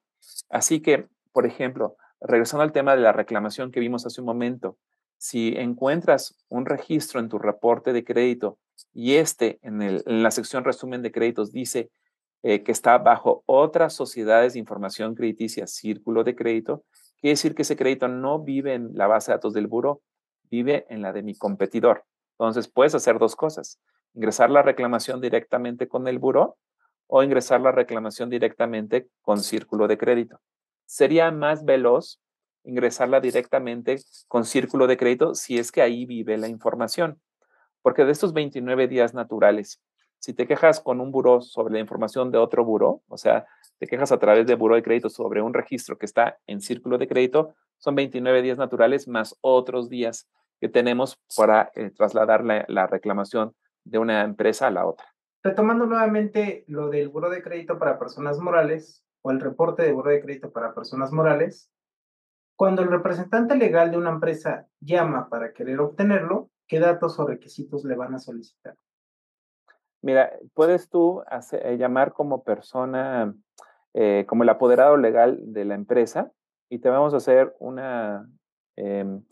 Así 0.50 0.80
que, 0.80 1.08
por 1.32 1.46
ejemplo, 1.46 1.96
regresando 2.20 2.62
al 2.62 2.72
tema 2.72 2.94
de 2.94 3.00
la 3.00 3.12
reclamación 3.12 3.70
que 3.70 3.80
vimos 3.80 4.04
hace 4.04 4.20
un 4.20 4.26
momento, 4.26 4.76
si 5.16 5.54
encuentras 5.56 6.36
un 6.48 6.66
registro 6.66 7.18
en 7.18 7.30
tu 7.30 7.38
reporte 7.38 7.94
de 7.94 8.04
crédito 8.04 8.58
y 8.92 9.14
este 9.14 9.58
en, 9.62 10.02
la 10.22 10.30
sección 10.30 10.64
resumen 10.64 11.02
de 11.02 11.12
créditos 11.12 11.52
dice 11.52 11.90
eh, 12.42 12.62
que 12.62 12.72
está 12.72 12.98
bajo 12.98 13.42
otras 13.46 13.94
sociedades 13.94 14.54
de 14.54 14.58
información 14.58 15.14
crediticia, 15.14 15.66
círculo 15.66 16.24
de 16.24 16.34
crédito, 16.34 16.84
quiere 17.20 17.32
decir 17.32 17.54
que 17.54 17.62
ese 17.62 17.76
crédito 17.76 18.08
no 18.08 18.38
vive 18.38 18.74
en 18.74 18.90
la 18.94 19.06
base 19.06 19.30
de 19.30 19.36
datos 19.36 19.52
del 19.52 19.66
buro, 19.66 20.02
vive 20.50 20.86
en 20.88 21.02
la 21.02 21.12
de 21.12 21.22
mi 21.22 21.36
competidor. 21.36 22.04
Entonces 22.38 22.68
puedes 22.68 22.94
hacer 22.94 23.18
dos 23.18 23.36
cosas, 23.36 23.78
ingresar 24.14 24.50
la 24.50 24.62
reclamación 24.62 25.20
directamente 25.20 25.88
con 25.88 26.08
el 26.08 26.18
buro 26.18 26.56
o 27.06 27.22
ingresar 27.22 27.60
la 27.60 27.72
reclamación 27.72 28.30
directamente 28.30 29.08
con 29.20 29.42
círculo 29.42 29.86
de 29.88 29.98
crédito. 29.98 30.40
Sería 30.86 31.30
más 31.30 31.64
veloz 31.64 32.20
ingresarla 32.64 33.20
directamente 33.20 33.98
con 34.28 34.44
círculo 34.44 34.86
de 34.86 34.96
crédito 34.96 35.34
si 35.34 35.58
es 35.58 35.72
que 35.72 35.82
ahí 35.82 36.06
vive 36.06 36.38
la 36.38 36.48
información. 36.48 37.20
Porque 37.82 38.04
de 38.04 38.12
estos 38.12 38.32
29 38.32 38.88
días 38.88 39.14
naturales, 39.14 39.80
si 40.20 40.34
te 40.34 40.46
quejas 40.46 40.80
con 40.80 41.00
un 41.00 41.10
buró 41.10 41.40
sobre 41.40 41.72
la 41.74 41.80
información 41.80 42.30
de 42.30 42.38
otro 42.38 42.64
buró, 42.64 43.02
o 43.08 43.16
sea, 43.16 43.46
te 43.78 43.86
quejas 43.86 44.12
a 44.12 44.18
través 44.18 44.46
de 44.46 44.54
buró 44.54 44.76
de 44.76 44.82
crédito 44.82 45.08
sobre 45.08 45.40
un 45.40 45.54
registro 45.54 45.96
que 45.98 46.06
está 46.06 46.38
en 46.46 46.60
círculo 46.60 46.98
de 46.98 47.08
crédito, 47.08 47.54
son 47.78 47.94
29 47.94 48.42
días 48.42 48.58
naturales 48.58 49.08
más 49.08 49.36
otros 49.40 49.88
días 49.88 50.28
que 50.60 50.68
tenemos 50.68 51.18
para 51.34 51.72
eh, 51.74 51.90
trasladar 51.90 52.44
la, 52.44 52.66
la, 52.68 52.86
reclamación 52.86 53.54
de 53.84 53.98
una 53.98 54.22
empresa 54.22 54.66
a 54.66 54.70
la 54.70 54.86
otra. 54.86 55.06
Retomando 55.42 55.86
nuevamente 55.86 56.64
lo 56.66 56.90
del 56.90 57.08
buró 57.08 57.30
de 57.30 57.42
crédito 57.42 57.78
para 57.78 57.98
personas 57.98 58.38
morales 58.38 59.02
o 59.22 59.30
el 59.30 59.40
reporte 59.40 59.82
de 59.82 59.92
buró 59.92 60.10
de 60.10 60.20
crédito 60.20 60.52
para 60.52 60.74
personas 60.74 61.12
morales, 61.12 61.70
cuando 62.56 62.82
el 62.82 62.90
representante 62.90 63.56
legal 63.56 63.90
de 63.90 63.96
una 63.96 64.10
empresa 64.10 64.66
llama 64.80 65.30
para 65.30 65.54
querer 65.54 65.80
obtenerlo, 65.80 66.50
¿qué 66.68 66.78
datos 66.78 67.18
o 67.18 67.26
requisitos 67.26 67.86
le 67.86 67.96
van 67.96 68.14
a 68.14 68.18
solicitar? 68.18 68.76
Mira, 70.02 70.32
puedes 70.54 70.88
tú 70.88 71.22
eh, 71.52 71.76
llamar 71.76 72.12
como 72.12 72.42
persona, 72.42 73.34
eh, 73.92 74.24
como 74.26 74.44
el 74.44 74.48
apoderado 74.48 74.96
legal 74.96 75.38
de 75.42 75.64
la 75.64 75.74
empresa 75.74 76.30
y 76.70 76.78
te 76.78 76.88
vamos 76.88 77.12
a 77.12 77.18
hacer 77.18 77.54
una, 77.58 78.26
em, 78.76 79.22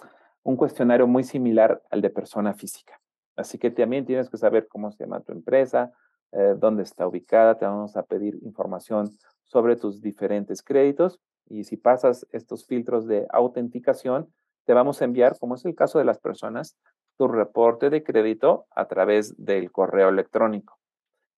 un 0.43 0.57
cuestionario 0.57 1.07
muy 1.07 1.25
similar 1.25 1.83
al 1.91 2.03
de 2.03 2.11
persona 2.11 2.55
física. 2.55 3.01
Así 3.37 3.57
que 3.59 3.71
también 3.71 4.05
tienes 4.05 4.29
que 4.29 4.37
saber 4.37 4.67
cómo 4.69 4.91
se 4.91 5.05
llama 5.05 5.21
tu 5.21 5.33
empresa, 5.33 5.93
eh, 6.33 6.55
dónde 6.59 6.83
está 6.83 7.07
ubicada, 7.07 7.57
te 7.57 7.65
vamos 7.65 7.97
a 7.97 8.03
pedir 8.03 8.39
información 8.43 9.11
sobre 9.45 9.77
tus 9.77 10.03
diferentes 10.03 10.63
créditos 10.63 11.21
y 11.47 11.65
si 11.65 11.77
pasas 11.79 12.27
estos 12.33 12.67
filtros 12.67 13.07
de 13.07 13.27
autenticación, 13.31 14.31
te 14.67 14.75
vamos 14.75 15.01
a 15.01 15.07
enviar, 15.07 15.39
como 15.39 15.55
es 15.55 15.65
el 15.65 15.75
caso 15.75 15.99
de 15.99 16.05
las 16.05 16.19
personas, 16.19 16.77
tu 17.19 17.29
reporte 17.29 17.91
de 17.91 18.03
crédito 18.03 18.67
a 18.71 18.87
través 18.87 19.35
del 19.37 19.71
correo 19.71 20.09
electrónico. 20.09 20.79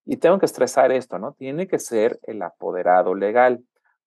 Y 0.04 0.18
tengo 0.18 0.38
que 0.38 0.46
estresar 0.46 0.92
esto, 0.92 1.18
¿no? 1.18 1.32
Tiene 1.32 1.66
que 1.66 1.78
ser 1.78 2.20
el 2.22 2.42
apoderado 2.42 3.14
legal, 3.14 3.64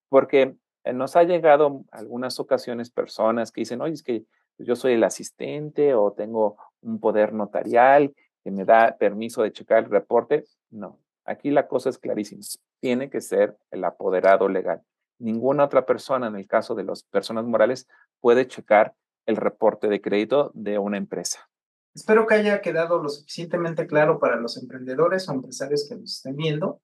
porque 0.08 0.56
eh, 0.86 0.94
nos 0.94 1.16
ha 1.16 1.24
llegado 1.24 1.84
algunas 1.92 2.40
ocasiones 2.40 2.90
personas 2.90 3.52
que 3.52 3.62
dicen, 3.62 3.82
oye, 3.82 3.94
es 3.94 4.04
que 4.04 4.24
yo 4.58 4.76
soy 4.76 4.94
el 4.94 5.04
asistente 5.04 5.94
o 5.94 6.14
tengo 6.14 6.58
un 6.82 7.00
poder 7.00 7.34
notarial 7.34 8.14
que 8.44 8.52
me 8.52 8.64
da 8.64 8.96
permiso 8.98 9.44
de 9.44 9.52
checar 9.52 9.84
el 9.84 9.90
reporte. 9.90 10.46
No, 10.70 11.00
aquí 11.26 11.52
la 11.52 11.68
cosa 11.68 11.90
es 11.90 11.98
clarísima. 11.98 12.44
Tiene 12.80 13.10
que 13.10 13.20
ser 13.20 13.58
el 13.72 13.84
apoderado 13.84 14.48
legal 14.48 14.82
ninguna 15.24 15.66
otra 15.66 15.86
persona, 15.86 16.28
en 16.28 16.36
el 16.36 16.48
caso 16.48 16.76
de 16.76 16.84
las 16.84 17.04
personas 17.04 17.46
morales, 17.46 17.88
puede 18.20 18.48
checar 18.48 18.94
el 19.26 19.38
reporte 19.38 19.88
de 19.88 20.02
crédito 20.02 20.52
de 20.54 20.78
una 20.78 20.98
empresa. 20.98 21.50
Espero 21.94 22.26
que 22.26 22.36
haya 22.36 22.62
quedado 22.62 23.02
lo 23.02 23.10
suficientemente 23.10 23.88
claro 23.88 24.20
para 24.20 24.36
los 24.38 24.58
emprendedores 24.58 25.28
o 25.30 25.34
empresarios 25.34 25.88
que 25.88 25.96
nos 25.96 26.18
estén 26.18 26.36
viendo. 26.36 26.82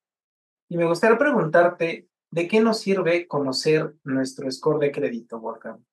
Y 0.68 0.78
me 0.78 0.86
gustaría 0.86 1.18
preguntarte, 1.18 2.08
¿de 2.32 2.48
qué 2.48 2.60
nos 2.60 2.80
sirve 2.80 3.28
conocer 3.28 3.96
nuestro 4.04 4.50
score 4.52 4.80
de 4.80 4.92
crédito, 4.92 5.40
Wolfgang? 5.40 5.84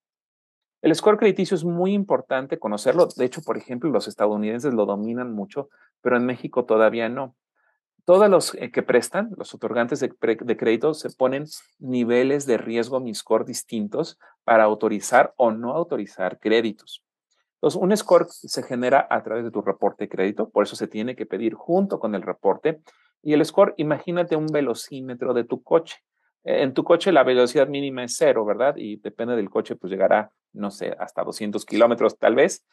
El 0.82 0.94
score 0.94 1.16
crediticio 1.16 1.54
es 1.54 1.64
muy 1.64 1.94
importante 1.94 2.58
conocerlo. 2.58 3.08
De 3.16 3.24
hecho, 3.24 3.42
por 3.42 3.56
ejemplo, 3.56 3.90
los 3.90 4.06
estadounidenses 4.06 4.74
lo 4.74 4.84
dominan 4.84 5.32
mucho, 5.32 5.70
pero 6.02 6.16
en 6.16 6.26
México 6.26 6.64
todavía 6.66 7.08
no 7.08 7.34
todos 8.06 8.30
los 8.30 8.54
eh, 8.54 8.70
que 8.70 8.82
prestan, 8.82 9.32
los 9.36 9.52
otorgantes 9.52 9.98
de, 10.00 10.08
crédito, 10.56 10.94
se 10.94 11.10
ponen 11.10 11.44
niveles 11.80 12.46
de 12.46 12.56
riesgo 12.56 13.00
MISCOR 13.00 13.44
distintos 13.44 14.16
para 14.44 14.62
autorizar 14.62 15.34
o 15.36 15.50
no 15.50 15.72
autorizar 15.72 16.38
créditos. 16.38 17.02
Entonces, 17.66 17.82
un 17.82 17.96
score 17.96 18.26
se 18.30 18.62
genera 18.62 19.08
a 19.10 19.24
través 19.24 19.42
de 19.42 19.50
tu 19.50 19.60
reporte 19.60 20.04
de 20.04 20.08
crédito, 20.08 20.50
por 20.50 20.62
eso 20.62 20.76
se 20.76 20.86
tiene 20.86 21.16
que 21.16 21.26
pedir 21.26 21.54
junto 21.54 21.98
con 21.98 22.14
el 22.14 22.22
reporte. 22.22 22.80
Y 23.24 23.32
el 23.32 23.44
score, 23.44 23.74
imagínate 23.76 24.36
un 24.36 24.46
velocímetro 24.46 25.34
de 25.34 25.42
tu 25.42 25.64
coche. 25.64 25.96
En 26.44 26.74
tu 26.74 26.84
coche 26.84 27.10
la 27.10 27.24
velocidad 27.24 27.66
mínima 27.66 28.04
es 28.04 28.14
cero, 28.16 28.44
¿verdad? 28.44 28.76
Y 28.76 28.98
depende 28.98 29.34
del 29.34 29.50
coche, 29.50 29.74
pues 29.74 29.90
llegará, 29.90 30.30
no 30.52 30.70
sé, 30.70 30.94
hasta 30.96 31.24
200 31.24 31.64
kilómetros 31.66 32.16
tal 32.16 32.36
vez. 32.36 32.64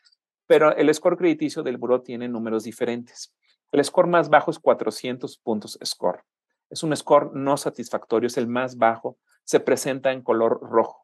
Pero 0.46 0.76
el 0.76 0.94
score 0.94 1.18
crediticio 1.18 1.64
del 1.64 1.78
buró 1.78 2.04
tiene 2.04 2.28
números 2.28 2.64
diferentes. 2.64 3.34
El 3.72 3.84
score 3.84 4.06
más 4.06 4.30
bajo 4.30 4.52
es 4.52 4.60
400 4.60 5.40
puntos 5.40 5.80
score. 5.84 6.24
Es 6.70 6.84
un 6.84 6.96
score 6.96 7.32
no 7.34 7.58
satisfactorio, 7.58 8.28
es 8.28 8.38
el 8.38 8.46
más 8.46 8.78
bajo, 8.78 9.18
se 9.44 9.60
presenta 9.60 10.12
en 10.12 10.22
color 10.22 10.60
rojo. 10.62 11.03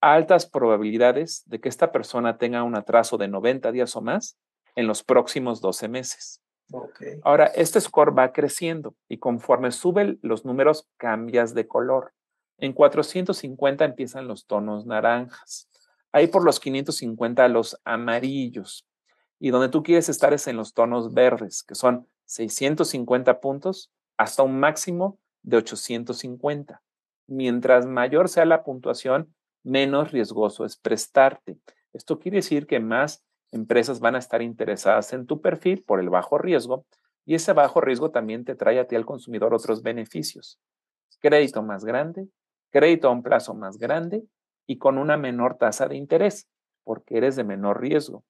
Altas 0.00 0.46
probabilidades 0.46 1.42
de 1.46 1.60
que 1.60 1.68
esta 1.68 1.92
persona 1.92 2.38
tenga 2.38 2.62
un 2.62 2.76
atraso 2.76 3.16
de 3.16 3.28
90 3.28 3.72
días 3.72 3.96
o 3.96 4.02
más 4.02 4.36
en 4.74 4.86
los 4.86 5.02
próximos 5.02 5.60
12 5.60 5.88
meses. 5.88 6.42
Ahora, 7.22 7.46
este 7.46 7.80
score 7.80 8.16
va 8.16 8.32
creciendo 8.32 8.94
y 9.08 9.18
conforme 9.18 9.70
suben 9.70 10.18
los 10.22 10.44
números, 10.44 10.88
cambias 10.96 11.54
de 11.54 11.66
color. 11.66 12.12
En 12.58 12.72
450 12.72 13.84
empiezan 13.84 14.26
los 14.26 14.46
tonos 14.46 14.86
naranjas. 14.86 15.68
Ahí 16.12 16.26
por 16.26 16.44
los 16.44 16.58
550 16.60 17.46
los 17.48 17.80
amarillos. 17.84 18.86
Y 19.38 19.50
donde 19.50 19.68
tú 19.68 19.82
quieres 19.82 20.08
estar 20.08 20.32
es 20.32 20.46
en 20.46 20.56
los 20.56 20.72
tonos 20.72 21.12
verdes, 21.12 21.62
que 21.62 21.74
son 21.74 22.08
650 22.24 23.40
puntos 23.40 23.92
hasta 24.16 24.42
un 24.42 24.58
máximo 24.58 25.18
de 25.42 25.58
850. 25.58 26.82
Mientras 27.28 27.86
mayor 27.86 28.28
sea 28.28 28.46
la 28.46 28.64
puntuación, 28.64 29.34
menos 29.66 30.12
riesgoso 30.12 30.64
es 30.64 30.76
prestarte. 30.76 31.58
Esto 31.92 32.18
quiere 32.18 32.36
decir 32.36 32.66
que 32.66 32.80
más 32.80 33.24
empresas 33.50 34.00
van 34.00 34.14
a 34.14 34.18
estar 34.18 34.40
interesadas 34.40 35.12
en 35.12 35.26
tu 35.26 35.40
perfil 35.40 35.82
por 35.82 36.00
el 36.00 36.08
bajo 36.08 36.38
riesgo 36.38 36.86
y 37.24 37.34
ese 37.34 37.52
bajo 37.52 37.80
riesgo 37.80 38.10
también 38.10 38.44
te 38.44 38.54
trae 38.54 38.78
a 38.78 38.86
ti 38.86 38.94
al 38.94 39.04
consumidor 39.04 39.52
otros 39.52 39.82
beneficios. 39.82 40.60
Crédito 41.20 41.62
más 41.62 41.84
grande, 41.84 42.28
crédito 42.70 43.08
a 43.08 43.10
un 43.10 43.22
plazo 43.22 43.54
más 43.54 43.78
grande 43.78 44.24
y 44.66 44.78
con 44.78 44.98
una 44.98 45.16
menor 45.16 45.56
tasa 45.58 45.88
de 45.88 45.96
interés, 45.96 46.48
porque 46.84 47.16
eres 47.16 47.34
de 47.34 47.44
menor 47.44 47.80
riesgo. 47.80 48.24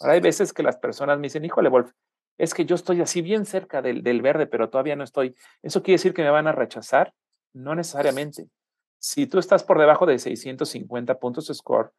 Ahora 0.00 0.14
hay 0.14 0.20
veces 0.20 0.52
que 0.52 0.62
las 0.62 0.76
personas 0.76 1.18
me 1.18 1.24
dicen, 1.24 1.44
híjole, 1.44 1.68
Wolf, 1.68 1.92
es 2.38 2.54
que 2.54 2.64
yo 2.64 2.74
estoy 2.74 3.00
así 3.00 3.22
bien 3.22 3.44
cerca 3.44 3.82
del, 3.82 4.02
del 4.02 4.22
verde, 4.22 4.46
pero 4.46 4.70
todavía 4.70 4.96
no 4.96 5.04
estoy. 5.04 5.36
¿Eso 5.62 5.82
quiere 5.82 5.96
decir 5.96 6.14
que 6.14 6.22
me 6.22 6.30
van 6.30 6.46
a 6.46 6.52
rechazar? 6.52 7.12
No 7.52 7.74
necesariamente. 7.74 8.48
Si 9.00 9.26
tú 9.26 9.38
estás 9.38 9.64
por 9.64 9.80
debajo 9.80 10.06
de 10.06 10.18
650 10.18 11.18
puntos 11.18 11.50
score, 11.52 11.92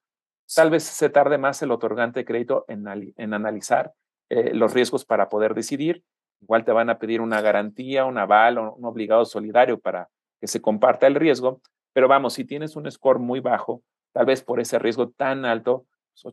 Tal 0.54 0.70
vez 0.70 0.84
se 0.84 1.10
tarde 1.10 1.38
más 1.38 1.62
el 1.62 1.72
otorgante 1.72 2.22
de 2.22 2.26
crédito 2.26 2.66
en, 2.68 3.34
analizar 3.34 3.94
eh, 4.30 4.54
los 4.54 4.74
riesgos 4.74 5.06
para 5.06 5.30
poder 5.30 5.54
decidir. 5.54 6.04
Igual 6.42 6.66
te 6.66 6.74
van 6.74 6.90
a 6.90 7.00
pedir 7.00 7.22
una 7.22 7.40
garantía, 7.42 8.06
un 8.06 8.18
aval 8.18 8.58
o 8.58 8.74
un 8.74 8.84
obligado 8.84 9.24
solidario 9.24 9.80
para 9.80 10.10
que 10.42 10.48
se 10.48 10.62
comparta 10.62 11.08
el 11.08 11.16
riesgo. 11.16 11.62
Pero 11.94 12.10
vamos, 12.10 12.34
si 12.34 12.44
tienes 12.44 12.76
un 12.76 12.90
score 12.92 13.20
muy 13.20 13.40
bajo, 13.40 13.82
tal 14.12 14.26
vez 14.26 14.44
por 14.44 14.60
ese 14.60 14.78
riesgo 14.78 15.10
tan 15.10 15.46
alto, 15.46 15.86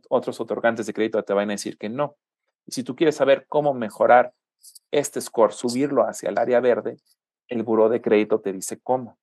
otros 0.09 0.41
otorgantes 0.41 0.87
de 0.87 0.95
crédito 0.95 1.23
te 1.23 1.33
van 1.33 1.51
a 1.51 1.53
decir 1.53 1.79
que 1.79 1.89
no. 1.89 2.16
Y 2.66 2.73
si 2.73 2.83
tú 2.83 2.97
quieres 2.97 3.14
saber 3.14 3.47
cómo 3.49 3.73
mejorar 3.73 4.33
este 4.91 5.21
score, 5.21 5.53
subirlo 5.53 6.03
hacia 6.09 6.31
el 6.31 6.39
área 6.39 6.59
verde, 6.59 6.97
el 7.47 7.62
buró 7.62 7.89
de 7.89 8.01
crédito 8.01 8.41
te 8.41 8.53
dice 8.53 8.81
cómo. 8.83 9.16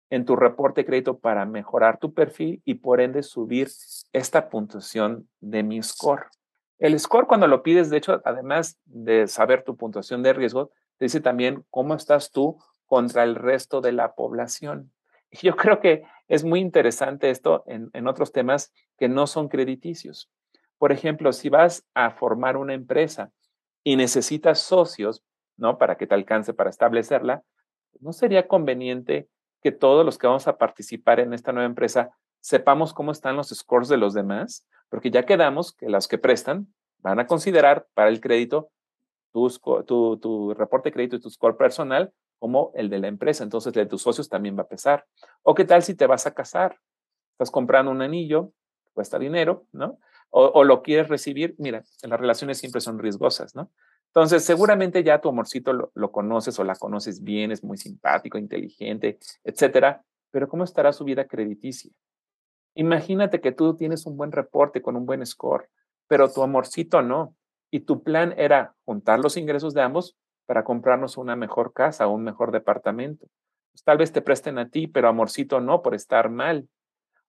en 0.09 0.25
tu 0.25 0.35
reporte 0.35 0.81
de 0.81 0.85
crédito 0.85 1.17
para 1.17 1.45
mejorar 1.45 1.97
tu 1.97 2.13
perfil 2.13 2.61
y 2.65 2.73
por 2.73 2.99
ende 2.99 3.23
subir 3.23 3.69
esta 4.11 4.49
puntuación 4.49 5.29
de 5.39 5.63
mi 5.63 5.81
score. 5.81 6.25
El 6.77 6.99
score 6.99 7.25
cuando 7.25 7.47
lo 7.47 7.63
pides, 7.63 7.89
de 7.89 7.95
hecho, 7.95 8.21
además 8.25 8.77
de 8.83 9.27
saber 9.27 9.63
tu 9.63 9.77
puntuación 9.77 10.23
de 10.23 10.33
riesgo, 10.33 10.71
te 10.97 11.05
dice 11.05 11.21
también 11.21 11.63
cómo 11.69 11.95
estás 11.95 12.31
tú 12.31 12.57
contra 12.85 13.23
el 13.23 13.35
resto 13.35 13.79
de 13.79 13.93
la 13.93 14.13
población. 14.13 14.91
Yo 15.31 15.55
creo 15.55 15.79
que 15.79 16.03
es 16.27 16.43
muy 16.43 16.59
interesante 16.59 17.29
esto 17.29 17.63
en, 17.65 17.91
en 17.93 18.09
otros 18.09 18.33
temas 18.33 18.73
que 18.97 19.07
no 19.07 19.25
son 19.25 19.47
crediticios. 19.47 20.29
Por 20.77 20.91
ejemplo, 20.91 21.31
si 21.31 21.47
vas 21.47 21.87
a 21.93 22.11
formar 22.11 22.57
una 22.57 22.73
empresa 22.73 23.31
y 23.85 23.95
necesitas 23.95 24.59
socios, 24.59 25.23
¿no? 25.55 25.77
Para 25.77 25.95
que 25.95 26.07
te 26.07 26.13
alcance 26.13 26.53
para 26.53 26.69
establecerla, 26.69 27.45
¿no 27.99 28.13
sería 28.13 28.47
conveniente 28.47 29.27
que 29.61 29.71
todos 29.71 30.05
los 30.05 30.17
que 30.17 30.27
vamos 30.27 30.47
a 30.47 30.57
participar 30.57 31.19
en 31.19 31.33
esta 31.33 31.51
nueva 31.51 31.67
empresa 31.67 32.11
sepamos 32.39 32.93
cómo 32.93 33.11
están 33.11 33.35
los 33.35 33.49
scores 33.49 33.89
de 33.89 33.97
los 33.97 34.13
demás, 34.13 34.67
porque 34.89 35.09
ya 35.09 35.25
quedamos 35.25 35.73
que 35.73 35.89
los 35.89 36.07
que 36.07 36.19
prestan 36.19 36.67
van 36.99 37.19
a 37.19 37.25
considerar 37.25 37.87
para 37.95 38.09
el 38.09 38.21
crédito 38.21 38.69
tu, 39.31 40.53
reporte 40.55 40.89
de 40.89 40.93
crédito 40.93 41.15
y 41.15 41.19
tu 41.19 41.29
score 41.29 41.57
personal 41.57 42.13
como 42.39 42.71
el 42.75 42.89
de 42.89 42.99
la 42.99 43.07
empresa. 43.07 43.43
Entonces, 43.43 43.75
el 43.75 43.83
de 43.83 43.89
tus 43.89 44.01
socios 44.01 44.29
también 44.29 44.57
va 44.57 44.63
a 44.63 44.67
pesar. 44.67 45.05
O 45.41 45.55
qué 45.55 45.65
tal 45.65 45.83
si 45.83 45.95
te 45.95 46.07
vas 46.07 46.25
a 46.25 46.33
casar? 46.33 46.79
Estás 47.31 47.51
comprando 47.51 47.91
un 47.91 48.01
anillo, 48.01 48.51
cuesta 48.93 49.19
dinero, 49.19 49.65
¿no? 49.71 49.99
O, 50.29 50.45
o 50.45 50.63
lo 50.63 50.83
quieres 50.83 51.09
recibir. 51.09 51.55
Mira, 51.57 51.83
las 52.03 52.19
relaciones 52.19 52.59
siempre 52.59 52.81
son 52.81 52.99
riesgosas, 52.99 53.55
¿no? 53.55 53.71
Entonces, 54.07 54.43
seguramente 54.45 55.03
ya 55.03 55.19
tu 55.19 55.29
amorcito 55.29 55.91
lo, 55.93 56.11
conoces 56.11 56.57
o 56.59 56.63
la 56.63 56.75
conoces 56.75 57.21
bien, 57.21 57.51
es 57.51 57.63
muy 57.63 57.77
simpático, 57.77 58.37
inteligente, 58.37 59.19
etcétera, 59.43 60.03
pero 60.31 60.47
¿cómo 60.47 60.63
estará 60.63 60.93
su 60.93 61.03
vida 61.03 61.27
crediticia? 61.27 61.91
Imagínate 62.75 63.41
que 63.41 63.51
tú 63.51 63.75
tienes 63.75 64.05
un 64.05 64.17
buen 64.17 64.31
reporte 64.31 64.81
con 64.81 64.95
un 64.95 65.05
buen 65.05 65.25
score, 65.25 65.69
pero 66.07 66.31
tu 66.31 66.43
amorcito 66.43 67.01
no. 67.01 67.35
Y 67.71 67.81
tu 67.81 68.03
plan 68.03 68.33
era 68.37 68.75
juntar 68.85 69.19
los 69.19 69.37
ingresos 69.37 69.73
de 69.73 69.81
ambos 69.81 70.15
para 70.45 70.63
comprarnos 70.63 71.17
una 71.17 71.35
mejor 71.35 71.73
casa 71.73 72.07
o 72.07 72.13
un 72.13 72.23
mejor 72.23 72.51
departamento. 72.51 73.27
Pues 73.71 73.83
tal 73.83 73.97
vez 73.97 74.11
te 74.11 74.21
presten 74.21 74.57
a 74.57 74.69
ti, 74.69 74.87
pero 74.87 75.09
amorcito 75.09 75.59
no 75.59 75.81
por 75.81 75.95
estar 75.95 76.29
mal. 76.29 76.69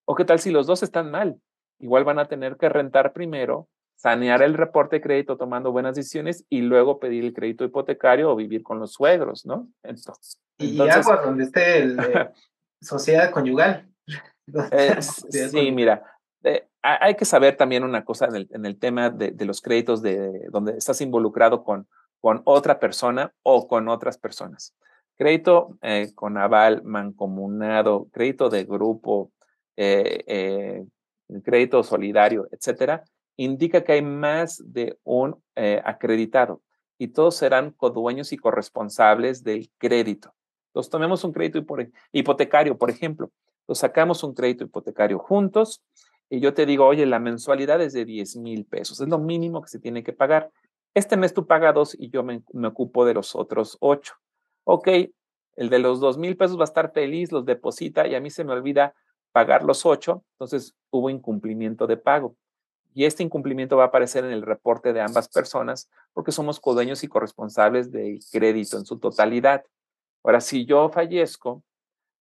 ¿O 0.05 0.14
qué 0.14 0.24
tal 0.24 0.39
si 0.39 0.51
los 0.51 0.66
dos 0.66 0.83
están 0.83 1.11
mal? 1.11 1.41
Igual 1.79 2.05
van 2.05 2.18
a 2.18 2.27
tener 2.27 2.57
que 2.57 2.68
rentar 2.68 3.12
primero 3.12 3.68
sanear 3.97 4.42
el 4.42 4.55
reporte 4.55 4.97
de 4.97 5.03
crédito 5.03 5.36
tomando 5.36 5.72
buenas 5.72 5.97
decisiones 5.97 6.44
y 6.49 6.61
luego 6.61 7.01
pedir 7.01 7.24
el 7.24 7.32
crédito 7.32 7.64
hipotecario 7.64 8.30
o 8.30 8.36
vivir 8.36 8.62
con 8.62 8.78
los 8.78 8.92
suegros, 8.92 9.47
¿no? 9.47 9.68
Entonces, 9.82 10.38
y 10.59 10.80
algo 10.80 11.16
donde 11.16 11.44
esté 11.44 11.78
el, 11.78 11.99
eh, 11.99 12.30
sociedad 12.80 13.30
conyugal. 13.30 13.88
sí, 15.01 15.72
mira, 15.72 16.03
eh, 16.44 16.68
hay 16.82 17.14
que 17.16 17.24
saber 17.24 17.57
también 17.57 17.82
una 17.84 18.05
cosa 18.05 18.28
en 18.28 18.64
el, 18.64 18.78
tema 18.78 19.11
de, 19.11 19.34
los 19.44 19.61
créditos 19.61 20.03
de 20.03 20.47
donde 20.51 20.76
estás 20.76 21.01
involucrado 21.01 21.64
con, 21.64 21.88
con 22.20 22.42
otra 22.44 22.78
persona 22.78 23.32
o 23.42 23.66
con 23.66 23.88
otras 23.88 24.18
personas. 24.18 24.74
Crédito 25.16 25.78
eh, 25.80 26.12
con 26.14 26.36
aval, 26.36 26.82
mancomunado, 26.84 28.09
crédito 28.12 28.51
de 28.51 28.64
grupo, 28.64 29.32
crédito 31.42 31.82
solidario, 31.82 32.47
etcétera 32.53 33.03
indica 33.37 33.84
que 33.84 33.93
hay 33.93 34.03
más 34.03 34.62
de 34.64 34.99
un 35.05 35.43
eh, 35.55 35.80
acreditado 35.84 36.62
y 36.99 37.09
todos 37.09 37.37
serán 37.37 37.72
codueños 37.72 38.32
y 38.32 38.39
corresponsables 38.39 39.45
del 39.45 39.70
crédito. 39.78 40.34
Entonces, 40.68 40.91
tomemos 40.91 41.24
un 41.24 41.32
crédito 41.32 41.64
hipotecario, 42.12 42.76
por 42.78 42.91
ejemplo. 42.91 43.30
Entonces, 43.61 43.80
sacamos 43.80 44.22
un 44.22 44.34
crédito 44.34 44.64
hipotecario 44.64 45.18
juntos 45.18 45.82
y 46.30 46.41
yo 46.41 46.55
te 46.55 46.66
digo, 46.66 46.87
oye, 46.87 47.05
la 47.07 47.18
mensualidad 47.18 47.80
es 47.82 47.93
de 47.93 48.05
10 48.05 48.37
mil 48.37 48.64
pesos, 48.64 49.01
es 49.01 49.09
lo 49.09 49.18
mínimo 49.18 49.62
que 49.62 49.68
se 49.68 49.78
tiene 49.78 50.03
que 50.03 50.12
pagar. 50.12 50.51
Este 50.95 51.16
mes 51.16 51.34
tú 51.34 51.47
pagas 51.47 51.74
dos 51.74 51.97
y 51.99 52.09
yo 52.09 52.22
me, 52.22 52.43
me 52.53 52.68
ocupo 52.68 53.05
de 53.05 53.14
los 53.14 53.34
otros 53.34 53.76
ocho. 53.80 54.14
Ok, 54.64 54.89
el 55.57 55.68
de 55.68 55.78
los 55.78 56.01
dos 56.01 56.16
mil 56.18 56.37
pesos 56.37 56.59
va 56.59 56.62
a 56.62 56.64
estar 56.64 56.93
feliz, 56.93 57.30
los 57.32 57.45
deposita 57.45 58.07
y 58.07 58.14
a 58.14 58.20
mí 58.20 58.30
se 58.30 58.45
me 58.45 58.53
olvida 58.53 58.95
pagar 59.32 59.62
los 59.62 59.84
ocho, 59.84 60.24
entonces 60.32 60.74
hubo 60.91 61.11
incumplimiento 61.11 61.87
de 61.87 61.99
pago 61.99 62.37
y 62.97 63.05
este 63.05 63.22
incumplimiento 63.22 63.76
va 63.76 63.84
a 63.84 63.86
aparecer 63.88 64.24
en 64.24 64.30
el 64.30 64.40
reporte 64.40 64.94
de 64.94 65.03
ambas 65.03 65.28
personas 65.28 65.90
porque 66.14 66.32
somos 66.32 66.59
codueños 66.59 67.05
y 67.05 67.09
corresponsables 67.09 67.92
del 67.92 68.20
crédito 68.32 68.78
en 68.78 68.86
su 68.86 68.99
totalidad. 68.99 69.66
Ahora, 70.24 70.40
si 70.40 70.64
yo 70.64 70.88
fallezco, 70.88 71.62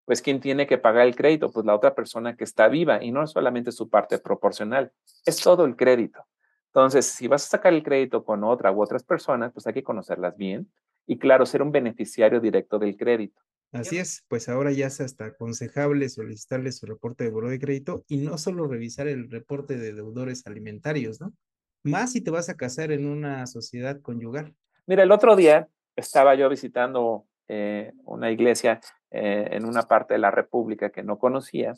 pues 0.03 0.21
¿quién 0.21 0.41
tiene 0.41 0.67
que 0.67 0.77
pagar 0.77 1.07
el 1.07 1.15
crédito? 1.15 1.49
Pues 1.49 1.65
la 1.65 1.73
otra 1.73 1.95
persona 1.95 2.35
que 2.35 2.43
está 2.43 2.67
viva 2.67 3.01
y 3.01 3.11
no 3.11 3.25
solamente 3.25 3.71
su 3.71 3.89
parte 3.89 4.19
proporcional, 4.19 4.91
es 5.25 5.37
todo 5.37 5.63
el 5.63 5.77
crédito. 5.77 6.25
Entonces, 6.73 7.05
si 7.05 7.29
vas 7.29 7.45
a 7.45 7.51
sacar 7.51 7.71
el 7.73 7.81
crédito 7.81 8.25
con 8.25 8.43
otra 8.43 8.73
u 8.73 8.81
otras 8.81 9.05
personas, 9.05 9.53
pues 9.53 9.65
hay 9.65 9.73
que 9.73 9.83
conocerlas 9.83 10.35
bien 10.35 10.69
y 11.07 11.17
claro, 11.17 11.45
ser 11.45 11.61
un 11.61 11.71
beneficiario 11.71 12.41
directo 12.41 12.79
del 12.79 12.97
crédito. 12.97 13.41
Así 13.71 13.97
es, 13.97 14.23
pues 14.29 14.47
ahora 14.47 14.71
ya 14.71 14.87
es 14.87 15.01
hasta 15.01 15.25
aconsejable 15.25 16.07
solicitarle 16.09 16.71
su 16.71 16.85
reporte 16.85 17.25
de 17.25 17.29
buro 17.29 17.49
de 17.49 17.59
crédito 17.59 18.05
y 18.07 18.17
no 18.17 18.37
solo 18.37 18.67
revisar 18.67 19.07
el 19.07 19.29
reporte 19.29 19.77
de 19.77 19.93
deudores 19.93 20.47
alimentarios, 20.47 21.19
¿no? 21.19 21.33
Más 21.83 22.13
si 22.13 22.21
te 22.21 22.31
vas 22.31 22.49
a 22.49 22.55
casar 22.55 22.91
en 22.91 23.05
una 23.05 23.45
sociedad 23.47 24.01
conyugal. 24.01 24.55
Mira, 24.87 25.03
el 25.03 25.11
otro 25.11 25.35
día 25.35 25.67
estaba 25.95 26.35
yo 26.35 26.49
visitando 26.49 27.25
eh, 27.47 27.91
una 28.05 28.31
iglesia 28.31 28.79
eh, 29.11 29.49
en 29.51 29.65
una 29.65 29.83
parte 29.83 30.15
de 30.15 30.19
la 30.19 30.31
República 30.31 30.89
que 30.89 31.03
no 31.03 31.19
conocía, 31.19 31.73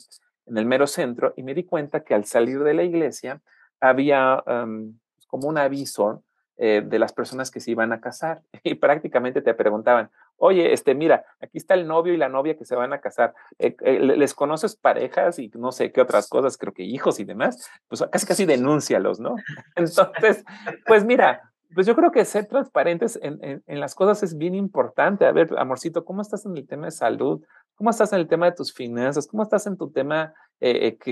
en 0.46 0.56
el 0.56 0.66
mero 0.66 0.86
centro, 0.86 1.34
y 1.36 1.42
me 1.42 1.54
di 1.54 1.64
cuenta 1.64 2.04
que 2.04 2.14
al 2.14 2.24
salir 2.24 2.60
de 2.60 2.74
la 2.74 2.84
iglesia 2.84 3.42
había 3.80 4.42
em, 4.46 4.98
como 5.26 5.48
un 5.48 5.58
aviso 5.58 6.24
eh, 6.56 6.82
de 6.84 6.98
las 6.98 7.12
personas 7.12 7.50
que 7.50 7.60
se 7.60 7.70
iban 7.70 7.92
a 7.92 8.00
casar 8.00 8.42
y 8.64 8.74
prácticamente 8.74 9.42
te 9.42 9.54
preguntaban, 9.54 10.10
oye, 10.38 10.72
este, 10.72 10.94
mira, 10.94 11.24
aquí 11.40 11.58
está 11.58 11.74
el 11.74 11.86
novio 11.86 12.14
y 12.14 12.16
la 12.16 12.28
novia 12.28 12.56
que 12.56 12.64
se 12.64 12.74
van 12.74 12.92
a 12.92 13.00
casar, 13.00 13.34
eh, 13.58 13.76
eh, 13.80 13.98
¿les 14.00 14.34
conoces 14.34 14.76
parejas 14.76 15.38
y 15.38 15.50
no 15.54 15.72
sé 15.72 15.92
qué 15.92 16.00
otras 16.00 16.28
cosas, 16.28 16.56
creo 16.56 16.72
que 16.72 16.84
hijos 16.84 17.20
y 17.20 17.24
demás? 17.24 17.68
Pues 17.88 18.02
casi 18.10 18.26
casi 18.26 18.46
denúncialos, 18.46 19.20
¿no? 19.20 19.36
Entonces, 19.76 20.44
pues 20.86 21.04
mira, 21.04 21.52
pues 21.74 21.86
yo 21.86 21.94
creo 21.94 22.10
que 22.10 22.24
ser 22.24 22.46
transparentes 22.46 23.18
en, 23.22 23.62
en, 23.66 23.80
las 23.80 23.94
cosas 23.94 24.22
es 24.22 24.38
bien 24.38 24.54
importante. 24.54 25.26
A 25.26 25.32
ver, 25.32 25.50
amorcito, 25.58 26.04
¿cómo 26.04 26.22
estás 26.22 26.46
en 26.46 26.56
el 26.56 26.66
tema 26.66 26.86
de 26.86 26.92
salud? 26.92 27.44
¿Cómo 27.74 27.90
estás 27.90 28.12
en 28.14 28.20
el 28.20 28.28
tema 28.28 28.46
de 28.46 28.56
tus 28.56 28.72
finanzas? 28.72 29.26
¿Cómo 29.26 29.42
estás 29.42 29.66
en 29.66 29.76
tu 29.76 29.90
tema 29.90 30.32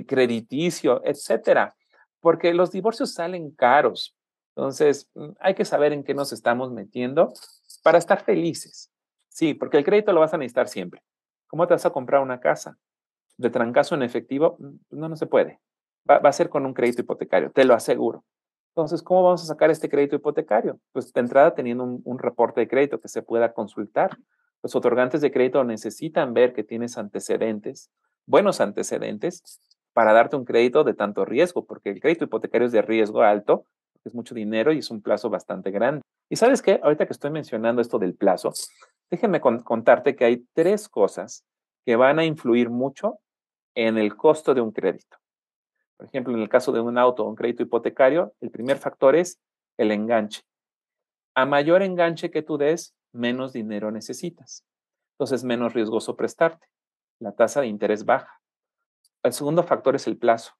crediticio, 0.06 1.02
etcétera? 1.04 1.76
Porque 2.20 2.54
los 2.54 2.70
divorcios 2.70 3.12
salen 3.12 3.50
caros. 3.50 4.16
Entonces, 4.56 5.10
mm, 5.14 5.32
hay 5.38 5.54
que 5.54 5.66
saber 5.66 5.92
en 5.92 6.02
qué 6.02 6.14
nos 6.14 6.32
estamos 6.32 6.72
metiendo 6.72 7.32
para 7.82 7.98
estar 7.98 8.24
felices. 8.24 8.90
Sí, 9.36 9.52
porque 9.52 9.76
el 9.76 9.84
crédito 9.84 10.14
lo 10.14 10.20
vas 10.20 10.32
a 10.32 10.38
necesitar 10.38 10.66
siempre. 10.66 11.02
¿Cómo 11.46 11.66
te 11.66 11.74
vas 11.74 11.84
a 11.84 11.90
comprar 11.90 12.22
una 12.22 12.40
casa? 12.40 12.78
De 13.36 13.50
trancazo 13.50 13.94
en 13.94 14.02
efectivo, 14.02 14.56
mm, 14.58 14.98
no, 14.98 15.10
no 15.10 15.16
se 15.16 15.26
puede. 15.26 15.60
Va, 16.10 16.16
a 16.16 16.32
ser 16.32 16.48
con 16.48 16.64
un 16.64 16.72
crédito 16.72 17.02
hipotecario, 17.02 17.50
te 17.50 17.66
lo 17.66 17.74
aseguro. 17.74 18.24
Entonces, 18.70 19.02
¿cómo 19.02 19.22
vamos 19.22 19.42
a 19.42 19.46
sacar 19.46 19.70
este 19.70 19.90
crédito 19.90 20.16
hipotecario? 20.16 20.80
Pues 20.92 21.12
de 21.12 21.20
entrada 21.20 21.54
teniendo 21.54 21.84
un, 21.84 22.00
un 22.06 22.18
reporte 22.18 22.62
de 22.62 22.68
crédito 22.68 22.98
que 22.98 23.08
se 23.08 23.20
pueda 23.20 23.52
consultar. 23.52 24.16
Los 24.62 24.74
otorgantes 24.74 25.20
de 25.20 25.30
crédito 25.30 25.62
necesitan 25.64 26.32
ver 26.32 26.54
que 26.54 26.64
tienes 26.64 26.96
antecedentes, 26.96 27.90
buenos 28.24 28.62
antecedentes, 28.62 29.60
para 29.92 30.14
darte 30.14 30.36
un 30.36 30.46
crédito 30.46 30.82
de 30.82 30.94
tanto 30.94 31.26
riesgo, 31.26 31.66
porque 31.66 31.90
el 31.90 32.00
crédito 32.00 32.24
hipotecario 32.24 32.68
es 32.68 32.72
de 32.72 32.80
riesgo 32.80 33.20
alto, 33.20 33.66
es 34.02 34.14
mucho 34.14 34.34
dinero 34.34 34.72
y 34.72 34.78
es 34.78 34.90
un 34.90 35.02
plazo 35.02 35.28
bastante 35.28 35.70
grande. 35.70 36.00
Y 36.30 36.36
sabes 36.36 36.62
qué, 36.62 36.80
ahorita 36.82 37.04
que 37.04 37.12
estoy 37.12 37.30
mencionando 37.30 37.82
esto 37.82 37.98
del 37.98 38.14
plazo, 38.14 38.52
déjenme 39.10 39.40
contarte 39.40 40.16
que 40.16 40.24
hay 40.24 40.46
tres 40.52 40.88
cosas 40.88 41.44
que 41.84 41.96
van 41.96 42.18
a 42.18 42.24
influir 42.24 42.70
mucho 42.70 43.20
en 43.74 43.98
el 43.98 44.16
costo 44.16 44.54
de 44.54 44.60
un 44.60 44.72
crédito. 44.72 45.16
Por 45.96 46.06
ejemplo, 46.06 46.34
en 46.34 46.40
el 46.40 46.48
caso 46.48 46.72
de 46.72 46.80
un 46.80 46.98
auto 46.98 47.24
o 47.24 47.28
un 47.28 47.36
crédito 47.36 47.62
hipotecario, 47.62 48.34
el 48.40 48.50
primer 48.50 48.78
factor 48.78 49.16
es 49.16 49.40
el 49.78 49.92
enganche. 49.92 50.42
A 51.34 51.46
mayor 51.46 51.82
enganche 51.82 52.30
que 52.30 52.42
tú 52.42 52.58
des, 52.58 52.94
menos 53.12 53.52
dinero 53.52 53.90
necesitas. 53.90 54.64
Entonces, 55.14 55.44
menos 55.44 55.74
riesgoso 55.74 56.16
prestarte. 56.16 56.66
La 57.18 57.32
tasa 57.32 57.62
de 57.62 57.68
interés 57.68 58.04
baja. 58.04 58.40
El 59.22 59.32
segundo 59.32 59.62
factor 59.62 59.96
es 59.96 60.06
el 60.06 60.18
plazo. 60.18 60.52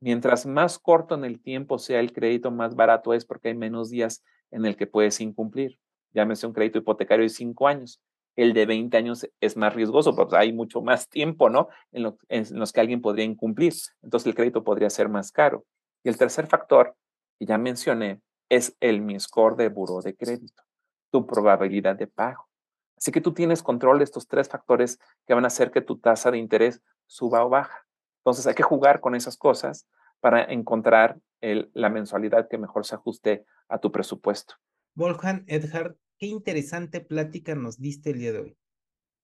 Mientras 0.00 0.44
más 0.44 0.78
corto 0.78 1.14
en 1.14 1.24
el 1.24 1.40
tiempo 1.40 1.78
sea 1.78 2.00
el 2.00 2.12
crédito, 2.12 2.50
más 2.50 2.74
barato 2.74 3.14
es 3.14 3.24
porque 3.24 3.48
hay 3.48 3.54
menos 3.54 3.88
días 3.88 4.22
en 4.50 4.66
el 4.66 4.76
que 4.76 4.86
puedes 4.86 5.20
incumplir. 5.20 5.78
Llámese 6.16 6.46
un 6.46 6.54
crédito 6.54 6.78
hipotecario 6.78 7.24
de 7.24 7.28
5 7.28 7.68
años. 7.68 8.02
El 8.36 8.54
de 8.54 8.64
20 8.64 8.96
años 8.96 9.28
es 9.38 9.56
más 9.56 9.74
riesgoso, 9.74 10.16
porque 10.16 10.36
hay 10.36 10.52
mucho 10.52 10.80
más 10.80 11.10
tiempo, 11.10 11.50
¿no? 11.50 11.68
En, 11.92 12.16
en 12.28 12.58
los 12.58 12.72
que 12.72 12.80
alguien 12.80 13.02
podría 13.02 13.26
incumplir. 13.26 13.74
Entonces 14.02 14.26
el 14.26 14.34
crédito 14.34 14.64
podría 14.64 14.88
ser 14.88 15.10
más 15.10 15.30
caro. 15.30 15.66
Y 16.02 16.08
el 16.08 16.16
tercer 16.16 16.46
factor, 16.46 16.96
que 17.38 17.44
ya 17.44 17.58
mencioné, 17.58 18.22
es 18.48 18.74
el 18.80 19.02
mi 19.02 19.20
score 19.20 19.56
de 19.56 19.68
buro 19.68 20.00
de 20.00 20.16
crédito, 20.16 20.62
tu 21.10 21.26
probabilidad 21.26 21.96
de 21.96 22.06
pago. 22.06 22.48
Así 22.96 23.12
que 23.12 23.20
tú 23.20 23.34
tienes 23.34 23.62
control 23.62 23.98
de 23.98 24.04
estos 24.04 24.26
tres 24.26 24.48
factores 24.48 24.98
que 25.26 25.34
van 25.34 25.44
a 25.44 25.48
hacer 25.48 25.70
que 25.70 25.82
tu 25.82 25.98
tasa 25.98 26.30
de 26.30 26.38
interés 26.38 26.82
suba 27.04 27.44
o 27.44 27.50
baja. 27.50 27.86
Entonces 28.20 28.46
hay 28.46 28.54
que 28.54 28.62
jugar 28.62 29.00
con 29.00 29.14
esas 29.14 29.36
cosas 29.36 29.86
para 30.20 30.44
encontrar 30.44 31.18
la 31.40 31.90
mensualidad 31.90 32.48
que 32.48 32.58
mejor 32.58 32.86
se 32.86 32.94
ajuste 32.94 33.44
a 33.68 33.78
tu 33.78 33.92
presupuesto. 33.92 34.54
Wolfgang 34.94 35.44
Edhard, 35.46 35.96
qué 36.18 36.26
interesante 36.26 37.00
plática 37.00 37.54
nos 37.54 37.78
diste 37.78 38.10
el 38.10 38.18
día 38.18 38.32
de 38.32 38.38
hoy. 38.40 38.56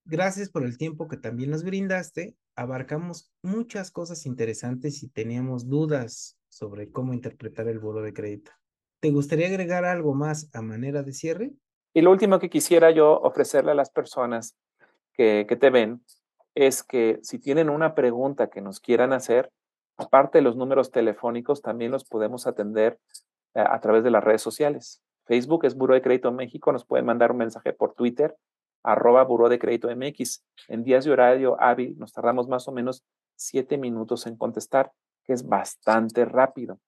Gracias 0.04 0.50
por 0.50 0.64
el 0.64 0.76
tiempo 0.78 1.08
que 1.08 1.16
también 1.16 1.50
nos 1.50 1.62
brindaste. 1.62 2.36
Abarcamos 2.56 3.32
muchas 3.42 3.90
cosas 3.90 4.26
interesantes 4.26 5.02
y 5.02 5.08
teníamos 5.08 5.68
dudas 5.68 6.36
sobre 6.48 6.90
cómo 6.90 7.14
interpretar 7.14 7.68
el 7.68 7.78
buro 7.78 8.02
de 8.02 8.12
crédito. 8.12 8.50
¿Te 9.00 9.10
gustaría 9.10 9.46
agregar 9.46 9.84
algo 9.84 10.14
más 10.14 10.50
a 10.52 10.60
manera 10.60 11.02
de 11.02 11.12
cierre? 11.12 11.52
Y 11.94 12.00
lo 12.02 12.10
último 12.10 12.38
que 12.38 12.50
quisiera 12.50 12.90
yo 12.90 13.20
ofrecerle 13.20 13.72
a 13.72 13.74
las 13.74 13.90
personas 13.90 14.56
que, 15.12 15.46
te 15.60 15.70
ven 15.70 16.04
es 16.54 16.82
que 16.82 17.18
si 17.22 17.38
tienen 17.38 17.70
una 17.70 17.94
pregunta 17.94 18.48
que 18.50 18.60
nos 18.60 18.80
quieran 18.80 19.12
hacer, 19.12 19.50
aparte 19.96 20.38
de 20.38 20.42
los 20.42 20.56
números 20.56 20.90
telefónicos, 20.90 21.62
también 21.62 21.90
los 21.90 22.04
podemos 22.04 22.46
atender 22.46 22.98
eh, 23.54 23.60
a, 23.60 23.80
través 23.80 24.04
de 24.04 24.10
las 24.10 24.24
redes 24.24 24.42
sociales. 24.42 25.02
Facebook 25.24 25.64
es 25.64 25.74
Buró 25.74 25.94
de 25.94 26.02
Crédito 26.02 26.32
México, 26.32 26.72
nos 26.72 26.84
pueden 26.84 27.06
mandar 27.06 27.32
un 27.32 27.38
mensaje 27.38 27.72
por 27.72 27.94
Twitter, 27.94 28.36
arroba 28.82 29.22
Buró 29.24 29.48
de 29.48 29.58
Crédito 29.58 29.88
MX. 29.94 30.44
En 30.68 30.82
días 30.82 31.04
de 31.04 31.12
horario 31.12 31.60
hábil 31.60 31.96
nos 31.98 32.12
tardamos 32.12 32.48
más 32.48 32.66
o 32.68 32.72
menos 32.72 33.04
siete 33.36 33.78
minutos 33.78 34.26
en 34.26 34.36
contestar, 34.36 34.92
que 35.24 35.32
es 35.32 35.46
bastante 35.46 36.24
rápido. 36.24 36.80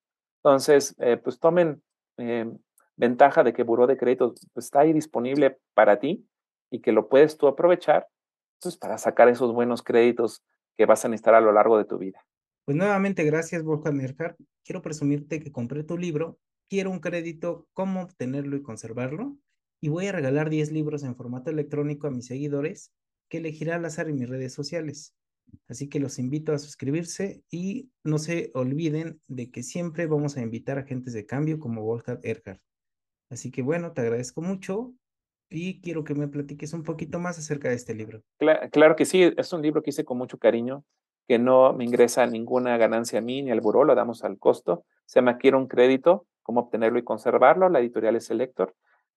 Entonces, 0.42 0.94
eh, 0.98 1.16
pues 1.16 1.38
tomen 1.38 1.82
eh, 2.18 2.50
ventaja 2.96 3.42
de 3.42 3.52
que 3.52 3.62
Buró 3.62 3.86
de 3.86 3.96
Crédito 3.96 4.34
pues, 4.52 4.66
está 4.66 4.80
ahí 4.80 4.92
disponible 4.92 5.58
para 5.74 5.98
ti 5.98 6.26
y 6.70 6.80
que 6.80 6.92
lo 6.92 7.08
puedes 7.08 7.38
tú 7.38 7.46
aprovechar 7.46 8.08
pues, 8.60 8.76
para 8.76 8.98
sacar 8.98 9.28
esos 9.28 9.52
buenos 9.52 9.82
créditos 9.82 10.44
que 10.76 10.86
vas 10.86 11.04
a 11.04 11.08
necesitar 11.08 11.34
a 11.34 11.40
lo 11.40 11.52
largo 11.52 11.78
de 11.78 11.84
tu 11.84 11.98
vida. 11.98 12.24
Pues 12.64 12.76
nuevamente, 12.76 13.24
gracias, 13.24 13.62
Wolfgang 13.62 13.96
Mercar. 13.96 14.36
Quiero 14.64 14.80
presumirte 14.80 15.40
que 15.40 15.52
compré 15.52 15.84
tu 15.84 15.98
libro, 15.98 16.38
quiero 16.68 16.90
un 16.90 17.00
crédito, 17.00 17.68
cómo 17.72 18.02
obtenerlo 18.02 18.56
y 18.56 18.62
conservarlo, 18.62 19.36
y 19.80 19.88
voy 19.88 20.06
a 20.06 20.12
regalar 20.12 20.50
10 20.50 20.72
libros 20.72 21.02
en 21.02 21.16
formato 21.16 21.50
electrónico 21.50 22.06
a 22.06 22.10
mis 22.10 22.26
seguidores 22.26 22.92
que 23.28 23.38
elegiré 23.38 23.72
al 23.72 23.84
azar 23.84 24.08
en 24.08 24.16
mis 24.16 24.28
redes 24.28 24.52
sociales. 24.52 25.14
Así 25.68 25.88
que 25.88 26.00
los 26.00 26.18
invito 26.18 26.52
a 26.52 26.58
suscribirse 26.58 27.42
y 27.50 27.90
no 28.02 28.18
se 28.18 28.50
olviden 28.54 29.20
de 29.28 29.50
que 29.50 29.62
siempre 29.62 30.06
vamos 30.06 30.36
a 30.36 30.42
invitar 30.42 30.78
agentes 30.78 31.12
de 31.12 31.26
cambio 31.26 31.58
como 31.58 31.82
Wolfgang 31.82 32.20
Erhard. 32.22 32.60
Así 33.30 33.50
que 33.50 33.62
bueno, 33.62 33.92
te 33.92 34.00
agradezco 34.00 34.40
mucho 34.42 34.94
y 35.50 35.80
quiero 35.80 36.04
que 36.04 36.14
me 36.14 36.28
platiques 36.28 36.72
un 36.72 36.82
poquito 36.82 37.18
más 37.18 37.38
acerca 37.38 37.68
de 37.68 37.74
este 37.74 37.94
libro. 37.94 38.22
Claro, 38.38 38.96
que 38.96 39.04
sí, 39.04 39.22
es 39.36 39.52
un 39.52 39.62
libro 39.62 39.82
que 39.82 39.90
hice 39.90 40.04
con 40.04 40.18
mucho 40.18 40.38
cariño, 40.38 40.84
que 41.28 41.38
no 41.38 41.72
me 41.72 41.84
ingresa 41.84 42.26
ninguna 42.26 42.76
ganancia 42.76 43.18
a 43.18 43.22
mí 43.22 43.42
ni 43.42 43.50
al 43.50 43.60
buró, 43.60 43.84
lo 43.84 43.94
damos 43.94 44.24
al 44.24 44.38
costo. 44.38 44.84
Se 45.06 45.20
llama 45.20 45.38
Quiero 45.38 45.58
un 45.58 45.68
crédito, 45.68 46.26
cómo 46.44 46.60
obtenerlo 46.60 47.00
y 47.00 47.02
conservarlo. 47.02 47.68
La 47.68 47.80
editorial 47.80 48.14
es 48.14 48.26
Selector. 48.26 48.76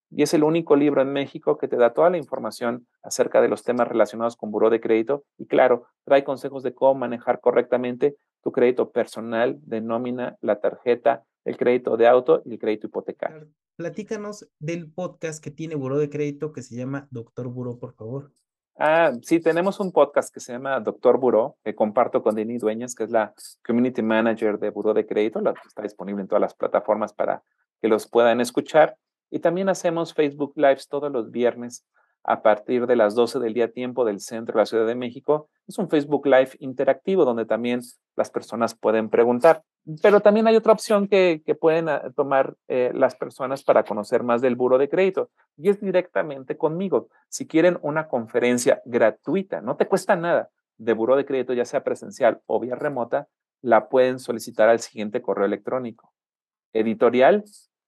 Y 0.10 0.24
es 0.24 0.34
el 0.34 0.44
único 0.44 0.76
libro 0.76 1.04
en 1.04 1.14
México 1.14 1.60
que 1.60 1.68
te 1.68 1.76
da 1.76 1.94
toda 1.94 2.10
la 2.10 2.18
información 2.18 2.88
acerca 3.04 3.42
de 3.42 3.50
los 3.50 3.62
temas 3.62 3.88
relacionados 3.88 4.36
con 4.36 4.50
buró 4.50 4.72
de 4.72 4.82
crédito. 4.82 5.24
Y 5.38 5.46
claro, 5.46 5.86
trae 6.04 6.24
consejos 6.24 6.64
de 6.64 6.74
cómo 6.74 6.96
manejar 6.96 7.40
correctamente 7.40 8.16
tu 8.42 8.52
crédito 8.52 8.90
personal 8.90 9.60
de 9.62 9.82
nómina, 9.82 10.38
la 10.42 10.60
tarjeta, 10.60 11.26
el 11.46 11.58
crédito 11.58 11.96
de 11.96 12.08
auto 12.08 12.42
y 12.46 12.54
el 12.54 12.60
crédito 12.60 12.88
hipotecario 12.88 13.48
platícanos 13.78 14.50
del 14.58 14.92
podcast 14.92 15.42
que 15.42 15.52
tiene 15.52 15.76
Buró 15.76 16.00
de 16.00 16.10
Crédito 16.10 16.52
que 16.52 16.64
se 16.64 16.76
llama 16.76 17.08
Doctor 17.12 17.48
Buró, 17.48 17.78
por 17.78 17.94
favor. 17.94 18.32
Ah, 18.80 19.12
sí, 19.24 19.40
tenemos 19.40 19.80
un 19.80 19.92
podcast 19.92 20.32
que 20.32 20.40
se 20.40 20.54
llama 20.54 20.80
Doctor 20.80 21.18
Buró, 21.18 21.58
que 21.64 21.74
comparto 21.74 22.22
con 22.22 22.36
Denis 22.36 22.62
Dueñas, 22.62 22.94
que 22.94 23.06
es 23.06 23.10
la 23.10 23.34
Community 23.66 24.04
Manager 24.04 24.60
de 24.60 24.70
Buró 24.70 24.94
de 24.94 25.08
Crédito, 25.08 25.42
que 25.42 25.68
está 25.68 25.82
disponible 25.82 26.22
en 26.22 26.28
todas 26.28 26.42
las 26.42 26.54
plataformas 26.54 27.12
para 27.12 27.42
que 27.82 27.88
los 27.88 28.08
puedan 28.08 28.40
escuchar. 28.40 28.96
Y 29.32 29.40
también 29.40 29.68
hacemos 29.70 30.14
Facebook 30.14 30.54
Lives 30.56 30.88
todos 30.88 31.12
los 31.12 31.32
viernes 31.32 31.86
a 32.28 32.42
partir 32.42 32.88
de 32.88 32.98
las 32.98 33.16
12 33.16 33.40
del 33.40 33.54
día 33.54 33.72
tiempo 33.72 34.04
del 34.04 34.20
centro 34.20 34.54
de 34.54 34.60
la 34.60 34.66
Ciudad 34.66 34.86
de 34.86 34.96
México. 34.96 35.50
Es 35.66 35.80
un 35.80 35.90
Facebook 35.90 36.28
Live 36.28 36.52
interactivo 36.60 37.24
donde 37.24 37.46
también 37.46 37.80
las 38.18 38.30
personas 38.30 38.76
pueden 38.76 39.10
preguntar. 39.10 39.64
Pero 40.02 40.20
también 40.20 40.46
hay 40.46 40.58
otra 40.58 40.74
opción 40.74 41.08
que, 41.08 41.42
pueden 41.60 41.88
ah, 41.88 42.12
tomar 42.18 42.56
eh, 42.68 42.92
las 42.94 43.16
personas 43.16 43.64
para 43.64 43.84
conocer 43.84 44.24
más 44.24 44.42
del 44.42 44.58
buro 44.58 44.78
de 44.78 44.90
crédito 44.90 45.30
y 45.56 45.70
es 45.70 45.80
directamente 45.80 46.58
conmigo. 46.58 47.08
Si 47.30 47.48
quieren 47.48 47.80
una 47.82 48.10
conferencia 48.10 48.82
gratuita, 48.84 49.62
no 49.62 49.78
te 49.78 49.88
cuesta 49.88 50.18
nada, 50.18 50.50
de 50.78 50.92
buro 50.92 51.16
de 51.16 51.26
crédito, 51.26 51.54
ya 51.54 51.64
sea 51.64 51.86
presencial 51.86 52.42
o 52.46 52.60
vía 52.60 52.76
remota, 52.76 53.30
la 53.62 53.88
pueden 53.88 54.20
solicitar 54.20 54.68
al 54.68 54.82
siguiente 54.82 55.22
correo 55.22 55.46
electrónico. 55.46 56.12
Editorial 56.74 57.46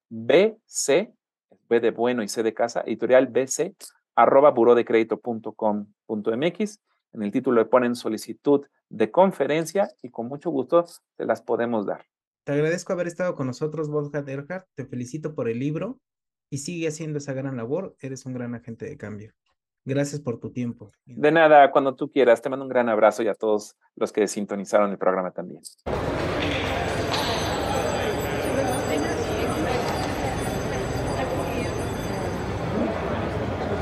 BC, 0.10 1.14
B 1.68 1.80
de 1.82 1.92
bueno 1.92 2.24
y 2.24 2.30
C 2.30 2.42
de 2.42 2.54
casa, 2.54 2.84
editorial 2.86 3.28
BC 3.28 3.76
arroba 4.22 4.52
burodecredito.com.mx. 4.52 6.80
En 7.14 7.24
el 7.24 7.32
título 7.32 7.62
le 7.62 7.68
ponen 7.68 7.96
solicitud 7.96 8.68
de 8.90 9.10
conferencia 9.12 9.90
y 10.02 10.10
con 10.10 10.28
mucho 10.28 10.50
gusto 10.52 10.84
te 11.16 11.26
las 11.26 11.42
podemos 11.42 11.86
dar. 11.86 12.06
Te 12.44 12.52
agradezco 12.54 12.94
haber 12.94 13.08
estado 13.08 13.36
con 13.36 13.48
nosotros, 13.48 13.90
Wolfgang 13.90 14.28
Erhard. 14.28 14.66
Te 14.76 14.86
felicito 14.86 15.34
por 15.36 15.48
el 15.50 15.60
libro 15.60 16.00
y 16.50 16.60
sigue 16.60 16.88
haciendo 16.88 17.18
esa 17.20 17.34
gran 17.34 17.58
labor. 17.58 17.96
Eres 18.02 18.26
un 18.26 18.34
gran 18.34 18.56
agente 18.56 18.86
de 18.86 18.96
cambio. 18.98 19.34
Gracias 19.86 20.22
por 20.22 20.40
tu 20.40 20.52
tiempo. 20.52 20.92
De 21.06 21.32
nada, 21.32 21.72
cuando 21.72 21.96
tú 21.96 22.12
quieras. 22.12 22.42
Te 22.42 22.50
mando 22.50 22.66
un 22.66 22.70
gran 22.70 22.90
abrazo 22.90 23.24
y 23.24 23.28
a 23.28 23.36
todos 23.36 23.78
los 23.96 24.12
que 24.12 24.28
sintonizaron 24.28 24.92
el 24.92 24.98
programa 24.98 25.32
también. 25.32 25.62